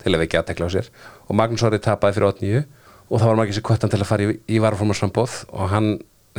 til 0.00 0.14
að 0.14 0.22
vekja 0.22 0.40
aðtekla 0.40 0.68
á 0.68 0.70
sér. 0.72 0.88
Og 1.28 1.36
Magnúsori 1.36 1.80
tapaði 1.84 2.16
fyrir 2.16 2.28
Otni 2.30 2.52
og 2.56 3.20
það 3.20 3.28
var 3.28 3.42
ekki 3.44 3.58
sér 3.58 3.66
kvötan 3.68 3.92
til 3.92 4.00
að 4.00 4.08
fara 4.08 4.24
í, 4.24 4.38
í 4.48 4.62
varformaðsframbóð 4.64 5.36
og 5.52 5.68
hann 5.74 5.90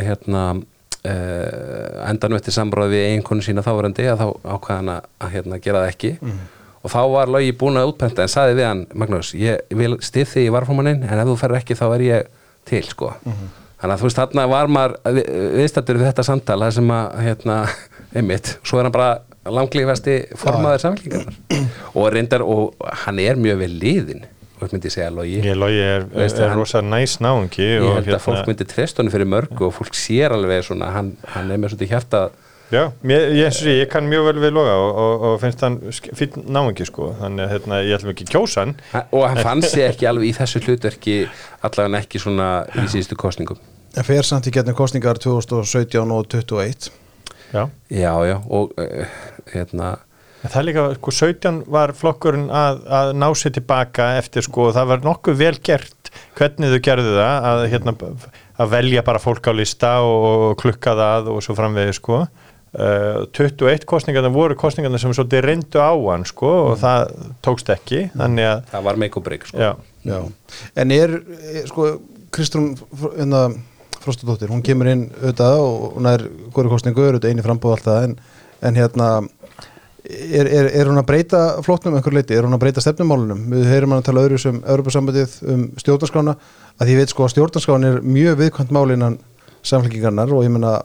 hérna 0.01 0.43
uh, 0.57 2.09
endan 2.09 2.37
eftir 2.37 2.55
samráð 2.55 2.95
við 2.95 3.05
eiginkonu 3.11 3.45
sína 3.45 3.65
þáverandi 3.65 4.09
að 4.09 4.23
þá 4.23 4.27
ákvaðan 4.55 4.93
að, 4.95 5.11
að 5.21 5.35
hérna, 5.35 5.61
gera 5.61 5.83
það 5.83 5.93
ekki. 5.93 6.13
Og 6.85 6.93
þá 6.93 6.99
var 7.11 7.31
Logi 7.33 7.53
búin 7.57 7.77
að 7.77 7.91
útprenta 7.91 8.23
en 8.23 8.31
saði 8.31 8.57
við 8.57 8.67
hann, 8.69 8.83
Magnús, 8.95 9.33
ég 9.37 9.61
vil 9.75 9.97
stið 10.05 10.33
þig 10.33 10.49
í 10.49 10.51
varformannin 10.55 11.05
en 11.05 11.21
ef 11.21 11.29
þú 11.29 11.37
ferð 11.41 11.61
ekki 11.61 11.77
þá 11.77 11.87
er 11.89 12.03
ég 12.05 12.35
til 12.67 12.83
sko. 12.87 13.11
Þannig 13.77 13.93
að 13.93 13.99
þú 14.01 14.07
veist 14.09 14.17
þarna 14.21 14.45
var 14.49 14.71
maður 14.73 14.95
við- 15.17 15.27
viðstættur 15.59 15.99
við 16.01 16.07
þetta 16.11 16.23
samtal 16.25 16.59
það 16.63 16.71
sem 16.79 16.93
að 16.95 17.19
hérna, 17.27 17.57
einmitt, 18.17 18.53
svo 18.65 18.79
er 18.81 18.87
hann 18.87 18.95
bara 18.95 19.11
langlífasti 19.57 20.15
formaður 20.35 20.81
samfélkingarnar 20.81 21.69
og 21.93 22.07
reyndar, 22.15 22.41
og 22.43 22.73
hann 23.05 23.19
er 23.23 23.37
mjög 23.39 23.61
vel 23.61 23.69
liðin, 23.79 24.25
og 24.57 24.73
myndi 24.73 24.89
segja 24.91 25.11
Logi. 25.13 25.37
Ég 25.45 25.55
Logi 25.55 25.79
er, 25.85 26.07
Veist, 26.17 26.39
er 26.41 26.49
hann- 26.49 26.57
rosa 26.59 26.81
næs 26.81 27.19
náungi 27.23 27.67
ég 27.77 27.85
held 28.01 28.09
að 28.17 28.23
fólk 28.25 28.49
myndi 28.49 28.65
treyst 28.67 28.97
honum 28.99 29.13
fyrir 29.13 29.29
mörgu 29.29 29.69
og 29.69 29.75
fólk 29.77 29.93
sér 29.95 30.33
alveg 30.35 30.65
svona, 30.67 30.89
hann, 30.97 31.13
hann 31.35 31.51
er 31.53 31.61
með 31.61 31.75
svona 31.75 31.91
hjarta 31.93 32.23
Já, 32.67 32.81
mér, 33.07 33.29
ég, 33.31 33.53
sé, 33.55 33.77
ég 33.79 33.87
kann 33.91 34.09
mjög 34.11 34.25
vel 34.27 34.41
við 34.43 34.51
Loga 34.57 34.73
og, 34.75 34.89
og, 34.99 35.25
og 35.29 35.37
finnst 35.39 35.61
hann 35.63 35.77
fyrir 35.95 36.43
náungi 36.51 36.87
sko. 36.89 37.13
Þannig 37.21 37.45
að 37.45 37.53
hérna, 37.53 37.79
ég 37.87 37.95
ætlum 37.95 38.11
ekki 38.11 38.27
að 38.27 38.33
kjósa 38.33 38.65
hann. 38.65 38.75
Og 39.15 39.23
hann 39.23 39.39
fann 39.45 39.63
sig 39.63 39.85
ekki 39.87 40.09
alveg 40.09 40.33
í 40.33 40.35
þessu 40.35 40.63
hlutverki 40.65 41.17
allavega 41.63 42.03
ekki 42.03 42.21
svona 42.21 42.51
í 42.75 42.87
síðustu 42.91 43.15
kostningum 43.19 43.61
En 43.97 44.05
fer 44.05 44.25
samt 44.27 44.45
í 44.49 44.53
getnum 44.53 44.75
kostningar 44.77 45.17
2017 45.23 46.11
og 46.13 46.27
2021 46.29 46.91
Já. 47.53 47.69
Já, 47.89 48.11
já, 48.27 48.35
og 48.51 48.73
uh, 48.75 49.05
hérna. 49.53 49.93
En 50.43 50.51
það 50.51 50.59
er 50.59 50.65
líka, 50.67 50.83
sko, 50.99 51.13
17 51.15 51.61
var 51.71 51.93
flokkurinn 51.97 52.49
að, 52.53 52.81
að 52.93 53.13
ná 53.17 53.27
sér 53.39 53.55
tilbaka 53.55 54.09
eftir, 54.19 54.45
sko, 54.45 54.67
það 54.75 54.91
var 54.91 55.05
nokkuð 55.05 55.39
vel 55.39 55.53
gert 55.63 56.11
hvernig 56.37 56.73
þau 56.75 56.81
gerðu 56.83 57.15
það 57.15 57.47
að, 57.49 57.63
hérna, 57.71 57.93
að 58.57 58.73
velja 58.75 59.05
bara 59.07 59.21
fólk 59.23 59.49
á 59.49 59.53
lista 59.55 59.93
og 60.05 60.57
klukka 60.61 60.93
það 60.99 61.31
og 61.33 61.41
svo 61.45 61.55
framvegi, 61.57 61.95
sko. 61.97 62.25
Uh, 62.75 63.23
21 63.31 63.85
kostningarna 63.87 64.29
voru 64.33 64.57
kostningarna 64.59 64.99
sem 64.99 65.13
svolítið 65.15 65.45
reyndu 65.45 65.79
á 65.79 65.95
hann, 65.95 66.25
sko, 66.27 66.49
og 66.67 66.73
það 66.81 67.13
tókst 67.45 67.71
ekki, 67.71 68.01
þannig 68.11 68.49
að, 68.49 68.65
það 68.73 68.83
var 68.89 68.99
make 68.99 69.17
or 69.17 69.23
break 69.23 69.47
sko. 69.47 69.61
já, 69.61 69.71
Já, 70.07 70.19
en 70.83 70.91
er, 70.91 71.15
er 71.53 71.69
sko, 71.71 71.87
Kristrún 72.35 72.73
hérna, 73.15 73.47
Frostadóttir, 74.03 74.51
hún 74.51 74.61
kemur 74.63 74.91
inn 74.91 75.07
auðvitað 75.15 75.61
og 75.63 75.95
hún 75.95 76.09
er 76.11 76.25
hverju 76.55 76.73
kostningu, 76.75 77.07
auðvitað 77.07 77.33
eini 77.33 77.45
frambúð 77.45 77.77
alltaf 77.77 78.03
en, 78.05 78.13
en 78.67 78.77
hérna 78.77 79.07
er, 80.07 80.47
er, 80.47 80.69
er 80.69 80.91
hún 80.91 80.99
að 81.01 81.07
breyta 81.09 81.41
flokknum 81.65 81.97
einhver 81.97 82.15
leiti, 82.15 82.35
er 82.37 82.45
hún 82.47 82.55
að 82.55 82.61
breyta 82.65 82.83
stefnumálunum? 82.83 83.47
Við 83.51 83.71
heyrum 83.71 83.95
hann 83.95 84.03
að 84.03 84.09
tala 84.11 84.23
öðru 84.27 84.39
sem 84.43 84.59
Europasambandið 84.63 85.33
um 85.55 85.65
stjórnarskrána, 85.81 86.37
að 86.77 86.93
ég 86.93 87.01
veit 87.01 87.15
sko 87.15 87.25
að 87.25 87.33
stjórnarskrána 87.35 87.91
er 87.95 88.05
mjög 88.05 88.39
viðkvæmt 88.43 88.75
málinan 88.75 89.17
samfélkingarnar 89.69 90.33
og 90.33 90.43
ég 90.45 90.53
meina 90.53 90.79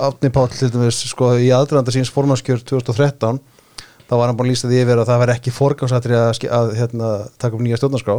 Átni 0.00 0.32
Páll 0.34 0.50
til 0.54 0.70
dæmis 0.72 1.00
sko 1.12 1.34
í 1.38 1.50
aðdraðanda 1.54 1.94
síns 1.94 2.12
formannskjör 2.14 2.64
2013 2.66 3.40
þá 4.10 4.14
var 4.18 4.26
hann 4.26 4.38
búin 4.38 4.50
að 4.50 4.54
lýsa 4.54 4.70
því 4.70 4.82
yfir 4.82 5.00
að 5.00 5.08
það 5.12 5.22
væri 5.22 5.34
ekki 5.36 5.54
forgámsatri 5.54 6.18
að, 6.18 6.44
að 6.58 6.74
hérna, 6.80 7.10
taka 7.38 7.56
upp 7.56 7.64
nýja 7.64 7.78
stjórnarskrá. 7.78 8.18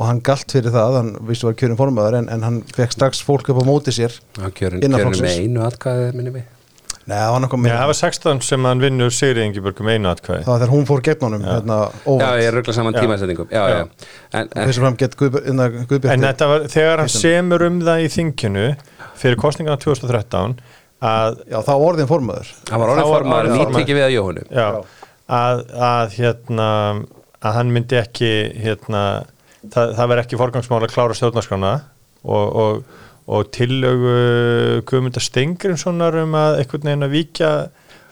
Og 0.00 0.06
hann 0.08 0.22
galt 0.24 0.52
fyrir 0.52 0.72
það, 0.72 0.94
hann 1.00 1.10
vissi 1.28 1.48
var 1.48 1.56
kjörin 1.60 1.80
formaður 1.80 2.20
en, 2.20 2.30
en 2.32 2.44
hann 2.46 2.62
fekk 2.76 2.96
strax 2.96 3.20
fólk 3.24 3.50
upp 3.52 3.60
á 3.60 3.64
móti 3.68 3.92
sér 3.92 4.16
kjörin, 4.56 4.80
kjörin 4.80 5.20
með 5.20 5.42
einu 5.44 5.64
atkvæði 5.66 6.14
minni 6.16 6.32
mig 6.38 6.59
Nei, 7.08 7.16
það 7.16 7.30
var 7.32 7.40
nokkuð 7.44 7.66
Já, 7.66 7.74
það 7.80 7.86
var 7.90 7.98
16 8.00 8.40
sem 8.44 8.66
hann 8.68 8.82
vinnur 8.84 9.14
Sigri 9.14 9.44
Ingeborg 9.48 9.80
um 9.80 9.88
einu 9.90 10.10
atkvæði. 10.10 10.42
það 10.44 10.52
var 10.52 10.60
þegar 10.60 10.72
hún 10.74 10.84
fór 10.90 11.02
gegn 11.06 11.24
honum 11.26 11.46
hérna, 11.48 11.78
já, 11.80 12.02
óvart, 12.12 12.42
ég 12.44 12.52
ruggla 12.54 12.74
saman 12.76 12.94
Já. 12.94 13.00
tímasetningum 13.00 13.48
já, 13.50 13.62
já. 13.70 13.78
Já. 13.78 14.10
En, 14.32 14.40
en, 14.52 14.68
þessu 14.68 14.84
fram 14.84 14.98
gett 15.00 15.16
En 15.20 15.62
Guðbjörn 15.90 16.26
þetta 16.28 16.48
var, 16.52 16.66
þegar 16.74 17.02
hann 17.04 17.12
semur 17.14 17.64
um 17.66 17.80
það 17.88 18.04
í 18.04 18.10
þinginu 18.14 18.66
fyrir 19.22 19.40
kostningarna 19.40 19.80
2013 19.80 20.58
að 21.00 21.40
já, 21.48 21.58
þá 21.64 21.72
orðin 21.80 22.10
formaður 22.10 22.52
hann 22.70 22.82
var 22.84 22.92
orðin 22.92 23.06
var 23.08 23.14
formaður 23.16 23.48
orðinn 23.48 23.62
formaður. 23.64 23.72
nýttekki 23.72 23.96
við 23.96 24.04
að 24.06 24.14
Jóhannu 24.18 24.44
já, 24.52 24.68
að, 25.40 25.62
að 25.90 26.16
hérna 26.20 26.68
að 27.40 27.54
hann 27.56 27.72
myndi 27.72 27.96
ekki 27.96 28.32
hérna, 28.60 29.04
það, 29.72 29.94
það 29.96 30.10
verði 30.12 30.24
ekki 30.26 30.40
forgangsmál 30.40 30.82
að 30.84 30.92
klára 30.92 31.16
stjórnarskrána 31.16 31.70
og, 32.20 32.44
og, 32.62 32.82
og 33.30 33.50
tillögu 33.54 34.82
Guðmundar 34.88 35.22
Stengrimssonar 35.22 36.18
um 36.24 36.34
að 36.38 36.62
einhvern 36.62 36.88
veginn 36.88 37.06
að 37.06 37.14
víkja 37.14 37.50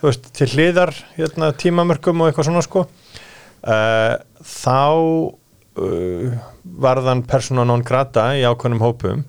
veist, 0.03 0.29
til 0.35 0.47
hliðar 0.53 0.93
hérna, 1.17 1.51
tímamörkum 1.59 2.23
og 2.23 2.29
eitthvað 2.29 2.47
svona 2.47 2.63
sko. 2.63 2.85
Uh, 3.59 4.15
þá 4.39 4.79
uh, 5.83 6.37
varðan 6.79 7.25
persóna 7.27 7.65
non 7.67 7.83
grata 7.83 8.29
í 8.39 8.45
ákveðnum 8.47 8.85
hópum 8.85 9.25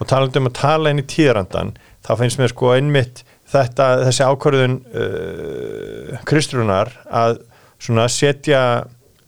og 0.00 0.08
talandi 0.08 0.40
um 0.40 0.48
að 0.48 0.56
tala 0.56 0.92
inn 0.92 1.02
í 1.02 1.08
tíðrandan 1.08 1.74
þá 2.04 2.12
finnst 2.22 2.40
mér 2.40 2.54
sko 2.54 2.72
einmitt 2.72 3.20
þetta, 3.52 3.90
þessi 4.06 4.24
ákvörðun 4.24 4.78
uh, 4.88 6.24
Kristrunar 6.24 6.94
að 7.12 7.42
setja 8.08 8.62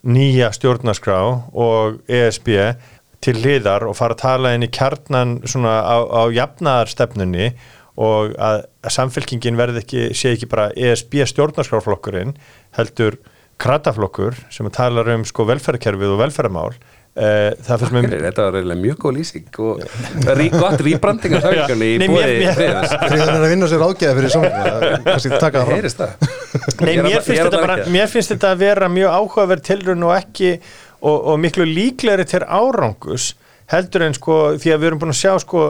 nýja 0.07 0.49
stjórnarskrá 0.55 1.19
og 1.53 2.01
ESB 2.09 2.49
til 3.23 3.37
hliðar 3.41 3.87
og 3.89 3.95
fara 3.97 4.15
að 4.17 4.21
tala 4.23 4.53
inn 4.55 4.65
í 4.67 4.71
kjarnan 4.73 5.37
svona 5.49 5.79
á, 5.81 5.97
á 6.05 6.21
jafnaðarstefnunni 6.35 7.49
og 7.97 8.35
að, 8.37 8.61
að 8.85 8.93
samfélkingin 8.93 9.57
verði 9.57 9.81
ekki, 9.81 10.03
sé 10.17 10.35
ekki 10.35 10.49
bara 10.51 10.69
ESB 10.77 11.23
stjórnarskráflokkurinn 11.31 12.35
heldur 12.77 13.17
krataflokkur 13.57 14.37
sem 14.53 14.69
talar 14.73 15.09
um 15.15 15.25
sko 15.25 15.47
velferðkerfið 15.49 16.13
og 16.13 16.19
velferðamál 16.21 16.75
eh, 17.17 17.55
það 17.65 17.83
finnst 17.83 17.95
mér 17.95 18.25
þetta 18.27 18.45
var 18.45 18.53
reyðilega 18.53 18.81
mjög 18.83 18.99
góð 19.01 19.15
lýsing 19.17 19.59
og 19.65 19.81
rí, 20.37 20.47
gott 20.53 20.83
rýbranding 20.85 21.37
af 21.39 21.43
samfélgunni 21.47 21.89
í 21.95 22.09
mér- 22.13 22.53
friðans 22.59 22.93
Friðan 23.01 23.33
er 23.33 23.45
að 23.47 23.53
vinna 23.55 23.71
sér 23.71 23.85
ágæða 23.87 24.17
fyrir 24.19 24.35
það 24.35 25.57
það 26.03 26.27
Nei, 26.77 26.93
mér 27.01 27.23
finnst, 27.25 27.41
þetta 27.47 27.63
bara, 27.63 27.79
mér 27.89 28.11
finnst 28.11 28.35
þetta 28.35 28.53
að 28.53 28.61
vera 28.61 28.89
mjög 28.93 29.17
áhugaverð 29.17 29.65
tilraun 29.71 30.05
og 30.05 30.13
ekki 30.19 30.53
og, 31.01 31.17
og 31.17 31.39
miklu 31.43 31.67
líklegri 31.67 32.25
til 32.29 32.43
árangus 32.43 33.33
heldur 33.71 34.07
en 34.07 34.15
sko 34.15 34.39
því 34.55 34.73
að 34.73 34.81
við 34.81 34.89
erum 34.91 35.01
búin 35.03 35.13
að 35.13 35.21
sjá 35.21 35.33
sko 35.43 35.67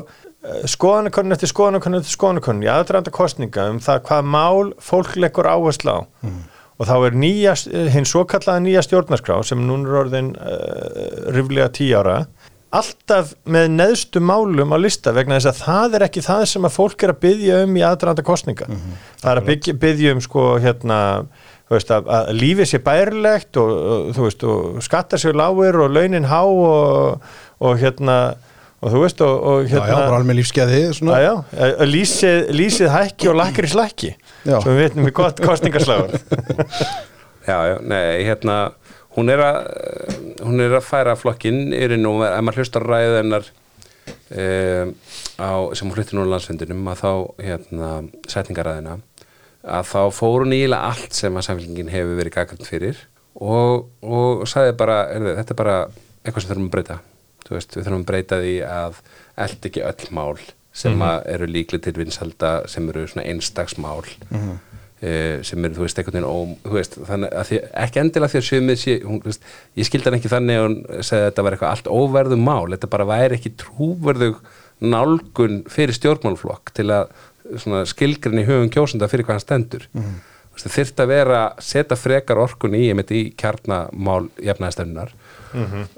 skoðanakonun 0.70 1.36
eftir 1.36 1.50
skoðanakonun 1.52 2.00
eftir 2.00 2.16
skoðanakonun 2.16 2.66
í 2.68 2.70
aðdraðanda 2.72 3.14
kostninga 3.16 3.66
um 3.72 3.80
það 3.84 4.04
hvað 4.08 4.30
mál 4.36 4.70
fólk 4.84 5.18
leggur 5.20 5.50
áherslu 5.50 5.98
á. 5.98 6.00
Og 6.78 6.86
þá 6.86 6.96
er 7.08 7.16
nýja, 7.18 7.56
hinn 7.90 8.06
svo 8.06 8.22
kallaða 8.30 8.62
nýja 8.62 8.84
stjórnarskrá 8.86 9.40
sem 9.44 9.64
núna 9.66 9.90
er 9.90 9.98
orðin 10.04 10.28
uh, 10.38 11.32
riflega 11.34 11.72
tí 11.74 11.90
ára 11.98 12.28
alltaf 12.78 13.32
með 13.48 13.70
neðstu 13.80 14.22
málum 14.22 14.76
á 14.76 14.78
lista 14.78 15.14
vegna 15.16 15.40
þess 15.40 15.50
að 15.54 15.62
það 15.64 15.98
er 15.98 16.06
ekki 16.10 16.24
það 16.26 16.42
sem 16.52 16.68
að 16.68 16.76
fólk 16.76 17.04
er 17.06 17.14
að 17.14 17.22
byggja 17.24 17.60
um 17.64 17.78
í 17.80 17.84
aðdraðanda 17.88 18.26
kostninga 18.28 18.68
það 19.22 19.30
er 19.32 19.42
að 19.42 19.48
byggja, 19.48 19.76
byggja 19.84 20.16
um 20.18 20.24
sko 20.26 20.44
hérna 20.62 21.00
veist, 21.76 21.92
að, 21.92 22.10
að 22.18 22.30
lífið 22.38 22.70
sé 22.72 22.80
bærilegt 22.84 23.60
og, 23.62 23.72
og 23.72 24.12
þú 24.16 24.28
veist, 24.28 24.46
og 24.48 24.84
skattar 24.86 25.22
sér 25.22 25.38
lágur 25.38 25.82
og 25.84 25.92
launin 25.96 26.30
há 26.32 26.42
og, 26.48 27.26
og 27.60 27.82
hérna 27.82 28.18
og 28.78 28.94
þú 28.94 29.04
veist, 29.04 29.22
og, 29.26 29.36
og 29.52 29.68
Já, 29.68 29.74
hérna 29.74 29.90
já, 29.90 30.00
bara 30.00 30.22
alveg 30.22 30.40
lífskeiði 30.40 30.82
lýsið, 31.90 32.40
lýsið 32.56 32.92
hækki 32.94 33.32
og 33.32 33.40
lakkri 33.42 33.70
slækki 33.72 34.14
sem 34.46 34.68
við 34.70 34.82
veitum 34.84 35.10
í 35.10 35.16
gott 35.18 35.42
kostningaslagur 35.44 36.20
Já, 37.48 37.58
já, 37.64 37.78
nei, 37.80 38.28
hérna 38.28 38.58
hún 39.18 39.32
er 39.34 39.42
að, 39.42 39.62
hún 40.46 40.62
er 40.62 40.78
að 40.78 40.86
færa 40.86 41.16
flokkin 41.18 41.72
yfir 41.74 41.98
nú, 42.00 42.20
ef 42.28 42.44
maður 42.46 42.62
hlustar 42.62 42.86
ræðu 42.86 43.16
hennar 43.18 43.48
um, 44.30 44.92
á, 45.42 45.50
sem 45.74 45.88
hún 45.88 45.96
hluti 45.98 46.18
nú 46.18 46.28
á 46.28 46.32
landsfundinum 46.36 46.92
að 46.92 47.02
þá, 47.02 47.12
hérna, 47.48 47.92
setningaræðina 48.30 48.98
að 49.68 49.90
þá 49.92 50.02
fór 50.16 50.46
hún 50.46 50.56
ílega 50.58 50.92
allt 50.92 51.18
sem 51.18 51.38
að 51.38 51.48
samfélkingin 51.48 51.94
hefur 51.94 52.20
verið 52.20 52.36
gagant 52.38 52.68
fyrir 52.68 53.02
og, 53.38 53.88
og 54.02 54.46
sagði 54.50 54.76
bara, 54.80 55.00
er, 55.14 55.30
þetta 55.42 55.56
er 55.56 55.62
bara 55.62 55.78
eitthvað 56.24 56.44
sem 56.44 56.52
þurfum 56.52 56.70
að 56.70 56.76
breyta. 56.78 57.00
Veist, 57.48 57.76
við 57.78 57.86
þurfum 57.86 58.02
að 58.04 58.08
breyta 58.10 58.40
því 58.44 58.56
að 58.68 59.02
eld 59.46 59.68
ekki 59.70 59.84
öll 59.88 60.08
mál 60.18 60.40
sem 60.78 61.02
að 61.02 61.30
eru 61.34 61.48
líklega 61.50 61.88
til 61.88 61.96
vinsalda 61.98 62.52
sem 62.70 62.90
eru 62.92 63.06
svona 63.10 63.28
einstagsmál 63.32 64.04
mm 64.28 64.58
sem 64.98 65.66
eru, 65.66 65.76
þú 65.78 65.84
veist, 65.84 66.00
einhvern 66.02 66.16
veginn 66.18 66.26
ó, 66.26 66.38
þú 66.64 66.74
veist, 66.74 66.96
þannig 67.06 67.34
að 67.38 67.50
því, 67.50 67.58
ekki 67.84 68.00
endilega 68.02 68.32
því 68.32 68.40
að 68.40 68.46
sjömið 68.48 68.80
sé, 68.82 68.96
hún, 69.06 69.20
þú 69.22 69.30
veist, 69.30 69.44
ég 69.78 69.88
skildi 69.88 70.10
hann 70.10 70.18
ekki 70.18 70.32
þannig 70.32 70.58
að 70.58 70.64
hún 70.66 70.78
segði 71.06 71.20
að 71.20 71.28
þetta 71.28 71.46
var 71.46 71.56
eitthvað 71.56 71.74
allt 71.76 71.90
óverðum 71.92 72.48
mál 72.48 72.72
þetta 72.74 72.90
bara 72.96 73.08
væri 73.12 73.38
ekki 73.38 73.52
trúverðug 73.62 74.40
nálgun 74.82 75.60
fyrir 75.70 75.98
stjórnmálflokk 75.98 76.74
til 76.78 76.88
að 76.94 77.14
skilgrinni 77.90 78.46
hugum 78.48 78.72
kjósenda 78.74 79.10
fyrir 79.12 79.28
hvað 79.28 79.40
hann 79.40 79.46
stendur. 79.46 79.88
Mm. 79.94 80.18
þyrfti 80.58 81.04
að 81.04 81.12
vera 81.12 81.42
setja 81.62 81.98
frekar 82.00 82.40
orkun 82.42 82.76
í, 82.78 82.90
í 82.90 83.24
kjarnamál 83.38 84.28
jafnæðstefnunar 84.42 85.12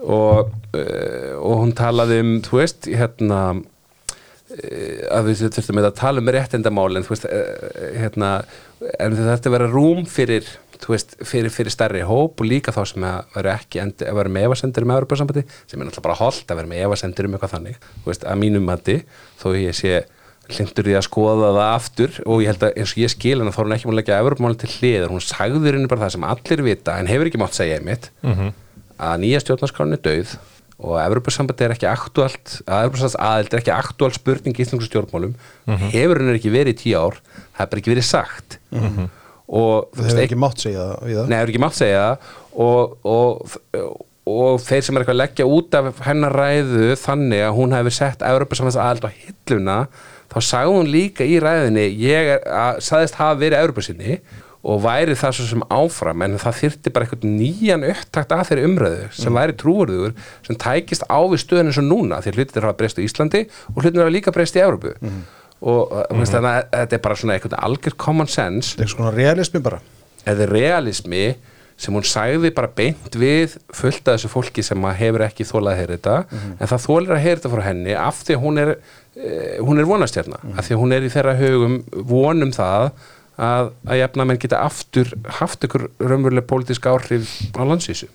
og, 0.03 0.49
uh, 0.75 1.35
og 1.39 1.61
hún 1.63 1.75
talaði 1.77 2.19
um, 2.23 2.33
þú 2.45 2.59
veist, 2.59 2.89
hérna 2.91 3.39
eh, 4.51 5.05
að 5.15 5.29
við 5.29 5.45
þurftum 5.55 5.79
að 5.81 5.93
tala 5.99 6.23
um 6.23 6.31
réttindamál 6.35 6.89
en 6.91 7.05
þú 7.07 7.15
veist 7.15 7.29
eh, 7.29 7.95
hérna, 8.03 8.33
en 8.99 9.15
það 9.15 9.31
þurfti 9.31 9.49
að 9.49 9.55
vera 9.57 9.71
rúm 9.71 10.03
fyrir 10.09 10.51
þú 10.79 10.93
veist, 10.93 11.17
fyrir, 11.27 11.51
fyrir 11.53 11.73
stærri 11.73 12.03
hóp 12.07 12.39
og 12.39 12.47
líka 12.47 12.73
þá 12.75 12.83
sem 12.87 13.03
að 13.07 13.33
vera 13.35 13.55
ekki 13.59 13.81
endi, 13.83 14.07
að 14.07 14.21
vera 14.21 14.31
með 14.35 14.47
efasendur 14.47 14.85
um 14.85 14.93
Evropasambandi, 14.95 15.43
sem 15.67 15.79
er 15.79 15.87
náttúrulega 15.89 16.07
bara 16.07 16.19
holdt 16.21 16.51
að 16.51 16.61
vera 16.61 16.71
með 16.71 16.85
efasendur 16.85 17.27
um 17.27 17.35
eitthvað 17.35 17.55
þannig, 17.57 17.81
þú 17.97 18.11
veist, 18.11 18.23
að 18.29 18.39
mínum 18.43 18.69
mati, 18.69 18.97
þó 19.41 19.47
ég 19.57 19.75
sé 19.75 19.99
hlindur 20.49 20.89
í 20.89 20.95
að 20.97 21.05
skoða 21.07 21.49
það 21.53 21.59
aftur 21.65 22.19
og 22.25 22.43
ég 22.43 22.51
held 22.51 22.63
að 22.67 22.77
eins 22.81 22.93
og 22.95 23.01
ég 23.03 23.11
skil 23.13 23.37
hann 23.39 23.51
þá 23.53 23.59
er 23.59 23.67
hún 23.67 23.75
ekki 23.75 23.87
múin 23.89 23.95
að 23.95 23.99
leggja 24.01 24.21
Evropamáli 24.23 24.59
til 24.61 24.71
hliðar, 24.75 25.11
hún 25.13 25.23
sagður 25.25 25.75
henni 25.77 25.89
bara 25.91 26.03
það 26.05 26.15
sem 26.15 26.25
allir 26.29 26.63
vita, 26.65 26.95
en 26.99 27.09
hefur 27.11 27.29
ekki 27.29 27.41
mátt 27.41 27.57
segja 27.59 27.77
einmitt 27.79 28.09
að 28.99 29.21
nýja 29.23 29.43
stjórnarskráin 29.45 29.95
er 29.95 30.01
dauð 30.09 30.33
og 30.79 30.93
að 30.95 31.05
Evropasambandi 31.09 31.65
er 31.65 31.73
ekki 31.75 31.87
aktuált 31.91 32.53
að 32.63 32.85
Evropasambandi 32.87 33.29
aðild 33.29 33.53
er 33.53 33.59
ekki 33.61 33.73
aktuál 33.75 34.11
spurning 34.15 34.55
í 34.55 34.63
íslensku 34.63 34.87
stjórnmálum 34.87 35.33
hefur 35.91 36.21
henni 36.21 36.35
ekki 36.39 36.51
verið 36.53 36.75
í 36.75 36.79
tíu 36.85 36.99
ár 36.99 37.17
það 37.19 37.63
er 37.65 37.71
bara 37.73 37.81
ekki 37.83 37.91
verið 37.93 38.07
sagt. 38.07 38.59
Og 39.49 39.89
Það 39.97 40.05
hefur 40.05 40.21
ekki 40.23 40.37
mátt 40.39 40.61
segja 40.61 40.83
það 40.85 41.07
við 41.09 41.17
það 41.19 41.31
Nei, 41.33 41.39
er 41.41 41.49
ekki 41.51 41.61
mátt 41.63 41.77
segja 41.79 42.03
það 42.05 42.15
og, 42.63 42.95
og, 43.09 43.57
og 44.29 44.59
þeir 44.61 44.83
sem 44.85 44.95
er 44.95 45.03
eitthvað 45.03 45.15
að 45.15 45.21
leggja 45.23 45.47
út 45.49 45.77
af 45.79 46.01
hennar 46.05 46.35
ræðu 46.37 46.89
þannig 47.01 47.43
að 47.47 47.55
hún 47.57 47.75
hefur 47.75 47.95
sett 47.99 48.25
Evropasamans 48.29 48.77
aðald 48.79 49.07
á 49.09 49.11
hilluna 49.19 49.77
þá 50.29 50.37
sagði 50.45 50.75
hún 50.75 50.93
líka 50.93 51.25
í 51.25 51.39
ræðinni 51.41 51.87
ég 52.01 52.35
er, 52.35 52.45
að, 52.45 52.83
sagðist 52.85 53.19
hafa 53.19 53.39
verið 53.41 53.63
Evropasinni 53.63 54.19
og 54.69 54.81
væri 54.83 55.15
það 55.15 55.35
svo 55.37 55.45
sem 55.47 55.61
áfram 55.71 56.23
en 56.25 56.39
það 56.41 56.57
þyrfti 56.59 56.91
bara 56.91 57.07
eitthvað 57.07 57.27
nýjan 57.31 57.85
upptakt 57.87 58.33
að 58.35 58.47
þeirri 58.49 58.65
umræðu 58.67 59.05
sem 59.15 59.37
væri 59.39 59.55
trúurðugur 59.61 60.15
sem 60.47 60.59
tækist 60.59 61.05
á 61.07 61.19
við 61.23 61.43
stöðun 61.45 61.71
eins 61.71 61.79
og 61.79 61.87
núna 61.87 62.19
því 62.25 62.33
hlutir 62.35 62.67
hafa 62.67 62.79
breyst 62.81 62.99
á 62.99 63.05
Íslandi 63.05 63.45
og 63.71 63.79
hlutir 63.79 64.03
hafa 64.03 64.15
líka 64.17 64.33
breyst 64.35 64.59
í 64.59 64.63
Evropu 64.65 64.91
og 65.59 65.91
mm. 65.91 66.25
þannig 66.27 66.49
að 66.49 66.59
þetta 66.73 66.97
er 66.97 67.03
bara 67.03 67.19
svona 67.19 67.35
eitthvað 67.35 67.55
algjör 67.67 67.95
common 67.99 68.29
sense. 68.31 68.75
Er 68.79 68.91
svona 68.91 69.11
realismi 69.15 69.59
bara. 69.63 69.81
Eða 70.27 70.47
realismi 70.51 71.23
sem 71.79 71.95
hún 71.95 72.07
sagði 72.07 72.51
bara 72.55 72.71
beint 72.75 73.15
við 73.15 73.55
fullt 73.75 74.03
af 74.07 74.17
þessu 74.17 74.31
fólki 74.31 74.65
sem 74.65 74.89
hefur 74.99 75.25
ekki 75.29 75.47
þólað 75.47 75.71
að 75.71 75.79
heyra 75.79 75.95
þetta 75.97 76.17
en 76.51 76.71
það 76.71 76.83
þólir 76.85 77.15
að 77.15 77.23
heyra 77.23 77.37
þetta 77.39 77.53
frá 77.53 77.63
henni 77.69 77.95
af 77.95 78.19
því 78.25 78.35
að 78.35 78.43
hún 78.43 78.61
er, 78.63 78.73
eh, 79.15 79.55
hún 79.63 79.79
er 79.79 79.89
vonastjarna 79.89 80.41
af 80.55 80.67
því 80.67 80.75
að 80.75 80.83
hún 80.83 80.97
er 80.97 81.07
í 81.07 81.13
þeirra 81.13 81.37
hugum 81.39 81.79
vonum 82.11 82.53
það 82.55 82.91
að, 83.39 83.73
að 83.87 84.01
jafna 84.01 84.27
menn 84.27 84.41
geta 84.41 84.63
aftur 84.67 85.13
haft 85.39 85.63
ykkur 85.67 85.87
raunveruleg 86.03 86.47
pólitísk 86.49 86.89
áhrif 86.91 87.37
á 87.55 87.63
landsvísu. 87.63 88.09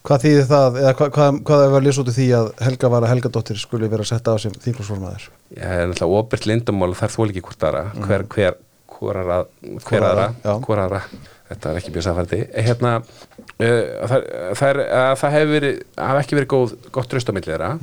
Hvað 0.00 0.22
þýðir 0.24 0.46
það, 0.48 0.76
eða 0.80 0.94
hvað, 0.96 1.10
hvað, 1.12 1.38
hvað 1.44 1.62
er 1.66 1.74
að 1.76 1.82
lýsa 1.84 2.00
út 2.00 2.08
í 2.08 2.14
því 2.16 2.28
að 2.38 2.46
Helga 2.64 2.88
var 2.94 3.04
að 3.04 3.10
Helgadóttir 3.12 3.58
skuli 3.60 3.90
vera 3.92 4.06
að 4.06 4.08
setja 4.14 4.32
á 4.32 4.36
sem 4.40 4.54
þínglúsformaður 4.64 5.26
ég 5.56 5.64
er 5.66 5.90
náttúrulega 5.90 6.22
óbært 6.22 6.46
lindamál 6.48 6.94
þar 6.96 7.12
þól 7.12 7.26
ekki 7.28 7.42
hvort 7.44 7.66
aðra. 7.68 7.82
Hver, 8.06 8.24
hver, 8.32 8.56
hver, 8.94 9.20
aðra, 9.20 9.38
hver 9.84 10.06
aðra, 10.06 10.26
já. 10.40 10.52
hver 10.64 10.82
aðra 10.86 11.02
þetta 11.50 11.70
er 11.70 11.80
ekki 11.80 11.94
mjög 11.94 12.06
samfældi 12.06 12.40
hérna, 12.54 12.94
uh, 13.00 13.82
það, 14.10 14.26
það, 14.60 14.66
er, 14.70 14.80
að 15.02 15.12
það 15.20 15.36
hefur 15.36 15.52
verið, 15.56 15.84
ekki 16.08 16.40
verið 16.40 16.50
góð, 16.54 16.74
gott 16.96 17.16
milli 17.30 17.46
þeirra. 17.52 17.74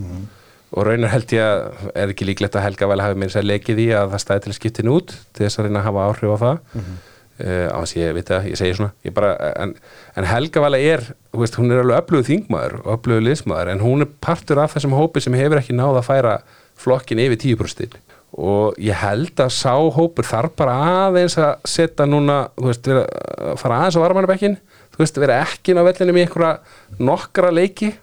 Og 0.68 0.84
raunar 0.84 1.14
held 1.14 1.32
ég 1.32 1.46
að 1.48 1.92
er 1.96 2.12
ekki 2.12 2.26
líklegt 2.28 2.58
að 2.60 2.66
Helga 2.66 2.90
vel 2.92 3.00
hafi 3.00 3.16
mér 3.16 3.30
sér 3.32 3.46
leikið 3.48 3.78
í 3.86 3.92
að 3.96 4.10
það 4.12 4.24
stæði 4.24 4.42
til 4.44 4.52
að 4.52 4.58
skiptin 4.58 4.90
út 4.92 5.14
til 5.16 5.46
þess 5.46 5.62
að 5.62 5.70
reyna 5.70 5.80
að 5.80 5.88
hafa 5.88 6.08
áhrif 6.10 6.34
á 6.36 6.38
það. 6.42 6.58
Mm 6.74 6.98
á 7.38 7.78
þess 7.84 7.94
að 7.94 8.02
ég 8.02 8.14
veit 8.18 8.30
það, 8.32 8.46
ég 8.50 8.58
segi 8.58 8.76
svona 8.80 8.94
ég 9.06 9.14
bara, 9.14 9.36
en, 9.62 9.76
en 10.18 10.26
Helga 10.26 10.64
vel 10.64 10.78
er 10.80 11.04
veist, 11.38 11.58
hún 11.60 11.70
er 11.70 11.84
alveg 11.84 12.00
öflugur 12.02 12.26
þingmaður 12.26 12.74
og 12.80 12.88
öflugur 12.96 13.26
liðsmaður 13.28 13.74
en 13.76 13.84
hún 13.84 14.06
er 14.06 14.10
partur 14.26 14.62
af 14.64 14.74
þessum 14.74 14.96
hópi 14.98 15.22
sem 15.22 15.38
hefur 15.38 15.62
ekki 15.62 15.76
náð 15.78 16.00
að 16.00 16.08
færa 16.08 16.34
flokkin 16.82 17.22
yfir 17.22 17.38
10% 17.44 18.00
og 18.36 18.76
ég 18.84 18.98
held 19.02 19.40
að 19.40 19.54
sá 19.56 19.74
hópur 19.96 20.28
þarf 20.28 20.58
bara 20.60 20.76
aðeins 21.08 21.38
að 21.40 21.54
setja 21.70 22.08
núna, 22.10 22.42
þú 22.58 22.68
veist, 22.68 22.90
vera, 22.90 23.06
að 23.54 23.62
fara 23.62 23.80
aðeins 23.82 23.98
á 23.98 24.04
varmannabekkin, 24.04 24.58
þú 24.94 25.04
veist, 25.04 25.22
vera 25.24 25.40
ekki 25.46 25.78
á 25.78 25.88
vellinum 25.88 26.20
í 26.20 26.26
einhverja 26.26 27.00
nokkra 27.00 27.54
leiki 27.56 27.94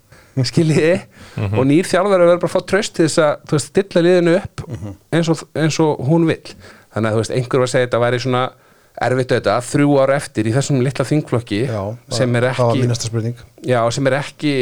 skiljiði. 0.43 0.97
Og 1.55 1.63
nýr 1.69 1.87
þjálfur 1.87 2.19
að 2.19 2.27
vera 2.27 2.41
bara 2.43 2.51
að 2.51 2.55
fá 2.57 2.67
tröst 2.67 2.97
til 2.97 3.07
þess 3.07 3.23
að 3.23 3.45
þú 3.47 3.59
veist, 3.59 3.71
stilla 3.71 4.03
liðinu 4.03 4.35
upp 4.41 4.65
eins, 5.15 5.31
og, 5.31 5.45
eins 5.55 5.79
og 5.85 6.03
hún 6.09 6.27
vill. 6.27 6.55
Þannig 6.95 7.11
að 7.11 7.15
þú 7.15 7.23
veist, 7.23 7.35
einhver 7.39 7.63
var 7.63 7.69
að 7.69 7.75
segja 7.75 7.89
þetta 7.89 8.03
væri 8.03 8.23
svona 8.25 8.45
erfitt 9.05 9.33
auðvitað, 9.35 9.65
þrjú 9.73 9.95
ára 9.99 10.19
eftir 10.21 10.47
í 10.47 10.53
þessum 10.55 10.83
litla 10.87 11.07
þingflokki 11.09 11.65
Já, 11.67 11.81
sem 12.15 12.37
er 12.39 12.45
ekki 12.53 12.85
Já, 13.67 13.81
sem 13.97 14.11
er 14.11 14.17
ekki, 14.21 14.53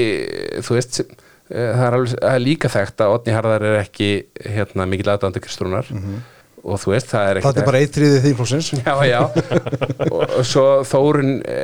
þú 0.64 0.76
veist, 0.78 1.00
sem, 1.00 1.10
það 1.52 1.86
er, 1.86 1.96
alveg, 1.98 2.14
það 2.18 2.36
er 2.36 2.44
líka 2.46 2.72
þekkt 2.72 3.04
að 3.04 3.16
Otni 3.16 3.36
Harðar 3.36 3.66
er 3.70 3.80
ekki 3.82 4.12
hérna, 4.56 4.88
mikil 4.88 5.12
aðdandi 5.12 5.42
Kristrúnar. 5.44 5.90
Og 6.62 6.78
þú 6.78 6.92
veist, 6.92 7.08
það 7.10 7.28
er 7.28 7.38
ekki 7.38 7.48
Það 7.48 7.58
er 7.58 7.66
bara 7.66 7.78
eitt 7.82 7.96
þriðið 7.96 8.26
þínglúsins 8.26 8.68
Já, 8.86 8.92
já, 9.08 9.18
og, 10.06 10.20
og 10.22 10.44
svo 10.46 10.64
Þórun, 10.86 11.32
e, 11.42 11.56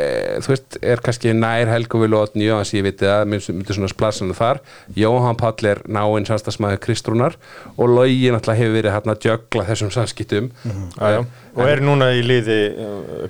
þú 0.43 0.53
veist, 0.53 0.79
er 0.91 1.03
kannski 1.07 1.35
nær 1.39 1.71
Helguvil 1.71 2.11
og 2.19 2.25
Otni 2.27 2.49
Jóhans, 2.49 2.73
ég 2.75 2.83
veit 2.87 2.99
það, 3.05 3.29
myndir 3.31 3.79
svona 3.79 3.91
splasinu 3.93 4.35
þar, 4.35 4.61
Jóhann 4.99 5.39
Páll 5.39 5.71
er 5.71 5.83
náinn 5.87 6.27
samstagsmaður 6.27 6.83
Kristrúnar 6.83 7.39
og 7.77 7.95
Logi 7.95 8.33
náttúrulega 8.35 8.59
hefur 8.65 8.79
verið 8.81 8.97
hérna 8.97 9.15
að 9.15 9.29
jögla 9.29 9.67
þessum 9.71 9.95
samskiptum. 9.95 10.51
Já, 10.67 11.15
já. 11.15 11.21
og 11.55 11.65
er 11.71 11.85
núna 11.87 12.11
í 12.19 12.25
liði 12.27 12.61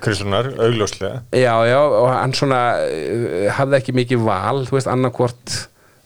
Kristunar, 0.01 0.49
augljóslega. 0.57 1.21
Já, 1.37 1.53
já, 1.69 1.79
og 1.85 2.09
hann 2.15 2.33
svona 2.37 2.63
hafði 3.59 3.83
ekki 3.83 3.99
mikið 4.01 4.25
val, 4.25 4.63
þú 4.65 4.79
veist, 4.79 4.89
annarkvort 4.89 5.59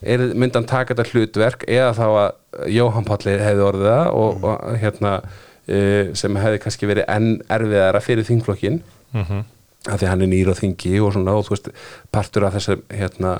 er, 0.05 0.25
myndi 0.35 0.59
hann 0.59 0.69
taka 0.69 0.93
þetta 0.93 1.09
hlutverk 1.11 1.65
eða 1.67 1.91
þá 1.97 2.05
að 2.09 2.69
Jóhann 2.75 3.07
Palli 3.07 3.35
hefði 3.39 3.65
orðið 3.67 3.89
það 3.89 4.19
og, 4.21 4.47
og 4.49 4.77
hérna 4.83 5.13
uh, 5.23 6.13
sem 6.19 6.39
hefði 6.43 6.61
kannski 6.63 6.89
verið 6.89 7.09
enn 7.15 7.35
erfiðara 7.57 8.03
fyrir 8.03 8.27
þingflokkin 8.27 8.81
mm 9.13 9.23
-hmm. 9.23 9.43
af 9.89 9.99
því 10.01 10.11
hann 10.11 10.25
er 10.25 10.31
nýr 10.33 10.51
á 10.51 10.55
þingi 10.59 10.95
og 11.01 11.13
svona 11.13 11.37
og 11.37 11.47
þú 11.47 11.55
veist, 11.55 11.69
partur 12.11 12.47
af 12.47 12.57
þessum 12.57 12.83
hérna, 12.89 13.37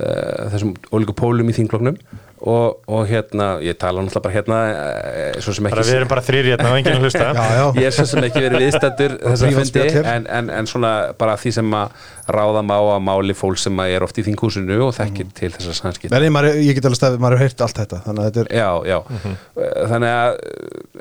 uh, 0.00 0.48
þessum 0.54 0.74
ólíku 0.92 1.16
pólum 1.16 1.50
í 1.50 1.56
þingflokknum 1.56 2.00
og, 2.46 2.76
og 2.86 3.08
hérna, 3.10 3.46
ég 3.64 3.74
tala 3.80 4.04
náttúrulega 4.06 4.22
bara 4.22 4.34
hérna 4.36 5.40
svo 5.42 5.54
sem 5.56 5.66
bara 5.66 5.82
við 5.82 5.96
erum 5.98 6.10
bara 6.12 6.22
þrýr 6.22 6.48
hérna 6.52 6.68
og 6.70 6.76
enginn 6.78 6.98
að 7.00 7.06
hlusta. 7.06 7.24
Já, 7.36 7.46
já, 7.58 7.64
ég 7.80 7.88
er 7.88 7.94
svo 7.96 8.04
sem 8.06 8.26
ekki 8.28 8.42
verið 8.44 8.62
viðstættur 8.62 9.16
þessar 9.24 9.50
Prívat 9.50 9.72
fundi 9.72 10.04
en, 10.12 10.28
en, 10.38 10.50
en 10.60 10.68
svona 10.70 10.92
bara 11.18 11.34
því 11.42 11.52
sem 11.56 11.74
að 11.80 12.04
ráða 12.36 12.62
má 12.66 12.74
að 12.78 13.02
máli 13.06 13.34
fólk 13.38 13.58
sem 13.62 13.82
að 13.82 13.92
er 13.96 14.06
oft 14.06 14.18
í 14.18 14.24
þinghúsinu 14.26 14.78
og 14.86 14.94
þekkir 14.96 15.28
til 15.40 15.50
þessar 15.56 15.78
samskipt 15.80 16.14
Nei, 16.14 16.28
maður, 16.34 16.58
ég 16.62 16.78
get 16.78 16.86
alveg 16.88 17.00
stafið, 17.00 17.20
maður 17.22 17.36
hefur 17.42 17.46
heyrt 17.50 17.66
allt 17.66 17.80
þetta 17.82 18.00
þannig 18.06 18.22
að 18.22 18.30
þetta 18.30 18.44
er, 18.44 18.48
já, 18.56 18.70
já. 18.90 18.98
Þannig 19.90 20.14
að 20.14 20.38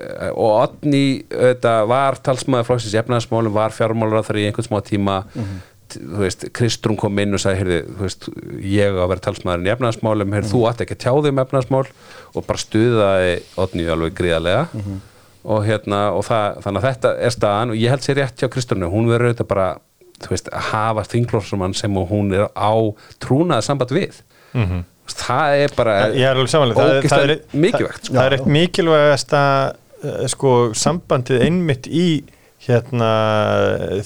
eh, 0.06 0.34
og 0.34 0.52
Otni 0.66 1.04
þetta 1.30 1.76
var 1.94 2.20
talsmaður 2.26 2.70
flóksins 2.72 2.98
efnaðasmálum 3.02 3.56
var 3.56 3.74
fjármálur 3.76 4.22
á 4.22 4.28
þar 4.28 4.42
í 4.42 4.46
einhvern 4.50 4.68
smá 4.70 4.82
tíma. 4.86 5.22
T- 5.34 5.62
þú 6.00 6.22
veist, 6.22 6.46
Kristrún 6.56 6.98
kom 7.00 7.20
inn 7.24 7.34
og 7.38 7.42
sagði 7.44 7.62
heyrði, 7.62 7.80
þú 7.96 8.06
veist, 8.06 8.28
ég 8.76 8.96
á 8.96 9.02
að 9.06 9.10
vera 9.14 9.24
talsmaðurinn 9.28 9.68
í 9.70 9.74
efnaðasmálum, 9.76 10.36
heyrði, 10.38 10.52
þú 10.52 10.62
átt 10.70 10.84
ekki 10.86 10.96
að 10.98 11.04
tjáði 11.06 11.32
um 11.34 11.42
efnaðasmál 11.46 11.84
og 12.36 12.46
bara 12.48 12.62
stuðaði 12.64 13.34
Otni 13.66 13.88
alveg 13.92 14.16
gríðarlega. 14.18 14.86
Og 15.46 15.62
hérna, 15.68 16.00
og 16.18 16.24
það, 16.26 16.62
þannig 16.66 16.82
að 16.82 16.88
þetta 16.90 17.10
er 17.28 17.34
staðan 17.36 17.70
og 17.76 17.78
ég 17.78 17.92
held 17.94 18.02
sér 18.08 18.18
rétt 18.18 18.42
hjá 18.42 18.50
Kristrúnu, 18.50 18.88
hún 18.90 19.10
verður 19.12 19.30
auðvitað 19.30 19.50
bara 19.52 19.68
þú 20.24 20.32
veist, 20.32 20.48
að 20.50 20.68
hafa 20.72 21.04
þinglófsmann 21.12 21.76
sem 21.78 21.98
hún 22.10 22.32
er 22.34 22.48
á 22.56 22.72
trúnaða 23.22 23.62
samband 23.68 23.92
við. 23.94 24.22
Mhm. 24.56 24.84
það 25.06 25.56
er 25.64 25.74
bara 25.78 25.96
er- 27.36 27.42
mikilvægt, 27.54 28.06
sko. 28.08 28.14
það 28.16 28.26
er 28.26 28.34
eitt 28.40 28.48
mikilvægasta 28.56 29.42
eh, 30.04 30.28
sko, 30.32 30.54
sambandið 30.74 31.44
einmitt 31.46 31.86
í 31.86 32.24
hérna 32.66 33.12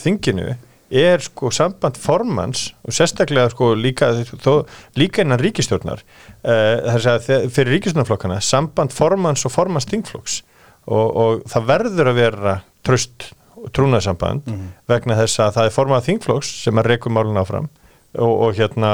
þinginu 0.02 0.58
er 0.90 1.22
sko 1.22 1.52
samband 1.54 1.98
formans 2.02 2.70
og 2.86 2.96
sérstaklega 2.96 3.52
sko 3.54 3.74
líka, 3.78 4.12
þó, 4.42 4.66
líka 4.98 5.24
innan 5.26 5.42
ríkistjórnar 5.42 6.02
uh, 6.02 6.96
þess 6.96 7.10
að 7.14 7.50
fyrir 7.54 7.76
ríkistjórnarflokkana 7.78 8.40
samband 8.44 8.96
formans 8.96 9.46
og 9.46 9.54
formans 9.54 9.90
þingflokks. 9.90 10.42
Og, 10.90 11.06
og 11.22 11.44
það 11.52 11.68
verður 11.70 12.10
að 12.10 12.18
vera 12.18 12.56
tröst 12.88 13.30
trúnaðsamband 13.76 14.48
vegna 14.90 15.18
þess 15.20 15.42
að 15.44 15.56
það 15.58 15.68
er 15.68 15.76
formað 15.76 16.06
þingflokks 16.08 16.52
sem 16.64 16.80
að 16.80 16.94
reykum 16.94 17.18
málun 17.18 17.40
áfram 17.42 17.68
og, 18.16 18.32
og 18.32 18.54
hérna 18.58 18.94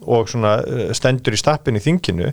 og 0.00 0.28
svona 0.30 0.56
eh, 0.64 0.90
stendur 0.96 1.36
í 1.36 1.40
stappin 1.40 1.76
í 1.76 1.84
þinginu 1.84 2.30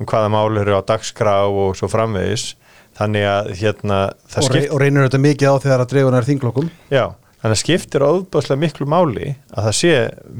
um 0.00 0.08
hvaða 0.08 0.32
mál 0.32 0.60
eru 0.60 0.78
á 0.80 0.82
dagskrá 0.86 1.42
og 1.48 1.76
svo 1.78 1.90
framvegis. 1.92 2.54
Þannig 3.00 3.24
að 3.24 3.50
hérna 3.60 3.98
og, 4.10 4.48
rey, 4.50 4.64
og 4.68 4.80
reynir 4.82 5.06
þetta 5.06 5.20
mikið 5.22 5.52
á 5.52 5.54
þegar 5.62 5.82
að 5.84 5.90
dreifuna 5.92 6.18
er 6.18 6.26
þinglokkum 6.26 6.70
já, 6.90 7.04
þannig 7.40 7.56
að 7.56 7.62
skiptir 7.62 8.04
óbúðslega 8.04 8.60
miklu 8.60 8.88
máli 8.90 9.32
að 9.54 9.68
það 9.68 9.78
sé 9.80 9.94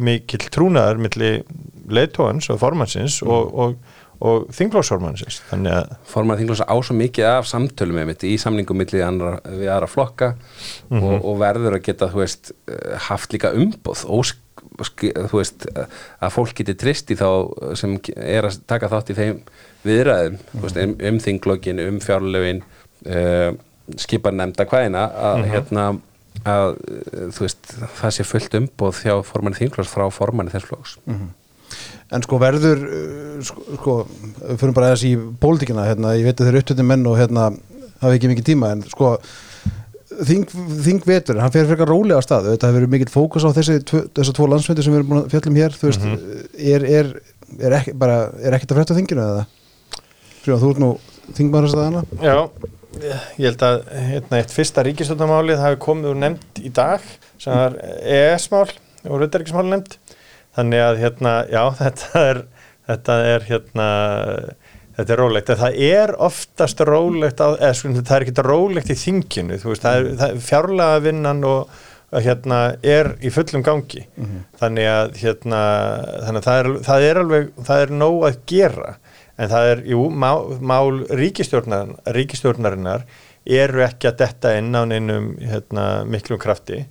mikill 0.09 0.45
trúnaður 0.53 1.01
milli 1.07 1.33
leitóans 1.91 2.51
og 2.53 2.61
formansins 2.61 3.21
og, 3.25 3.55
og, 3.55 3.97
og 4.21 4.51
þingflóksformansins 4.55 5.41
þannig 5.49 5.79
að 5.79 5.95
formað 6.11 6.43
þinglósa 6.43 6.69
á 6.69 6.77
svo 6.85 6.97
mikið 6.99 7.29
af 7.31 7.49
samtölum 7.51 8.03
einmitt 8.03 8.27
í 8.29 8.35
samningum 8.41 8.79
milli 8.81 9.03
annara, 9.05 9.41
við 9.49 9.73
aðra 9.73 9.89
flokka 9.91 10.35
og, 10.93 11.17
og 11.17 11.41
verður 11.41 11.79
að 11.79 11.87
geta 11.89 12.11
veist, 12.13 12.53
eh, 12.71 12.95
haft 13.09 13.35
líka 13.35 13.55
umboð. 13.57 14.05
Og 14.11 14.35
þú 14.81 15.41
veist 15.41 15.67
eh, 15.73 15.89
að 16.21 16.37
fólk 16.37 16.55
geti 16.61 16.77
trist 16.79 17.11
í 17.13 17.17
þá 17.19 17.29
sem 17.81 17.97
er 18.17 18.49
að 18.49 18.61
taka 18.71 18.93
þátt 18.93 19.15
í 19.15 19.19
þeim 19.19 19.41
viðræðum 19.87 20.39
þú 20.53 20.63
veist, 20.67 20.85
um, 20.85 20.95
um 21.11 21.25
þinglókin, 21.25 21.83
um 21.87 21.99
fjárlögin 22.05 22.63
uh, 23.09 23.51
skipar 23.99 24.37
nefnda 24.37 24.67
hvaðina 24.69 25.07
að 25.17 25.47
hérna 25.51 25.87
að 26.49 26.79
eh, 26.89 27.29
þú 27.35 27.45
veist, 27.45 27.75
það 28.01 28.17
sé 28.17 28.27
fullt 28.29 28.57
umboð 28.61 29.05
hjá 29.05 29.15
formanni 29.27 29.61
þinglós 29.61 29.93
frá 29.93 30.07
formanni 30.15 30.55
þess 30.55 30.71
flóks 30.71 30.97
En 32.11 32.25
sko 32.25 32.41
verður, 32.43 32.81
uh, 32.83 33.35
sko, 33.47 33.61
sko 33.79 33.93
við 34.09 34.57
fyrir 34.59 34.73
bara 34.75 34.89
aðeins 34.91 35.05
í 35.07 35.13
pólitíkina, 35.43 35.85
hérna, 35.87 36.17
ég 36.19 36.27
veit 36.27 36.41
að 36.41 36.49
þeir 36.49 36.57
eru 36.57 36.63
upptöndin 36.65 36.89
menn 36.89 37.07
og 37.07 37.15
hérna 37.21 37.45
hafa 38.01 38.17
ekki 38.17 38.31
mikið 38.33 38.49
tíma, 38.49 38.73
en 38.75 38.83
sko 38.91 39.13
þing, 40.27 40.49
þingvetur, 40.87 41.39
hann 41.39 41.55
fer 41.55 41.69
frekar 41.69 41.91
rólega 41.91 42.19
á 42.19 42.27
stað, 42.27 42.51
þetta 42.55 42.71
hefur 42.71 42.81
verið 42.81 42.93
mikill 42.97 43.13
fókus 43.13 43.47
á 43.47 43.55
þessi 43.55 43.79
þessar 43.87 44.37
tvo 44.37 44.49
landsfendi 44.51 44.85
sem 44.87 44.97
við 44.97 45.03
erum 45.03 45.13
búin 45.13 45.23
að 45.23 45.31
fjallum 45.37 45.61
hér, 45.61 45.79
þú 45.79 45.91
veist, 45.93 46.09
er, 46.75 46.89
er, 46.99 47.13
er, 47.61 47.79
ekki, 47.79 47.95
bara, 48.03 48.19
er 48.43 48.59
ekkert 48.59 48.75
að 48.75 48.81
frétta 48.81 48.97
á 48.97 48.99
þinginu 48.99 49.27
eða? 49.29 49.47
Frjóðan, 50.41 50.65
þú 50.65 50.73
ert 50.75 50.83
nú 50.83 50.91
þingmaður 51.39 51.69
þess 51.69 51.79
að 51.79 51.87
hana? 51.87 52.05
Já, 52.27 52.37
ég 52.99 53.45
held 53.47 53.65
að 53.67 53.83
hérna, 53.95 54.41
eitt 54.41 54.55
fyrsta 54.55 54.85
ríkistjórnarmálið 54.87 55.61
hafi 55.63 55.81
komið 55.83 56.13
úr 56.13 56.23
nefnd 56.25 56.63
í 56.63 56.73
dag 56.75 57.05
sem 57.41 57.55
var 57.55 57.77
ES-mál 58.03 58.67
og 59.07 59.21
raudaríkismál 59.23 59.69
nefnd. 59.71 59.99
Þannig 60.59 60.83
að 60.85 61.03
hérna, 61.05 61.35
já, 61.51 61.63
þetta 61.83 62.25
er 62.31 62.43
þetta 62.91 63.21
er 63.29 63.47
hérna 63.49 63.89
þetta 64.97 65.15
er 65.15 65.23
rólegt, 65.23 65.53
en 65.53 65.61
það 65.61 65.79
er 65.87 66.15
oftast 66.27 66.83
rólegt, 66.85 67.41
á, 67.41 67.49
eða 67.55 67.77
sko, 67.79 67.93
það 68.01 68.17
er 68.17 68.27
ekki 68.27 68.45
rólegt 68.45 68.91
í 68.93 68.99
þinginu, 68.99 69.61
þú 69.63 69.71
veist, 69.73 69.87
það 69.87 70.01
er, 70.01 70.11
það 70.21 70.35
er 70.35 70.43
fjárlega 70.49 71.05
vinnan 71.07 71.47
og 71.49 71.79
hérna 72.11 72.59
er 72.83 73.13
í 73.23 73.31
fullum 73.31 73.63
gangi. 73.65 74.03
Þannig 74.59 74.89
að 74.91 75.13
hérna 75.23 75.61
þannig 76.27 76.41
að 76.41 76.49
það 76.49 76.61
er, 76.61 76.71
það 76.89 77.07
er 77.07 77.21
alveg, 77.23 77.53
það 77.69 77.85
er 77.85 77.95
nóg 78.01 78.27
að 78.27 78.41
gera 78.51 78.97
en 79.41 79.49
það 79.51 79.69
er, 79.73 79.83
jú, 79.95 80.05
mál, 80.13 80.55
mál 80.61 81.03
ríkistjórnar, 81.17 81.95
ríkistjórnarinnar 82.17 83.07
eru 83.49 83.83
ekki 83.87 84.11
að 84.11 84.19
detta 84.21 84.55
inn 84.61 84.75
á 84.77 84.85
neinum 84.85 85.31
hérna, 85.41 85.85
miklum 86.09 86.41
krafti 86.43 86.83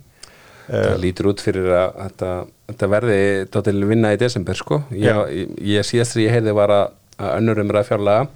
Það 0.70 1.00
lítur 1.02 1.26
út 1.32 1.40
fyrir 1.42 1.66
að 1.74 1.96
þetta, 1.98 2.26
þetta 2.70 2.88
verði 2.92 3.20
tóttil 3.50 3.80
vinna 3.90 4.12
í 4.14 4.18
desember 4.20 4.54
sko. 4.54 4.76
Ég, 4.94 5.16
ég, 5.34 5.54
ég 5.66 5.86
síðast 5.88 6.14
þegar 6.14 6.22
ég 6.28 6.34
heyrði 6.36 6.52
var 6.54 6.72
að, 6.76 6.92
að 7.18 7.32
önnur 7.40 7.62
umræða 7.64 7.88
fjárlaga 7.88 8.28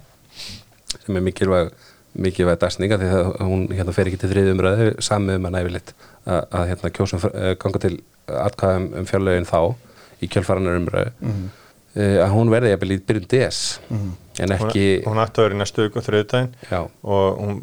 sem 1.05 1.15
er 1.15 1.23
mikilvæg 1.23 1.69
mikilvæg 2.25 2.59
dagsninga 2.59 2.97
því 2.99 3.07
að 3.13 3.29
hún 3.43 3.63
hérna 3.75 3.93
fer 3.95 4.09
ekki 4.11 4.19
til 4.21 4.31
þriði 4.33 4.51
umræðu 4.55 4.89
sami 5.03 5.35
um 5.39 5.47
að 5.47 5.55
næfilitt 5.57 5.93
að, 6.25 6.61
hérna 6.73 6.91
kjósum 6.95 7.23
uh, 7.27 7.49
ganga 7.61 7.81
til 7.85 7.93
atkvæðum 8.31 8.85
um 8.99 9.07
fjárlagin 9.09 9.47
þá 9.49 9.59
í 10.23 10.29
kjölfaranar 10.31 10.79
umræðu 10.81 11.11
Mhm. 11.19 11.47
uh, 11.47 11.64
að 11.95 12.31
hún 12.35 12.51
verði 12.51 12.73
jafnvel 12.73 12.95
í 12.95 13.01
byrjun 13.07 13.27
DS 13.31 13.59
en 14.43 14.55
ekki 14.55 14.87
hún, 15.05 15.19
ætti 15.23 15.39
að 15.39 15.45
vera 15.47 15.55
í 15.55 15.59
næstu 15.61 15.85
viku 15.85 16.03
þriðdægin 16.03 16.49
já, 16.67 16.79
og 16.83 17.37
hún, 17.39 17.59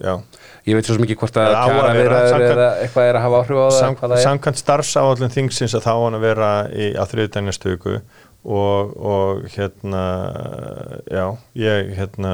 já. 0.00 0.14
Ég 0.66 0.78
veit 0.78 0.88
svo 0.88 0.96
ekki 1.04 1.18
hvort 1.20 1.36
að 1.40 1.50
að 1.52 1.72
kjara 1.72 1.90
vera 1.96 2.20
eða 2.26 2.68
eitthvað 2.82 3.10
er 3.10 3.18
að 3.18 3.26
hafa 3.26 3.40
áhrif 3.42 3.60
á 3.60 3.68
Sam, 3.76 3.98
það 4.00 4.22
samkvæmt 4.24 4.62
starfsáallin 4.62 5.34
þingsins 5.34 5.76
að 5.76 5.84
þá 5.86 5.92
hann 5.92 6.18
að 6.18 6.24
vera 6.24 6.52
í, 6.72 6.88
á 6.96 7.04
þriðdægin 7.10 7.50
næstu 7.50 7.74
viku. 7.74 7.98
Og, 8.46 8.92
og 9.02 9.46
hérna 9.56 10.02
já, 11.10 11.24
ég 11.58 11.92
hérna 11.98 12.32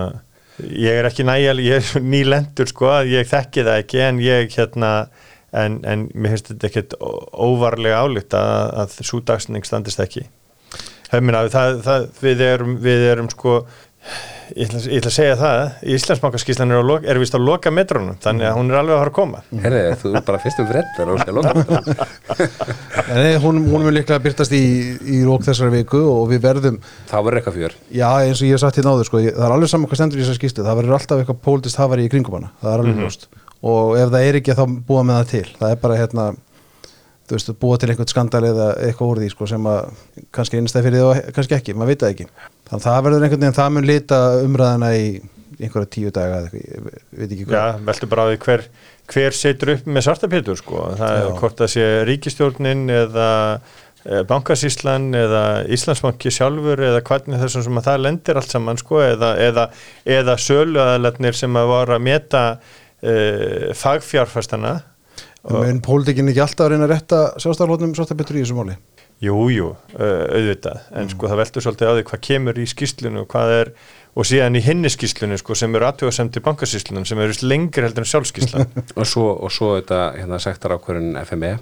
ég 0.61 1.01
er 1.01 1.09
ekki 1.09 1.25
nægjal, 1.25 1.59
ég 1.65 1.81
er 1.81 2.03
nýlendur 2.15 2.71
sko, 2.71 2.91
ég 3.09 3.29
þekki 3.31 3.67
það 3.67 3.83
ekki 3.83 4.03
en 4.05 4.21
ég 4.23 4.53
hérna 4.53 4.93
en, 5.53 5.81
en 5.89 6.07
mér 6.13 6.37
finnst 6.37 6.53
þetta 6.53 6.69
ekkert 6.69 6.97
óvarlega 7.01 8.05
álykt 8.05 8.37
að, 8.37 8.69
að 8.85 8.97
svo 9.01 9.23
dagsning 9.25 9.67
standist 9.69 10.01
ekki 10.05 10.27
Hefmina, 11.13 11.47
það, 11.53 11.81
það, 11.87 12.05
við, 12.25 12.45
erum, 12.51 12.77
við 12.83 13.09
erum 13.13 13.29
sko 13.33 13.59
ég 14.53 14.67
ætla, 14.67 14.81
ég 14.91 14.99
ætla 14.99 15.11
að 15.13 15.15
segja 15.15 15.35
það 15.39 15.59
Íslandsbankaskíslan 15.95 16.73
er, 16.75 16.89
er 17.13 17.21
vist 17.23 17.37
að 17.39 17.45
loka 17.47 17.71
metrónum 17.73 18.17
þannig 18.25 18.49
að 18.49 18.57
hún 18.59 18.73
er 18.73 18.79
alveg 18.81 18.95
að 18.97 19.01
fara 19.03 19.13
að 19.13 19.17
koma. 19.19 19.43
Herði, 19.63 19.83
þú 20.01 20.11
er 20.19 20.25
bara 20.27 20.41
fyrstum 20.43 20.67
freddur 20.73 21.13
og 21.13 21.21
skal 21.23 21.37
loka 21.39 22.09
Nei, 23.13 23.37
hún, 23.45 23.61
hún 23.69 23.85
mun 23.87 23.95
líklega 23.95 24.19
byrtast 24.25 24.53
í, 24.57 24.63
í 25.05 25.21
rók 25.29 25.45
þessari 25.47 25.73
viku 25.79 26.01
og 26.11 26.27
við 26.33 26.43
verðum 26.47 26.79
þá 27.11 27.17
verður 27.21 27.39
eitthvað 27.41 27.59
fjör. 27.61 27.77
Já, 27.95 28.09
eins 28.27 28.41
og 28.43 28.49
ég 28.49 28.57
hef 28.57 28.63
sagt 28.65 28.81
hérna 28.81 28.95
áður, 28.97 29.09
sko, 29.11 29.23
ég, 29.23 29.37
það 29.37 29.47
er 29.49 29.55
alveg 29.57 29.73
saman 29.73 29.91
hvað 29.93 30.01
stendur 30.03 30.21
í 30.21 30.25
þessar 30.25 30.39
skýstu, 30.41 30.65
það 30.67 30.79
verður 30.81 30.97
alltaf 30.99 31.23
eitthvað 31.23 31.41
pólitist 31.47 31.81
hafari 31.81 32.07
í 32.09 32.13
kringum 32.13 32.39
hana, 32.41 32.51
það 32.63 32.73
er 32.75 32.83
alveg 32.85 32.97
Mhm. 32.97 33.05
ljóst. 33.07 33.29
Og 33.63 33.93
ef 34.01 34.09
það 34.11 34.27
er 34.29 34.41
ekki 34.41 34.57
þá 34.59 34.65
búa 34.89 35.03
með 35.07 35.19
það 35.21 35.29
til 35.37 35.45
það 35.61 35.71
er 35.77 35.83
bara 35.87 35.99
hérna 36.01 36.25
þú 37.29 37.37
veist, 37.37 37.53
búa 37.63 37.79
til 37.79 37.91
einhvern 37.93 38.11
skandal 38.11 38.43
eða 38.49 38.71
eitthvað 38.87 39.13
úr 39.13 39.21
því 39.23 39.29
sko, 39.33 39.49
sem 39.51 39.69
að 39.71 39.93
kannski 40.35 40.59
einnstæð 40.59 40.89
fyrir 40.89 40.99
því 40.99 41.05
og 41.09 41.37
kannski 41.37 41.57
ekki, 41.59 41.77
maður 41.77 41.93
veit 41.93 42.03
það 42.03 42.15
ekki. 42.15 42.27
Þannig 42.71 42.81
að 42.81 42.89
það 42.89 43.05
verður 43.07 43.27
einhvern 43.27 43.45
veginn, 43.45 43.59
það 43.59 43.71
mun 43.77 43.89
lita 43.89 44.19
umræðina 44.43 44.91
í 44.97 45.07
einhverja 45.63 45.93
tíu 45.93 46.11
daga 46.15 46.41
eða 46.41 46.51
eitthvað, 46.51 46.97
ég 47.13 47.21
veit 47.21 47.29
ekki 47.29 47.47
hvað. 47.47 47.55
Já, 47.55 47.85
veltu 47.89 48.11
bara 48.11 48.27
á 48.27 48.29
því 48.31 48.41
hver, 48.47 48.67
hver 49.13 49.39
setur 49.39 49.73
upp 49.77 49.89
með 49.89 50.07
svartapétur 50.09 50.61
sko, 50.61 50.83
það 50.99 51.17
er 51.21 51.33
hvort 51.39 51.63
það 51.63 51.73
sé 51.77 51.89
ríkistjórnin 52.09 52.85
eða 52.97 53.31
eh, 53.53 54.23
bankasíslan 54.29 55.11
eða 55.19 55.43
Íslandsbanki 55.77 56.33
sjálfur 56.35 56.83
eða 56.91 57.03
hvernig 57.07 57.43
þessum 57.45 57.67
sem 57.69 57.83
að 57.83 57.91
það 57.91 58.07
lendir 58.09 58.41
allt 58.41 58.55
saman 58.57 58.81
sko, 58.81 59.03
eða, 59.05 59.35
eða, 59.49 59.69
eða 60.19 60.39
söluaðalarnir 60.49 61.39
sem 61.39 61.61
að 61.61 61.75
voru 61.77 61.99
að 61.99 62.07
meta 62.09 62.47
uh, 62.59 63.69
fagfjárfastana 63.79 64.81
En 65.43 65.59
mun 65.59 65.81
pólitikinn 65.83 66.31
ekki 66.31 66.43
alltaf 66.45 66.69
að 66.69 66.75
reyna 66.75 66.87
að 66.87 66.93
rétta 66.93 67.21
sjálfstæðarlótnum 67.43 67.95
svolítið 67.99 68.37
í 68.37 68.43
þessu 68.45 68.59
máli? 68.59 68.77
Jú, 69.23 69.39
jú, 69.55 69.69
auðvitað. 69.95 70.87
En 70.99 71.11
sko 71.11 71.29
það 71.31 71.41
veltur 71.43 71.65
svolítið 71.65 71.91
á 71.91 71.95
því 71.95 72.05
hvað 72.09 72.23
kemur 72.27 72.59
í 72.59 72.65
skýslinu 72.67 73.21
og 73.23 73.29
hvað 73.31 73.55
er, 73.55 73.71
og 74.19 74.27
síðan 74.27 74.59
í 74.59 74.63
hinni 74.65 74.91
skýslinu 74.91 75.39
sko 75.39 75.55
sem 75.59 75.79
eru 75.79 75.87
aðtjóðasemti 75.87 76.43
bankasíslunum 76.43 77.07
sem 77.07 77.23
eru 77.23 77.37
lengri 77.47 77.87
heldur 77.87 78.03
en 78.03 78.11
sjálfskýslan 78.11 78.67
og 78.99 79.07
svo, 79.07 79.29
og 79.35 79.55
svo 79.55 79.77
þetta 79.77 80.01
hérna, 80.19 80.41
sektar 80.43 80.75
ákvörðun 80.75 81.21
FME 81.23 81.53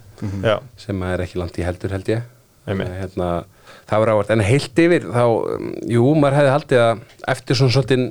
Já, 0.45 0.57
sem 0.81 1.05
er 1.11 1.25
ekki 1.27 1.41
langt 1.41 1.61
í 1.61 1.67
heldur 1.69 1.97
held 1.97 2.13
ég. 2.13 2.25
Einmitt. 2.69 2.93
hérna, 2.97 3.29
það 3.89 4.03
var 4.03 4.13
ávart 4.15 4.33
en 4.35 4.45
heilt 4.45 4.81
yfir 4.85 5.07
þá, 5.09 5.25
jú, 5.89 6.11
maður 6.17 6.41
hefði 6.41 6.57
haldið 6.57 6.83
að 6.85 7.05
eftir 7.35 7.61
svona 7.61 7.77
svolítið 7.77 8.05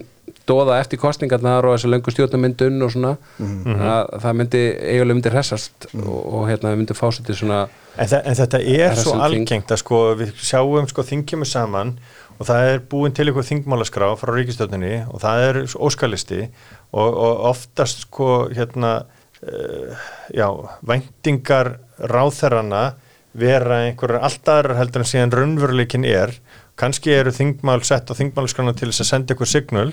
dóða 0.50 0.80
eftir 0.82 1.00
kostningarnar 1.02 1.68
og 1.68 1.76
þessi 1.76 1.92
löngu 1.92 2.14
stjórnumyndun 2.14 2.86
og 2.86 2.94
svona 2.96 3.16
að 3.40 4.16
það 4.24 4.40
myndi 4.42 4.64
eiginlega 4.78 5.18
myndi 5.20 5.34
hressast 5.36 5.90
og, 5.94 6.18
og 6.18 6.48
hérna 6.50 6.74
myndi 6.76 6.98
fá 6.98 7.08
svolítið 7.08 7.44
svona 7.44 7.68
En, 8.00 8.08
þa 8.08 8.20
en 8.24 8.38
þetta 8.38 8.60
er 8.64 8.94
Það 8.94 9.02
svo 9.04 9.14
algengt 9.26 9.72
að 9.74 9.82
sko 9.82 9.98
við 10.20 10.30
sjáum 10.40 10.86
sko 10.88 11.04
þingjumur 11.04 11.50
saman 11.50 11.98
og 12.40 12.48
það 12.48 12.70
er 12.70 12.84
búin 12.92 13.16
til 13.16 13.28
ykkur 13.32 13.48
þingmálaskrá 13.48 14.14
frá 14.20 14.32
ríkistöldinni 14.38 14.94
og 15.12 15.20
það 15.24 15.46
er 15.50 15.60
óskalisti 15.76 16.42
og, 16.46 17.10
og 17.10 17.44
oftast 17.52 18.06
sko 18.06 18.30
hérna 18.56 18.94
uh, 19.44 20.08
já, 20.32 20.48
væntingar 20.88 21.76
ráþerrana 22.00 22.94
vera 23.40 23.84
einhverjar 23.90 24.24
alltaf 24.26 24.72
heldur 24.80 25.04
en 25.04 25.12
síðan 25.12 25.36
raunveruleikin 25.36 26.08
er 26.08 26.34
kannski 26.80 27.12
eru 27.12 27.34
þingmál 27.36 27.82
sett 27.84 28.08
á 28.08 28.14
þingmálaskrana 28.16 28.72
til 28.80 28.88
þess 28.92 29.04
að 29.04 29.10
senda 29.12 29.36
ykkur 29.36 29.50
signal 29.52 29.90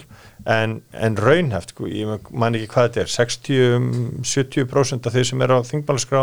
en, 0.47 0.77
en 0.95 1.19
raunhæft, 1.19 1.75
sko, 1.75 1.89
ég 1.91 2.31
man 2.31 2.55
ekki 2.55 2.71
hvað 2.75 2.89
þetta 2.93 3.05
er 3.05 3.13
60-70% 3.17 5.09
af 5.11 5.17
þeir 5.17 5.29
sem 5.33 5.43
eru 5.47 5.59
á 5.59 5.63
þingmálaskrá 5.67 6.23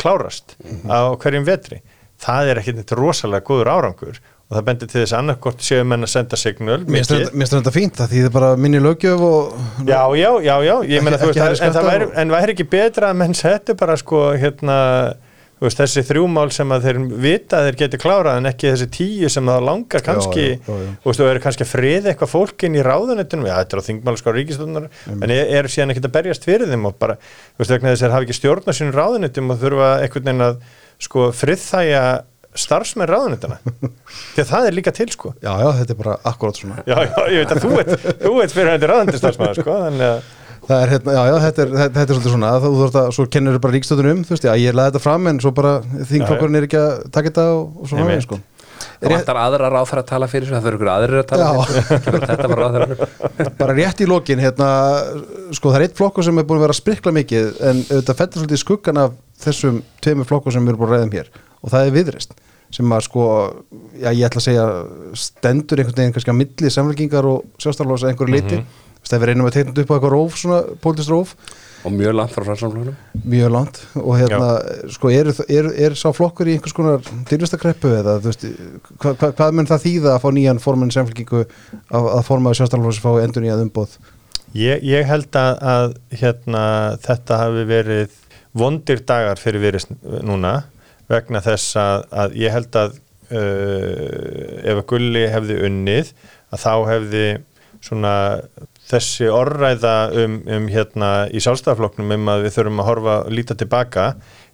klárast 0.00 0.56
á 0.90 1.12
hverjum 1.20 1.46
vetri. 1.48 1.80
Það 2.20 2.50
er 2.52 2.60
ekki 2.60 2.74
neitt 2.76 2.92
rosalega 2.98 3.46
góður 3.48 3.70
árangur 3.72 4.18
og 4.50 4.56
það 4.58 4.64
bendir 4.66 4.88
til 4.90 4.98
þess 5.04 5.14
að 5.14 5.20
annarkort 5.22 5.62
séu 5.64 5.84
menn 5.86 6.04
að 6.04 6.10
senda 6.10 6.36
signal 6.40 6.80
Mér 6.82 7.04
finnst 7.06 7.12
þetta- 7.14 7.48
þetta 7.54 7.72
fínt 7.76 8.00
það 8.00 8.10
því 8.10 8.22
er 8.26 8.32
bara 8.34 8.48
minni 8.58 8.80
lögjöf 8.82 9.20
og 9.22 9.54
Já, 9.86 10.02
já, 10.18 10.30
já, 10.42 10.56
já, 10.66 10.74
ég 10.90 11.00
Ekki- 11.06 11.20
þú 11.22 11.28
veist, 11.30 11.62
en, 11.62 11.72
það 11.76 11.86
væri, 11.92 12.08
en 12.24 12.34
væri 12.34 12.54
ekki 12.56 12.66
betra 12.68 13.10
að 13.12 13.20
menn 13.22 13.34
settu 13.38 13.76
bara 13.78 13.96
sko, 13.96 14.24
hérna, 14.36 14.78
veist, 15.66 15.80
þessi 15.80 16.04
þrjúmál 16.08 16.46
sem 16.54 16.70
að 16.72 16.86
þeir 16.86 16.98
vita 17.20 17.58
að 17.58 17.66
þeir 17.68 17.78
geti 17.82 18.00
klárað 18.00 18.38
en 18.40 18.50
ekki 18.50 18.70
þessi 18.70 18.88
tíu 18.96 19.30
sem 19.32 19.50
það 19.50 19.66
langar 19.66 20.04
kannski, 20.06 20.46
já, 20.56 20.62
já, 20.64 20.78
já. 20.86 21.12
þú 21.18 21.28
eru 21.28 21.42
kannski 21.44 21.66
að 21.66 21.72
friða 21.74 22.12
eitthvað 22.12 22.32
fólkin 22.32 22.78
í 22.78 22.84
ráðunetunum, 22.86 23.50
já, 23.50 23.56
þetta 23.58 23.76
er 23.76 23.82
á 23.84 23.88
þingmál 23.90 24.16
sko 24.20 24.34
ríkistöndar, 24.36 24.88
en 25.12 25.34
er, 25.36 25.52
er 25.60 25.68
síðan 25.72 25.92
ekkert 25.92 26.08
að 26.08 26.16
berjast 26.16 26.48
fyrir 26.48 26.72
þeim 26.72 26.88
og 26.88 26.96
bara, 27.02 27.18
þú 27.20 27.64
veist, 27.64 27.74
vegna 27.76 27.92
þess 27.92 28.00
að 28.00 28.06
þeir 28.06 28.16
hafa 28.16 28.28
ekki 28.28 28.38
stjórn 28.40 28.72
á 28.72 28.78
sínum 28.80 28.96
ráðunetum 28.96 29.52
og 29.52 29.60
þurfa 29.60 29.92
einhvern 30.00 30.28
veginn 30.30 30.48
að, 30.48 30.58
sko, 31.04 31.28
friðþæja 31.42 32.02
starfsmenn 32.60 33.06
ráðunetuna 33.06 33.60
því 34.34 34.42
að 34.42 34.48
það 34.48 34.66
er 34.66 34.76
líka 34.80 34.96
til, 34.96 35.06
sko. 35.12 35.36
Já, 35.38 35.52
já, 35.60 35.68
þetta 35.82 35.94
er 35.94 36.00
bara 36.00 36.16
akkurat 36.26 36.58
svona. 36.58 36.80
Já, 36.82 36.96
já, 37.04 37.20
ég 37.30 37.44
veit 37.44 37.52
að 37.54 37.62
þú 37.62 37.70
ert, 37.78 37.92
þú 38.24 38.32
ert 38.42 38.54
fyrir 38.56 38.72
hætti 38.72 38.90
ráðundistarfsmaður, 38.90 39.60
sko, 39.62 39.76
þannig 39.84 40.08
að 40.08 40.30
Það 40.70 40.84
er 40.84 40.92
hérna, 40.94 41.16
já, 41.16 41.20
já, 41.26 41.36
þetta 41.46 41.62
er, 41.62 41.72
þetta, 41.74 41.94
þetta 41.96 42.04
er 42.04 42.16
svolítið 42.16 42.34
svona 42.36 42.52
þú 42.62 42.70
þurft 42.76 43.00
að, 43.00 43.08
svo 43.16 43.26
kennur 43.34 43.56
þú 43.56 43.62
bara 43.64 43.74
ríkstöðunum 43.74 44.20
um 44.20 44.22
þú 44.28 44.36
veist, 44.36 44.46
já, 44.46 44.52
ég 44.60 44.76
laði 44.76 44.92
þetta 44.92 45.02
fram 45.02 45.26
en 45.30 45.42
svo 45.42 45.50
bara 45.56 45.72
þingflokkurinn 46.12 46.60
er 46.60 46.68
ekki 46.68 46.78
að 46.78 46.92
taka 47.10 47.32
þetta 47.32 47.46
og, 47.56 47.64
og 47.80 47.90
svona 47.90 48.20
sko 48.22 48.40
Það 49.00 49.14
vantar 49.14 49.38
aðra 49.40 49.68
ráðfæra 49.72 50.02
að 50.02 50.08
tala 50.10 50.26
fyrir 50.28 50.48
sig, 50.48 50.54
það 50.54 50.66
þurfa 50.66 50.78
ykkur 50.78 50.90
aðrir 50.92 51.20
að 51.20 51.26
tala 51.30 51.46
Já. 51.46 51.60
fyrir. 51.70 52.00
Kemur 52.04 52.26
Þetta 52.30 52.48
var 52.50 52.60
ráðfæra. 52.60 53.08
bara 53.60 53.76
rétt 53.76 54.00
í 54.00 54.08
lokin, 54.08 54.42
hérna 54.44 54.68
sko 55.56 55.72
það 55.72 55.78
er 55.78 55.84
eitt 55.86 55.96
flokkur 56.00 56.26
sem 56.26 56.40
er 56.40 56.46
búin 56.48 56.60
að 56.60 56.66
vera 56.66 56.76
að 56.76 56.80
sprikla 56.80 57.14
mikið 57.16 57.48
en 57.70 57.82
auðvitað 57.86 58.20
fettir 58.20 58.42
svolítið 58.42 58.58
í 58.58 58.62
skuggan 58.64 59.00
af 59.00 59.16
þessum 59.44 59.80
tveimur 60.04 60.28
flokkur 60.28 60.56
sem 60.56 60.64
við 60.68 60.74
erum 60.74 60.82
búin 60.82 60.92
að 60.92 60.96
ræða 60.96 61.08
um 61.08 61.16
hér 61.16 61.32
og 61.60 61.74
það 61.74 61.86
er 61.86 61.96
viðrist 61.96 62.36
sem 62.70 62.92
að 62.94 63.06
sko, 63.08 63.24
já 63.98 64.10
ég 64.12 64.26
ætla 64.28 64.40
að 64.40 64.46
segja 64.46 64.66
stendur 65.18 65.80
einhvern 65.80 65.96
veginn 65.96 66.14
kannski 66.14 66.34
á 66.34 66.40
milli 66.40 66.70
samfélkingar 66.70 67.26
og 67.26 67.48
sjálfstæðalóðs 67.62 68.04
að 68.04 68.12
einhverju 68.12 68.36
liti 68.36 68.58
mm 68.58 68.60
-hmm. 68.60 68.89
Það 69.08 69.18
við 69.22 69.28
reynum 69.30 69.48
að 69.48 69.56
teikna 69.56 69.74
upp 69.84 69.90
á 69.90 69.94
eitthvað 69.96 70.14
róf 70.14 70.38
svona 70.40 70.60
pólitískt 70.84 71.12
róf, 71.14 71.34
Og 71.80 71.94
mjög 71.96 72.12
langt 72.12 72.34
frá 72.36 72.44
fransamflóknum. 72.44 72.96
mjög 73.24 73.50
langt. 73.54 73.78
Og 73.96 74.18
hérna, 74.20 74.48
sko, 74.92 75.08
er, 75.16 75.30
er, 75.48 75.68
er 75.86 75.94
sá 75.96 76.10
flokkur 76.12 76.50
í 76.50 76.58
einhvers 76.58 76.74
konar 76.76 77.00
dýrvistakreppu 77.30 77.88
eða, 77.96 78.18
þú 78.20 78.28
veist, 78.28 78.44
hva, 79.00 79.14
hva, 79.16 79.30
hvað 79.38 79.54
mun 79.56 79.68
það 79.70 79.86
þýða 79.86 80.10
að 80.12 80.20
fá 80.20 80.28
nýjan 80.36 80.60
formann 80.60 80.92
samfélkingu 80.92 81.40
að, 81.46 82.08
að 82.18 82.26
formaður 82.28 82.58
sjálfstæðalóðs 82.60 83.00
fá 83.00 83.08
endur 83.22 83.46
nýjað 83.46 83.62
umboð? 83.64 83.94
Ég, 84.60 84.84
ég 84.84 85.08
held 85.08 85.40
að, 85.40 85.54
að 85.72 85.96
hérna, 86.20 86.64
þetta 87.06 87.40
hafi 87.46 87.64
verið 87.72 88.18
vondir 88.60 89.00
dagar 89.08 89.40
fyrir 89.40 89.64
virðist 89.64 89.96
núna 90.04 90.52
vegna 91.08 91.40
þess 91.48 91.78
að, 91.80 92.04
að 92.12 92.36
ég 92.44 92.52
held 92.58 92.76
að 92.76 92.98
uh, 93.32 94.68
ef 94.68 94.82
að 94.82 94.86
Gulli 94.92 95.24
hefði 95.32 95.56
unnið 95.68 96.12
að 96.52 96.64
þá 96.66 96.72
hefði 96.92 97.24
svona 97.80 98.14
þessi 98.90 99.28
orræða 99.32 99.94
um, 100.22 100.36
um 100.50 100.68
hérna 100.70 101.10
í 101.30 101.42
sjálfstæðaflokknum 101.42 102.14
um 102.16 102.30
að 102.32 102.46
við 102.46 102.56
þurfum 102.56 102.82
að 102.82 102.88
horfa 102.90 103.16
og 103.24 103.34
líta 103.36 103.56
tilbaka 103.58 104.06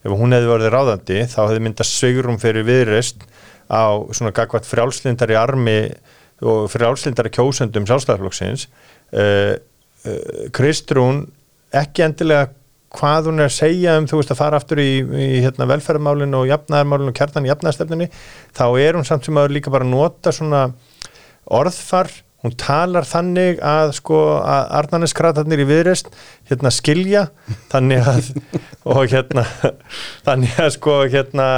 ef 0.05 0.12
hún 0.12 0.37
hefði 0.37 0.53
verið 0.53 0.74
ráðandi 0.74 1.22
þá 1.32 1.39
hefði 1.45 1.62
myndast 1.66 1.97
sveigurum 1.97 2.41
fyrir 2.43 2.66
viðreist 2.68 3.24
á 3.66 3.99
svona 4.14 4.34
gagvat 4.37 4.68
frjálslindari 4.68 5.39
armi 5.39 5.78
og 6.45 6.68
frjálslindari 6.70 7.32
kjósendum 7.34 7.89
sjálfstæðaflokksins 7.89 8.68
uh, 9.16 9.57
uh, 9.57 10.47
Kristrún 10.55 11.24
ekki 11.74 12.05
endilega 12.07 12.53
hvað 12.97 13.30
hún 13.30 13.43
er 13.43 13.51
að 13.51 13.57
segja 13.57 13.97
um 14.01 14.07
þú 14.09 14.20
veist 14.20 14.32
að 14.32 14.39
fara 14.41 14.61
aftur 14.61 14.80
í, 14.80 14.91
í 15.03 15.41
hérna, 15.45 15.66
velferðarmálinu 15.68 16.43
og 16.43 16.51
jafnæðarmálinu 16.51 17.12
og 17.12 17.18
kjartan 17.18 17.49
í 17.49 17.51
jafnæðarstefninu 17.51 18.07
þá 18.57 18.66
er 18.82 18.99
hún 18.99 19.09
samt 19.09 19.26
sem 19.26 19.41
að 19.41 19.57
líka 19.57 19.72
bara 19.74 19.89
nota 19.89 20.32
svona 20.34 20.68
orðfar 21.57 22.12
hún 22.45 22.55
talar 22.61 23.07
þannig 23.09 23.62
að 23.64 23.95
sko 23.97 24.20
að 24.43 24.68
Arnarneskratarnir 24.80 25.64
í 25.64 25.68
viðreist 25.68 26.12
hérna 26.51 26.72
skilja 26.74 27.26
þannig 27.72 28.12
að 28.12 28.30
og 28.93 29.03
hérna 29.12 29.47
þannig 30.26 30.61
að 30.62 30.70
sko 30.76 31.01
hérna 31.12 31.49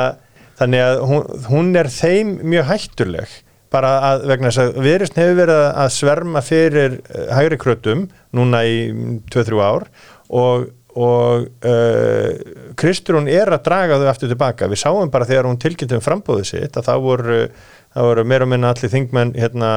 þannig 0.58 0.84
að 0.86 1.02
hún, 1.10 1.28
hún 1.48 1.76
er 1.78 1.90
þeim 1.92 2.38
mjög 2.46 2.72
hættuleg. 2.72 3.36
Bara 3.68 3.90
að 4.14 4.22
vegna 4.30 4.48
þess 4.48 4.62
að 4.62 4.78
viðreist 4.86 5.18
hefur 5.20 5.38
verið 5.42 5.62
að 5.68 5.90
sverma 5.92 6.42
fyrir 6.44 6.98
uh, 7.02 7.24
hægri 7.36 7.58
krötum 7.60 8.06
núna 8.36 8.64
í 8.64 8.78
2-3 9.28 9.60
ár 9.60 9.88
og 10.28 10.68
og 10.98 11.44
uh, 11.68 12.72
Kristrún 12.78 13.28
er 13.30 13.50
að 13.52 13.66
draga 13.68 13.98
þau 14.00 14.08
aftur 14.10 14.30
tilbaka 14.32 14.66
við 14.70 14.80
sáum 14.82 15.12
bara 15.12 15.28
þegar 15.28 15.46
hún 15.46 15.60
tilkynntum 15.60 16.02
frambóðið 16.02 16.48
sitt 16.48 16.78
að 16.78 16.88
það 16.88 17.04
voru, 17.04 17.36
það 17.95 18.09
voru 18.09 18.26
meira 18.28 18.47
og 18.47 18.53
minna 18.53 18.72
allir 18.74 18.93
þingmenn, 18.93 19.32
hérna, 19.39 19.70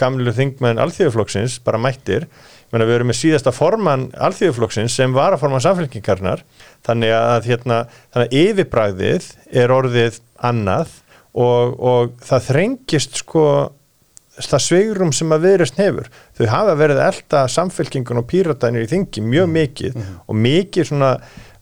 gamlu 0.00 0.34
þingmenn 0.34 0.82
alþjóðuflokksins, 0.84 1.60
bara 1.64 1.80
mættir. 1.80 2.26
Menna, 2.72 2.88
við 2.88 2.98
erum 2.98 3.10
með 3.12 3.20
síðasta 3.20 3.52
formann 3.54 4.08
alþjóðuflokksins 4.26 4.96
sem 4.98 5.14
var 5.14 5.36
að 5.36 5.44
forman 5.44 5.62
samfélkingarnar 5.62 6.42
þannig 6.86 7.14
að, 7.14 7.48
hérna, 7.52 7.78
þannig 8.14 8.32
að 8.32 8.36
yfirbræðið 8.40 9.30
er 9.62 9.74
orðið 9.74 10.20
annað 10.44 10.98
og, 11.34 11.78
og 11.78 12.14
það 12.24 12.46
þrengist 12.48 13.22
sko 13.22 13.46
það 14.34 14.62
sveigrum 14.64 15.12
sem 15.14 15.32
að 15.34 15.46
viðrest 15.46 15.78
hefur. 15.78 16.10
Þau 16.34 16.46
hafa 16.50 16.76
verið 16.78 17.00
að 17.00 17.10
elda 17.12 17.42
samfélkingun 17.54 18.20
og 18.20 18.28
píratænir 18.30 18.86
í 18.86 18.90
þingi 18.90 19.22
mjög 19.22 19.50
mikið 19.54 19.98
og 20.02 20.38
mikið 20.46 20.88
svona, 20.90 21.10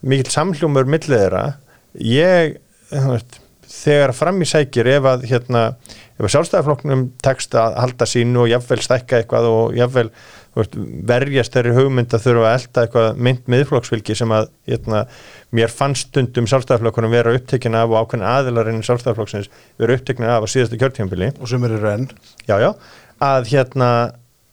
mikið 0.00 0.32
samhljómur 0.32 0.88
millið 0.88 1.18
þeirra. 1.18 1.44
Ég, 2.08 2.56
þú 2.88 3.10
veist, 3.10 3.41
þegar 3.82 4.14
fram 4.16 4.38
í 4.42 4.48
sækir 4.48 4.88
ef 4.94 5.08
að 5.10 5.26
hérna, 5.30 5.64
ef 6.16 6.22
að 6.26 6.32
sjálfstæðaflokknum 6.36 7.02
tekst 7.24 7.56
að 7.58 7.76
halda 7.80 8.08
sínu 8.08 8.44
og 8.44 8.50
jafnvel 8.52 8.78
stækka 8.84 9.20
eitthvað 9.20 9.48
og 9.50 9.76
jafnvel 9.76 10.06
veist, 10.56 10.78
verjast 11.10 11.56
þeirri 11.56 11.74
hugmynd 11.76 12.14
að 12.14 12.24
þurfa 12.26 12.48
að 12.48 12.56
elda 12.58 12.84
eitthvað 12.86 13.20
mynd 13.28 13.52
miðflokksfylgi 13.54 14.16
sem 14.18 14.34
að 14.36 14.50
hérna, 14.70 15.04
mér 15.56 15.72
fannst 15.74 16.10
stundum 16.10 16.48
sjálfstæðaflokkunum 16.50 17.14
vera 17.14 17.36
upptekinn 17.36 17.78
af 17.78 17.92
og 17.92 18.02
ákveðin 18.02 18.26
aðilarinn 18.30 18.82
sjálfstæðaflokksins 18.86 19.52
vera 19.80 19.96
upptekinn 19.98 20.28
af 20.28 20.44
á 20.44 20.52
síðastu 20.52 20.80
kjörtíðanbili 20.80 21.32
og 21.38 21.50
sem 21.50 21.68
eru 21.68 21.80
renn 21.82 22.10
já, 22.46 22.58
já, 22.62 22.70
að 23.22 23.48
hérna 23.52 23.92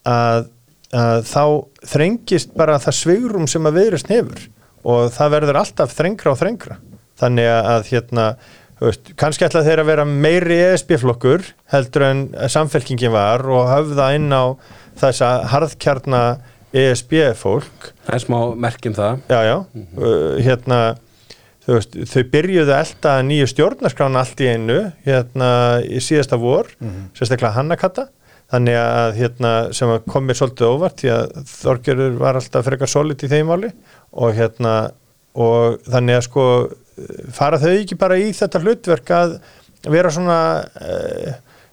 að, 0.08 0.48
að 0.94 1.26
þá 1.28 1.44
þrengist 1.92 2.56
bara 2.56 2.80
það 2.82 2.98
svigrum 3.02 3.50
sem 3.50 3.68
að 3.68 3.78
viðrist 3.80 4.10
hefur 4.10 4.48
og 4.88 5.10
það 5.12 5.34
verður 5.36 5.60
alltaf 5.60 5.92
þrengra 5.92 6.32
og 6.32 6.40
þrengra. 6.40 6.78
Þannig 7.20 7.50
að 7.52 7.82
hérna 7.90 8.24
veist, 8.80 9.10
kannski 9.20 9.44
ætla 9.46 9.62
þeir 9.66 9.82
að 9.82 9.90
vera 9.92 10.06
meiri 10.08 10.56
ESB-flokkur 10.70 11.44
heldur 11.74 12.06
en 12.06 12.22
samfélkingin 12.52 13.12
var 13.14 13.44
og 13.48 13.68
höfða 13.70 14.10
inn 14.16 14.30
á 14.32 14.56
þessa 15.00 15.30
harðkjarna 15.52 16.22
ESB-fólk 16.70 17.90
Það 18.06 18.16
er 18.16 18.22
smá 18.24 18.38
merkjum 18.66 18.96
það. 18.96 19.22
já, 19.30 19.40
já, 19.48 19.56
uh, 19.98 20.38
hérna 20.44 20.80
veist, 21.70 21.96
þau 22.10 22.22
byrjuðu 22.32 22.72
elda 22.74 23.16
nýju 23.26 23.48
stjórnarskrána 23.52 24.22
allt 24.24 24.40
í 24.42 24.48
einu 24.50 24.78
hérna 25.06 25.50
í 25.86 26.00
síðasta 26.02 26.38
vor 26.40 26.70
sérstaklega 27.14 27.52
Hannakatta 27.58 28.08
þannig 28.50 28.78
að 28.80 29.12
hérna 29.20 29.52
sem 29.76 29.92
að 29.92 30.06
kom 30.10 30.24
mér 30.26 30.38
svolítið 30.40 30.72
óvart 30.72 30.96
því 31.02 31.12
að 31.14 31.36
Þorgerur 31.52 32.16
var 32.18 32.38
alltaf 32.40 32.66
frekar 32.66 32.90
solid 32.90 33.22
í 33.22 33.30
þeim 33.30 33.52
máli 33.52 33.70
og 34.18 34.34
hérna 34.34 34.72
og 35.38 35.78
þannig 35.86 36.18
að 36.18 36.26
sko 36.26 36.46
fara 37.34 37.60
þau 37.60 37.70
ekki 37.72 37.98
bara 38.00 38.18
í 38.20 38.32
þetta 38.36 38.60
hlutverk 38.64 39.12
að 39.16 39.36
vera 39.90 40.10
svona 40.12 40.40
uh, 40.60 41.30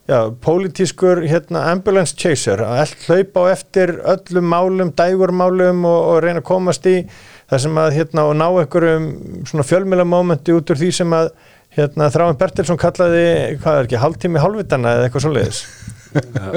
já, 0.07 0.19
pólitískur 0.43 1.23
hérna, 1.27 1.65
ambulance 1.73 2.15
chaser 2.15 2.63
að 2.63 2.93
hlaupa 3.07 3.47
á 3.47 3.51
eftir 3.55 3.97
öllum 4.03 4.47
málum, 4.53 4.93
dægurmálum 4.95 5.83
og, 5.89 5.99
og 6.13 6.21
reyna 6.23 6.43
að 6.43 6.47
komast 6.47 6.87
í 6.87 7.01
það 7.47 7.63
sem 7.65 7.81
að 7.81 7.93
hérna 7.97 8.25
og 8.29 8.37
ná 8.39 8.47
einhverjum 8.47 9.11
svona 9.47 9.67
fjölmjölamómenti 9.67 10.55
út 10.55 10.71
úr 10.73 10.79
því 10.79 10.93
sem 11.01 11.15
að 11.15 11.31
hérna 11.77 12.09
Þráin 12.11 12.39
Bertilsson 12.39 12.79
kallaði 12.79 13.27
hvað 13.61 13.81
er 13.81 13.87
ekki, 13.87 14.01
hálftími 14.01 14.41
hálfvitana 14.41 14.95
eða 14.95 15.07
eitthvað 15.07 15.27
svoleiðis 15.27 15.61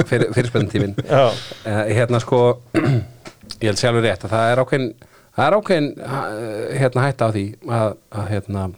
fyrir, 0.08 0.30
fyrirspennum 0.32 0.70
tímin. 0.70 0.94
Já, 1.04 1.30
Hérna 1.90 2.20
sko, 2.22 2.60
ég 3.60 3.68
held 3.68 3.80
sjálfur 3.80 4.06
rétt 4.06 4.24
að 4.26 4.34
það 4.34 4.52
er 4.52 4.62
ákveðin, 4.62 4.90
það 5.36 5.46
er 5.46 5.56
ákveðin 5.58 5.90
hérna 6.80 7.06
hætta 7.06 7.28
á 7.28 7.34
því 7.34 7.44
að, 7.70 7.98
að 8.20 8.32
hérna 8.34 8.70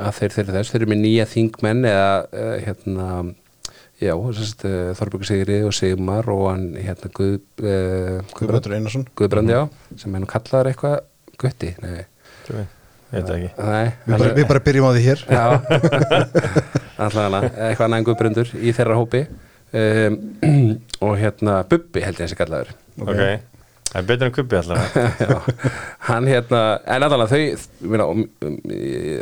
að 0.00 0.18
þeir 0.18 0.34
þeir 0.36 0.50
þess, 0.56 0.72
þeir 0.72 0.82
eru 0.82 0.90
með 0.92 1.00
nýja 1.02 1.28
þingmenn 1.28 1.88
eða 1.88 2.12
uh, 2.24 2.52
hérna 2.64 3.08
já, 4.02 4.12
uh, 4.16 4.92
Þorbjörg 4.98 5.28
Sigri 5.28 5.58
og 5.66 5.74
Sigmar 5.76 6.28
og 6.32 6.44
hann 6.50 6.68
hérna 6.78 7.10
Guð, 7.14 7.40
uh, 7.62 8.20
Guðbrandur 8.38 8.76
Einarsson. 8.78 9.06
Guðbrand, 9.18 9.52
já, 9.52 9.66
sem 10.00 10.14
er 10.14 10.24
nú 10.24 10.30
kallaður 10.30 10.72
eitthvað 10.72 10.98
gutti, 11.42 11.74
nei, 11.82 12.02
það 12.48 12.62
nei. 13.12 13.88
Við 14.06 14.16
bara, 14.16 14.34
við 14.38 14.46
bara 14.48 14.64
byrjum 14.64 14.88
á 14.88 14.92
því 14.96 15.06
hér. 15.06 15.24
Allavega 17.02 17.40
eitthvað 17.68 17.86
annað 17.86 17.98
en 17.98 18.06
Guðbrundur 18.08 18.52
í 18.56 18.76
þeirra 18.76 19.00
hópi. 19.00 19.26
Um, 19.72 20.16
og 21.04 21.14
hérna 21.20 21.62
Bubbi 21.68 22.04
held 22.04 22.18
ég 22.18 22.26
þessi 22.26 22.38
kallaður. 22.40 22.72
Ok, 23.00 23.20
Það 23.92 23.98
er 24.00 24.06
betur 24.08 24.28
en 24.28 24.32
kubbi 24.32 24.56
alltaf. 24.56 24.94
Já, 25.20 25.34
hann 26.08 26.28
hérna 26.30 26.60
en 26.88 27.04
allavega 27.04 27.28
þau 27.28 27.90
meina, 27.92 28.06
um, 28.08 28.22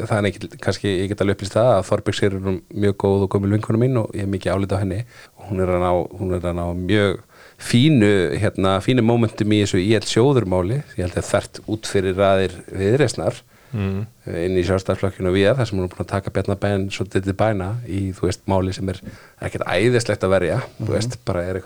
það 0.07 0.13
er 0.17 0.29
ekki, 0.29 0.51
kannski 0.63 0.93
ég 0.93 1.11
get 1.11 1.25
alveg 1.25 1.35
upplýst 1.39 1.57
það 1.57 1.71
að 1.73 1.87
Þorbjörg 1.89 2.19
sér 2.21 2.37
er 2.39 2.45
mjög 2.85 2.95
góð 3.03 3.25
og 3.27 3.33
gömul 3.35 3.51
vinkonu 3.57 3.81
mín 3.83 3.99
og 3.99 4.15
ég 4.15 4.23
hef 4.23 4.31
mikið 4.31 4.55
álít 4.55 4.75
á 4.79 4.83
henni. 4.83 5.01
Og 5.41 5.49
hún 5.49 5.65
er 5.65 5.73
að 5.75 5.83
ná, 5.83 5.91
hún 6.21 6.35
er 6.37 6.47
að 6.53 6.55
ná 6.61 6.67
mjög 6.79 7.19
fínu, 7.61 8.13
hérna, 8.41 8.77
fínu 8.85 9.03
momentum 9.05 9.57
í 9.57 9.63
þessu 9.65 9.81
íhjald 9.83 10.07
sjóðurmáli. 10.09 10.79
Ég 10.95 11.03
held 11.03 11.19
að 11.19 11.31
þert 11.33 11.63
út 11.67 11.91
fyrir 11.91 12.15
raðir 12.21 12.55
viðreisnar 12.71 13.43
mm. 13.75 14.07
inn 14.45 14.61
í 14.61 14.65
sjálfstæðsflokkinu 14.69 15.35
við 15.35 15.51
þar 15.59 15.67
sem 15.67 15.81
hún 15.81 15.89
er 15.89 15.93
búin 15.97 16.05
að 16.07 16.13
taka 16.15 16.35
Bjarnabæn 16.37 16.87
svolítið 16.95 17.27
til 17.27 17.35
bæna 17.43 17.73
í, 17.91 18.15
þú 18.15 18.29
veist, 18.29 18.47
máli 18.51 18.73
sem 18.77 18.95
er 18.95 19.03
ekkert 19.43 19.67
æðislegt 19.67 20.23
að 20.27 20.35
verja, 20.37 20.63
þú 20.79 20.91
veist, 20.95 21.19
bara 21.27 21.43
er 21.51 21.59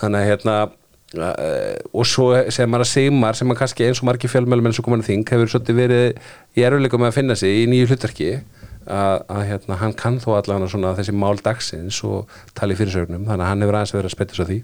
þannig 0.00 0.20
að 0.20 0.30
hérna 0.32 0.56
uh, 0.64 1.74
og 1.92 2.06
svo 2.08 2.30
sem 2.54 2.70
maður 2.70 2.86
að 2.86 2.92
Sigmar 2.92 3.38
sem 3.38 3.54
að 3.54 3.60
kannski 3.62 3.88
eins 3.88 4.02
og 4.02 4.08
margir 4.10 4.32
fjölmjölum 4.32 4.70
eins 4.70 4.80
og 4.80 4.88
komin 4.88 5.04
að 5.04 5.12
þing 5.12 5.34
hefur 5.34 5.52
svolítið 5.54 5.82
verið 5.82 6.06
í 6.58 6.64
erfuleikum 6.68 7.08
að 7.08 7.18
finna 7.18 7.38
sig 7.38 7.62
í 7.62 7.68
nýju 7.70 7.90
hlutverki 7.92 8.32
að, 8.88 9.24
að 9.28 9.42
hérna, 9.50 9.78
hann 9.82 9.94
kann 9.98 10.16
þó 10.22 10.30
allavega 10.38 10.70
svona 10.72 10.94
þessi 10.96 11.14
mál 11.16 11.36
dagsins 11.44 11.98
og 12.06 12.30
tali 12.56 12.74
í 12.74 12.78
fyrirsögnum 12.78 13.26
þannig 13.28 13.44
að 13.44 13.50
hann 13.50 13.64
hefur 13.64 13.78
aðeins 13.78 13.94
verið 13.94 14.08
að 14.08 14.14
spetja 14.14 14.38
svo 14.38 14.46
því. 14.48 14.58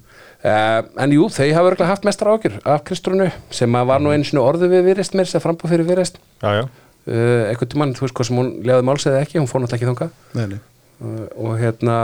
Uh, 0.45 0.81
en 1.05 1.15
jú, 1.17 1.29
þau 1.33 1.45
hafa 1.45 1.71
örgulega 1.71 1.91
haft 1.91 2.09
mestar 2.09 2.31
ágjur 2.33 2.57
af 2.63 2.85
Kristrúnu 2.89 3.29
sem 3.55 3.79
að 3.79 3.91
var 3.93 4.05
nú 4.05 4.15
einu 4.15 4.29
svona 4.29 4.47
orðu 4.49 4.71
við 4.73 4.89
virist 4.89 5.17
mér 5.17 5.29
sem 5.31 5.45
frambúð 5.45 5.75
fyrir 5.75 5.89
virist 5.89 6.21
uh, 6.41 6.65
einhvern 7.51 7.73
tímann, 7.75 7.97
þú 7.97 8.07
veist 8.07 8.17
hvað 8.19 8.31
sem 8.31 8.41
hún 8.41 8.53
legaði 8.65 8.89
máls 8.89 9.09
eða 9.11 9.25
ekki, 9.25 9.41
hún 9.41 9.51
fór 9.51 9.65
náttúrulega 9.65 9.83
ekki 9.83 9.91
nei. 10.55 10.61
uh, 11.05 11.27
og 11.45 11.59
hérna 11.61 11.99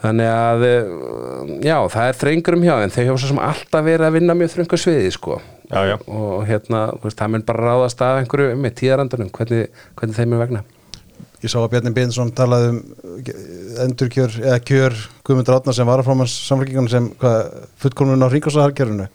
þannig 0.00 0.32
að 0.32 0.66
uh, 0.66 1.54
já, 1.66 1.76
það 1.92 2.08
er 2.08 2.20
þrengurum 2.24 2.66
hjá 2.66 2.74
en 2.80 2.94
þau 2.94 3.02
hafa 3.04 3.22
svo 3.22 3.30
sem 3.32 3.44
alltaf 3.50 3.86
verið 3.86 4.08
að 4.08 4.18
vinna 4.18 4.36
mjög 4.38 4.52
þröngu 4.54 4.80
sviði 4.80 5.14
sko. 5.16 5.40
Já, 5.70 5.80
já. 5.86 5.96
og 6.10 6.44
hérna, 6.48 6.86
veist, 6.98 7.18
það 7.20 7.32
mun 7.36 7.46
bara 7.46 7.68
ráðast 7.68 8.00
af 8.02 8.18
einhverju 8.18 8.58
með 8.58 8.76
tíðarandunum, 8.80 9.30
hvernig, 9.36 9.82
hvernig 10.00 10.16
þeim 10.16 10.34
er 10.34 10.44
vegna 10.44 10.62
Ég 11.40 11.48
sá 11.48 11.56
að 11.62 11.70
Bjarni 11.72 11.90
Bindsson 11.96 12.30
talaði 12.36 12.66
um 12.74 12.80
endurkjör 13.86 14.34
eða 14.42 14.58
kjör 14.68 14.96
Guðmundur 15.24 15.56
Átnar 15.56 15.76
sem 15.76 15.88
var 15.88 16.02
að 16.02 16.08
frámanns 16.10 16.34
samfélkingunum 16.48 16.90
sem 16.92 17.06
fullkomnun 17.80 18.20
á 18.20 18.28
ríkosarkerfinu 18.28 19.06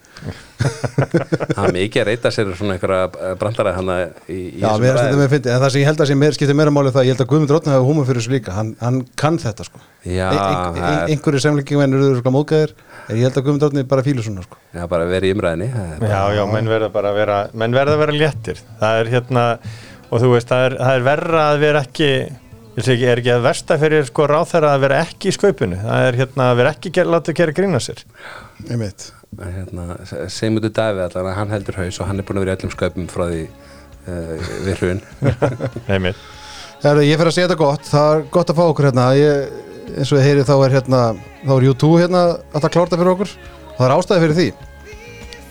það 0.55 1.65
er 1.67 1.73
mikið 1.75 2.01
að 2.01 2.07
reyta 2.09 2.31
sér 2.33 2.49
svona 2.57 2.77
einhverja 2.77 3.33
brandara 3.39 3.73
hana 3.75 3.97
í, 4.31 4.37
í 4.55 4.61
Já, 4.63 4.69
finnst 4.71 4.81
ræðum. 4.81 4.97
þetta 5.01 5.19
með 5.19 5.29
fyndi 5.35 5.51
en 5.53 5.61
það 5.61 5.73
sem 5.75 5.81
ég 5.83 5.89
held 5.89 6.01
að 6.05 6.09
sé 6.09 6.15
meir, 6.21 6.37
skiptir 6.37 6.57
meira 6.57 6.73
máli 6.73 6.93
það 6.95 7.05
ég 7.05 7.13
held 7.15 7.23
að 7.25 7.29
Guðmundur 7.33 7.59
Átnar 7.59 7.75
hefur 7.75 7.89
húma 7.91 8.05
fyrir 8.07 8.21
þessu 8.23 8.33
líka 8.33 8.55
hann, 8.55 8.71
hann 8.81 8.99
kann 9.19 9.37
þetta 9.43 9.67
sko. 9.67 9.81
Já, 10.07 10.27
ein, 10.31 10.39
ein, 10.39 10.79
er- 10.89 11.13
einhverju 11.13 11.43
samfélkingun 11.45 11.97
eru 11.99 12.09
svona 12.21 12.35
móðgæðir 12.37 12.73
en 13.09 13.19
ég 13.19 13.27
held 13.27 13.37
að 13.41 13.45
Guðmundur 13.49 13.69
Átnar 13.73 13.89
bara 13.91 14.05
fílu 14.07 14.25
svona 14.25 14.45
sko. 14.47 14.57
Já, 14.73 14.83
bara 14.95 15.09
verið 15.11 15.29
í 15.29 15.35
umræðinni 15.37 15.69
er 15.69 15.99
bara- 16.01 16.13
Já, 16.15 16.21
já, 16.39 16.43
menn 16.55 16.71
verða 16.71 16.89
bara 16.95 17.11
að 17.11 17.19
vera 17.21 17.37
menn 17.53 17.75
verða 17.75 17.99
að 20.09 20.15
og 20.15 20.23
þú 20.23 20.31
veist, 20.33 20.49
það 20.49 20.65
er, 20.67 20.77
það 20.81 20.97
er 20.97 21.05
verra 21.09 21.43
að 21.49 21.59
vera 21.65 21.83
ekki 21.85 22.09
ég 22.75 22.83
sé 22.83 22.95
ekki, 22.95 23.07
er 23.09 23.21
ekki 23.21 23.33
að 23.33 23.45
versta 23.45 23.77
fyrir 23.81 24.07
sko 24.07 24.27
ráþæra 24.29 24.73
að 24.75 24.85
vera 24.85 25.01
ekki 25.05 25.31
í 25.31 25.35
skaupinu? 25.35 25.79
Það 25.81 26.07
er 26.07 26.19
hérna 26.21 26.49
að 26.49 26.57
vera 26.61 26.73
ekki 26.75 26.91
ger, 26.95 27.11
láta 27.11 27.35
gera 27.35 27.55
grína 27.55 27.81
sér. 27.83 28.01
Einmitt. 28.69 29.09
hérna, 29.39 29.99
Sigmundur 30.31 30.73
Davíð 30.75 31.05
allan 31.07 31.31
að 31.31 31.37
hann 31.39 31.53
heldur 31.55 31.79
haus 31.81 31.99
og 31.99 32.09
hann 32.09 32.19
er 32.19 32.27
búin 32.27 32.39
að 32.39 32.45
vera 32.45 32.55
í 32.55 32.59
öllum 32.59 32.75
sköpum 32.75 33.07
frá 33.11 33.25
því 33.31 33.43
uh, 34.07 34.35
við 34.67 36.15
Herru, 36.85 37.01
ég 37.01 37.17
fer 37.17 37.29
að 37.29 37.33
segja 37.33 37.47
þetta 37.47 37.57
gott, 37.57 37.87
það 37.87 38.11
er 38.13 38.23
gott 38.35 38.51
að 38.51 38.57
fá 38.59 38.63
okkur 38.67 38.85
hérna. 38.89 39.05
Ég, 39.17 39.53
eins 39.95 40.11
og 40.11 40.19
ég 40.19 40.27
heyri 40.27 40.43
þá 40.45 40.55
er 40.57 40.73
hérna 40.75 40.99
þá 41.41 41.53
er 41.55 41.67
U2 41.71 41.91
hérna 42.03 42.23
alltaf 42.51 42.73
klárta 42.75 42.99
fyrir 42.99 43.13
okkur. 43.15 43.31
Og 43.71 43.79
það 43.79 43.85
er 43.87 43.93
ástæði 43.95 44.23
fyrir 44.25 44.37
því. 44.37 44.47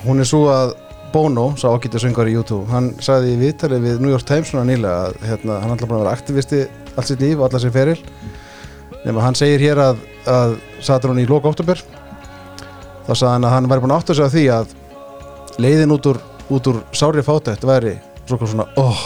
Hún 0.04 0.22
er 0.22 0.28
svo 0.28 0.42
að 0.52 0.74
Bono, 1.14 1.52
sá 1.54 1.68
ágætið 1.70 2.02
söngar 2.02 2.26
í 2.26 2.34
U2 2.40 2.56
hann 2.72 2.88
sagði 2.98 3.36
í 3.36 3.38
viðtali 3.38 3.78
við 3.78 4.00
New 4.02 4.10
York 4.10 4.26
Times 4.26 4.50
svona 4.50 4.66
nýlega 4.66 5.12
að 5.12 5.28
hérna, 5.28 5.58
hann 5.62 5.76
búin 5.78 5.94
að 5.94 6.02
vera 6.02 6.14
aktivisti 6.16 6.62
allt 6.96 7.06
sitt 7.10 7.22
líf 7.22 7.38
og 7.38 7.46
allar 7.46 7.62
sér 7.62 7.74
feril. 7.74 7.96
Nema 9.04 9.22
hann 9.22 9.38
segir 9.38 9.62
hér 9.62 9.82
að, 9.84 10.02
að 10.26 10.56
satur 10.82 11.12
hann 11.12 11.22
í 11.22 11.28
loka 11.30 11.52
oktober 11.54 11.78
þá 13.06 13.12
sagði 13.12 13.32
hann 13.36 13.46
að 13.46 13.54
hann 13.54 13.70
væri 13.70 13.84
búin 13.84 13.94
að 13.94 14.02
átta 14.02 14.18
sig 14.18 14.26
á 14.26 14.34
því 14.34 14.46
að 14.58 14.78
leiðin 15.62 15.94
út 15.94 16.10
úr, 16.10 16.22
úr 16.50 16.80
sári 16.90 17.22
fátætt 17.22 17.68
væri 17.68 17.98
svona, 18.26 18.66
oh, 18.80 19.04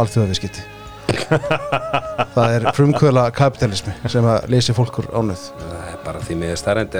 alþjóðaviskiti 0.00 0.73
það 1.14 2.54
er 2.56 2.66
frumkvöla 2.76 3.24
kapitalismi 3.34 3.94
sem 4.10 4.26
að 4.28 4.48
leysi 4.52 4.74
fólkur 4.76 5.06
ánöð 5.14 5.44
það 5.60 5.84
er 5.92 5.98
bara 6.04 6.22
því 6.24 6.36
miður 6.40 6.60
starrend 6.60 6.96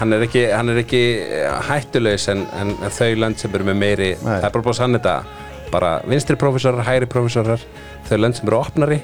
hann 0.00 0.16
er 0.16 0.24
ekki, 0.26 0.44
hann 0.52 0.72
er 0.72 0.80
ekki 0.82 1.02
eh, 1.24 1.50
hættulaus 1.70 2.28
en, 2.32 2.44
en, 2.60 2.74
en 2.82 2.94
þau 2.98 3.10
lönd 3.22 3.40
sem 3.40 3.54
eru 3.58 3.66
með 3.70 3.80
meiri 3.82 4.10
Nei. 4.20 4.22
það 4.26 4.48
er 4.50 4.54
bara 4.56 4.66
búin 4.68 4.74
að 4.76 4.80
sann 4.82 4.98
þetta. 4.98 5.16
Bara 5.72 5.88
vinstri 6.06 6.36
prófessorar, 6.38 6.84
hægri 6.86 7.08
prófessorar 7.10 7.62
þau 8.06 8.16
lönd 8.22 8.38
sem 8.38 8.46
eru 8.48 8.60
opnari 8.60 9.00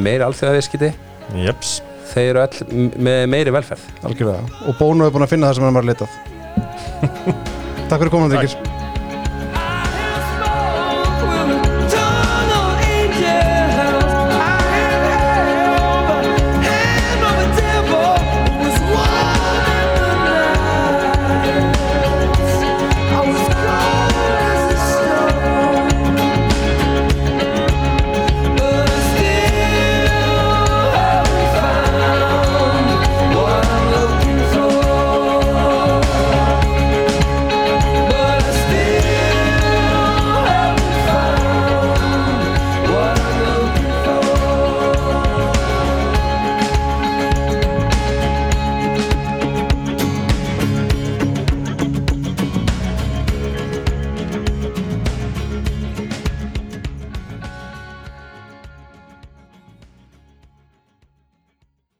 meiri 0.00 0.24
alþjóðaviskiti 0.24 0.92
Jeps. 1.42 1.80
Þau 2.12 2.22
eru 2.22 2.40
öll 2.44 2.62
m- 2.70 2.92
með 3.02 3.24
meiri 3.34 3.52
velferð. 3.52 3.82
Algjörlega. 4.06 4.46
Og 4.70 4.78
Bono 4.78 5.08
er 5.08 5.12
búin 5.14 5.26
að 5.26 5.32
finna 5.34 5.50
það 5.50 5.58
sem 5.58 5.66
hann 5.68 5.76
var 5.76 5.84
að 5.84 5.92
leitað 5.92 6.10
Takk 7.90 8.00
fyrir 8.00 8.14
komin, 8.14 8.32
Ríkir 8.32 8.75